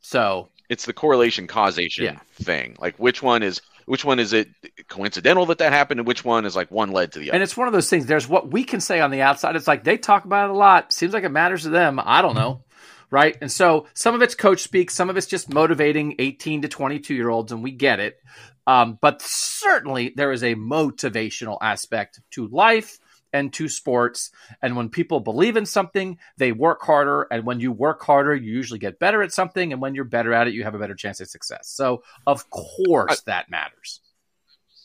So 0.00 0.48
it's 0.70 0.86
the 0.86 0.94
correlation 0.94 1.46
causation 1.46 2.04
yeah. 2.04 2.18
thing. 2.42 2.76
Like 2.78 2.96
which 2.96 3.22
one 3.22 3.42
is 3.42 3.60
which 3.86 4.04
one 4.04 4.18
is 4.18 4.32
it 4.32 4.48
coincidental 4.88 5.46
that 5.46 5.58
that 5.58 5.72
happened 5.72 6.00
and 6.00 6.06
which 6.06 6.24
one 6.24 6.44
is 6.44 6.54
like 6.54 6.70
one 6.70 6.92
led 6.92 7.12
to 7.12 7.18
the 7.18 7.30
other? 7.30 7.34
and 7.36 7.42
it's 7.42 7.56
one 7.56 7.66
of 7.66 7.72
those 7.72 7.88
things 7.88 8.06
there's 8.06 8.28
what 8.28 8.50
we 8.52 8.64
can 8.64 8.80
say 8.80 9.00
on 9.00 9.10
the 9.10 9.22
outside. 9.22 9.56
It's 9.56 9.68
like 9.68 9.84
they 9.84 9.96
talk 9.96 10.24
about 10.24 10.50
it 10.50 10.54
a 10.54 10.58
lot. 10.58 10.92
Seems 10.92 11.14
like 11.14 11.24
it 11.24 11.30
matters 11.30 11.62
to 11.62 11.70
them. 11.70 12.00
I 12.02 12.22
don't 12.22 12.34
know. 12.34 12.62
Right? 13.08 13.38
And 13.40 13.50
so 13.50 13.86
some 13.94 14.16
of 14.16 14.22
it's 14.22 14.34
coach 14.34 14.62
speak 14.62 14.90
some 14.90 15.08
of 15.08 15.16
it's 15.16 15.28
just 15.28 15.48
motivating 15.48 16.16
18 16.18 16.62
to 16.62 16.68
22 16.68 17.14
year 17.14 17.30
olds 17.30 17.52
and 17.52 17.62
we 17.62 17.70
get 17.70 18.00
it. 18.00 18.20
Um, 18.66 18.98
but 19.00 19.22
certainly 19.22 20.12
there 20.14 20.32
is 20.32 20.42
a 20.42 20.56
motivational 20.56 21.56
aspect 21.62 22.20
to 22.32 22.48
life 22.48 22.98
and 23.36 23.52
to 23.52 23.68
sports. 23.68 24.30
And 24.62 24.76
when 24.76 24.88
people 24.88 25.20
believe 25.20 25.56
in 25.56 25.66
something, 25.66 26.18
they 26.38 26.52
work 26.52 26.82
harder. 26.82 27.26
And 27.30 27.44
when 27.44 27.60
you 27.60 27.70
work 27.70 28.02
harder, 28.02 28.34
you 28.34 28.50
usually 28.50 28.78
get 28.78 28.98
better 28.98 29.22
at 29.22 29.32
something. 29.32 29.72
And 29.72 29.80
when 29.80 29.94
you're 29.94 30.04
better 30.04 30.32
at 30.32 30.48
it, 30.48 30.54
you 30.54 30.64
have 30.64 30.74
a 30.74 30.78
better 30.78 30.94
chance 30.94 31.20
at 31.20 31.28
success. 31.28 31.68
So, 31.68 32.02
of 32.26 32.48
course, 32.50 33.22
I, 33.26 33.30
that 33.30 33.50
matters. 33.50 34.00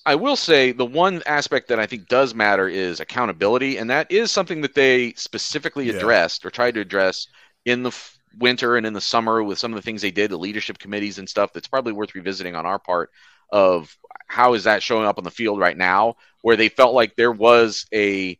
I 0.05 0.15
will 0.15 0.35
say 0.35 0.73
the 0.73 0.85
one 0.85 1.23
aspect 1.25 1.69
that 1.69 1.79
I 1.79 1.85
think 1.85 2.07
does 2.07 2.35
matter 2.35 2.67
is 2.67 2.99
accountability. 2.99 3.77
And 3.77 3.89
that 3.89 4.11
is 4.11 4.31
something 4.31 4.61
that 4.61 4.75
they 4.75 5.13
specifically 5.13 5.87
yeah. 5.87 5.93
addressed 5.93 6.45
or 6.45 6.49
tried 6.49 6.73
to 6.73 6.81
address 6.81 7.27
in 7.65 7.83
the 7.83 7.89
f- 7.89 8.17
winter 8.37 8.75
and 8.75 8.85
in 8.85 8.93
the 8.93 9.01
summer 9.01 9.43
with 9.43 9.59
some 9.59 9.71
of 9.71 9.77
the 9.77 9.81
things 9.81 10.01
they 10.01 10.11
did, 10.11 10.31
the 10.31 10.37
leadership 10.37 10.77
committees 10.77 11.19
and 11.19 11.29
stuff. 11.29 11.53
That's 11.53 11.67
probably 11.67 11.93
worth 11.93 12.15
revisiting 12.15 12.55
on 12.55 12.65
our 12.65 12.79
part 12.79 13.11
of 13.51 13.95
how 14.27 14.53
is 14.53 14.63
that 14.63 14.81
showing 14.81 15.05
up 15.05 15.17
on 15.17 15.23
the 15.23 15.31
field 15.31 15.59
right 15.59 15.77
now, 15.77 16.15
where 16.41 16.55
they 16.55 16.69
felt 16.69 16.95
like 16.95 17.15
there 17.15 17.31
was 17.31 17.85
a 17.93 18.39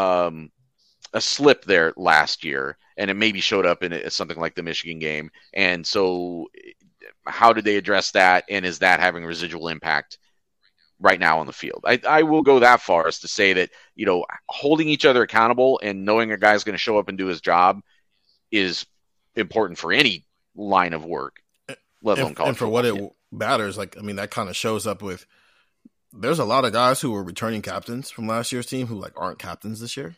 um, 0.00 0.50
a 1.12 1.20
slip 1.20 1.64
there 1.64 1.92
last 1.96 2.44
year, 2.44 2.76
and 2.96 3.10
it 3.10 3.14
maybe 3.14 3.40
showed 3.40 3.66
up 3.66 3.82
in 3.82 4.10
something 4.10 4.38
like 4.38 4.54
the 4.54 4.62
Michigan 4.62 4.98
game. 4.98 5.30
And 5.52 5.86
so, 5.86 6.46
how 7.26 7.52
did 7.52 7.64
they 7.64 7.76
address 7.76 8.12
that? 8.12 8.44
And 8.48 8.64
is 8.64 8.78
that 8.78 9.00
having 9.00 9.24
residual 9.24 9.68
impact 9.68 10.18
right 11.00 11.20
now 11.20 11.40
on 11.40 11.46
the 11.46 11.52
field? 11.52 11.84
I, 11.86 12.00
I 12.08 12.22
will 12.22 12.42
go 12.42 12.60
that 12.60 12.80
far 12.80 13.06
as 13.06 13.20
to 13.20 13.28
say 13.28 13.52
that 13.54 13.70
you 13.94 14.06
know 14.06 14.24
holding 14.48 14.88
each 14.88 15.04
other 15.04 15.22
accountable 15.22 15.80
and 15.82 16.04
knowing 16.04 16.32
a 16.32 16.38
guy's 16.38 16.64
going 16.64 16.74
to 16.74 16.78
show 16.78 16.98
up 16.98 17.08
and 17.08 17.18
do 17.18 17.26
his 17.26 17.40
job 17.40 17.80
is 18.50 18.86
important 19.36 19.78
for 19.78 19.92
any 19.92 20.26
line 20.56 20.94
of 20.94 21.04
work, 21.04 21.42
let 22.02 22.18
alone 22.18 22.34
college. 22.34 22.48
And 22.50 22.58
for 22.58 22.68
what 22.68 22.84
it 22.86 23.12
matters, 23.30 23.76
like 23.76 23.98
I 23.98 24.00
mean, 24.00 24.16
that 24.16 24.30
kind 24.30 24.48
of 24.48 24.56
shows 24.56 24.86
up 24.86 25.02
with 25.02 25.26
there's 26.12 26.38
a 26.38 26.44
lot 26.44 26.64
of 26.64 26.72
guys 26.72 27.00
who 27.00 27.12
were 27.12 27.22
returning 27.22 27.62
captains 27.62 28.10
from 28.10 28.26
last 28.26 28.52
year's 28.52 28.66
team 28.66 28.86
who 28.86 28.96
like 28.96 29.12
aren't 29.16 29.38
captains 29.38 29.80
this 29.80 29.96
year. 29.96 30.16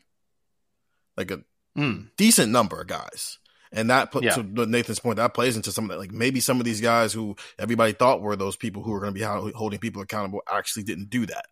Like 1.17 1.31
a 1.31 1.43
mm. 1.77 2.09
decent 2.17 2.51
number 2.51 2.81
of 2.81 2.87
guys. 2.87 3.39
And 3.75 3.89
that 3.91 4.11
put 4.11 4.23
yeah. 4.23 4.35
to 4.35 4.67
Nathan's 4.67 5.01
point, 5.01 5.17
that 5.17 5.33
plays 5.33 5.57
into 5.57 5.73
some 5.73 5.85
of 5.85 5.91
that. 5.91 5.99
Like 5.99 6.13
maybe 6.13 6.41
some 6.41 6.59
of 6.59 6.65
these 6.65 6.81
guys 6.81 7.13
who 7.13 7.37
everybody 7.59 7.93
thought 7.93 8.21
were 8.21 8.37
those 8.37 8.57
people 8.57 8.83
who 8.83 8.93
were 8.93 9.01
going 9.01 9.15
to 9.15 9.19
be 9.19 9.53
holding 9.55 9.79
people 9.79 10.03
accountable 10.03 10.43
actually 10.51 10.83
didn't 10.83 11.09
do 11.09 11.25
that. 11.27 11.47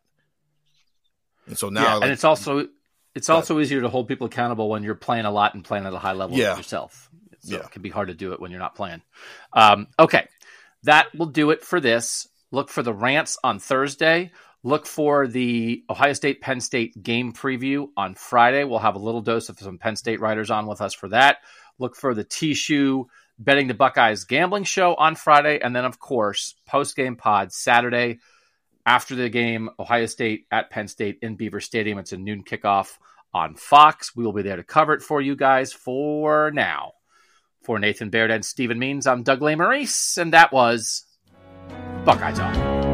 And 1.47 1.59
so 1.59 1.71
now, 1.71 1.83
yeah, 1.83 1.95
like, 1.95 2.03
and 2.05 2.13
it's 2.13 2.25
also 2.25 2.69
it's 3.15 3.29
also 3.29 3.59
easier 3.59 3.81
to 3.81 3.89
hold 3.89 4.07
people 4.07 4.27
accountable 4.27 4.69
when 4.69 4.83
you're 4.83 4.95
playing 4.95 5.25
a 5.25 5.31
lot 5.31 5.55
and 5.55 5.65
playing 5.65 5.87
at 5.87 5.93
a 5.93 5.99
high 5.99 6.13
level 6.13 6.37
yeah. 6.37 6.57
yourself. 6.57 7.11
So 7.41 7.57
yeah. 7.57 7.63
it 7.63 7.71
can 7.71 7.83
be 7.83 7.89
hard 7.89 8.09
to 8.09 8.15
do 8.15 8.33
it 8.33 8.41
when 8.41 8.51
you're 8.51 8.61
not 8.61 8.75
playing. 8.75 9.03
Um, 9.53 9.89
okay, 9.99 10.29
that 10.85 11.15
will 11.15 11.27
do 11.27 11.51
it 11.51 11.63
for 11.63 11.81
this. 11.81 12.29
Look 12.53 12.69
for 12.69 12.83
the 12.83 12.95
rants 12.95 13.39
on 13.45 13.59
Thursday. 13.59 14.33
Look 14.63 14.87
for 14.87 15.27
the 15.27 15.85
Ohio 15.89 16.13
State 16.13 16.41
Penn 16.41 16.61
State 16.61 17.03
game 17.03 17.33
preview 17.33 17.89
on 17.97 18.15
Friday. 18.15 18.65
We'll 18.65 18.79
have 18.79 18.97
a 18.97 19.01
little 19.01 19.23
dose 19.23 19.49
of 19.49 19.59
some 19.59 19.79
Penn 19.79 19.97
State 19.97 20.21
writers 20.21 20.51
on 20.51 20.67
with 20.67 20.81
us 20.81 20.93
for 20.93 21.09
that. 21.09 21.39
Look 21.79 21.97
for 21.97 22.15
the 22.15 22.25
T 22.25 22.55
Betting 23.39 23.69
the 23.69 23.75
Buckeyes 23.75 24.25
gambling 24.25 24.65
show 24.65 24.95
on 24.95 25.15
Friday. 25.15 25.61
And 25.61 25.75
then, 25.75 25.87
of 25.87 25.99
course, 25.99 26.57
post 26.67 26.95
game 26.95 27.17
pod 27.17 27.53
Saturday 27.53 28.19
after 28.85 29.15
the 29.15 29.31
game, 29.31 29.71
Ohio 29.79 30.05
State 30.05 30.47
at 30.51 30.69
Penn 30.69 30.89
State 30.89 31.21
in 31.23 31.37
Beaver 31.37 31.61
Stadium. 31.61 31.99
It's 31.99 32.13
a 32.13 32.19
noon 32.19 32.45
kickoff 32.45 32.99
on 33.33 33.55
Fox. 33.55 34.15
We 34.15 34.25
will 34.25 34.35
be 34.35 34.43
there 34.43 34.57
to 34.57 34.65
cover 34.65 34.93
it 34.93 35.03
for 35.03 35.23
you 35.23 35.37
guys 35.37 35.73
for 35.73 36.51
now. 36.51 36.93
For 37.63 37.79
Nathan 37.79 38.11
Baird 38.11 38.31
and 38.31 38.45
Stephen 38.45 38.79
Means, 38.79 39.07
I'm 39.07 39.23
Doug 39.23 39.41
Lesmerises, 39.41 40.19
and 40.19 40.33
that 40.33 40.53
was 40.53 41.07
Buckeye 42.05 42.33
Talk. 42.33 42.90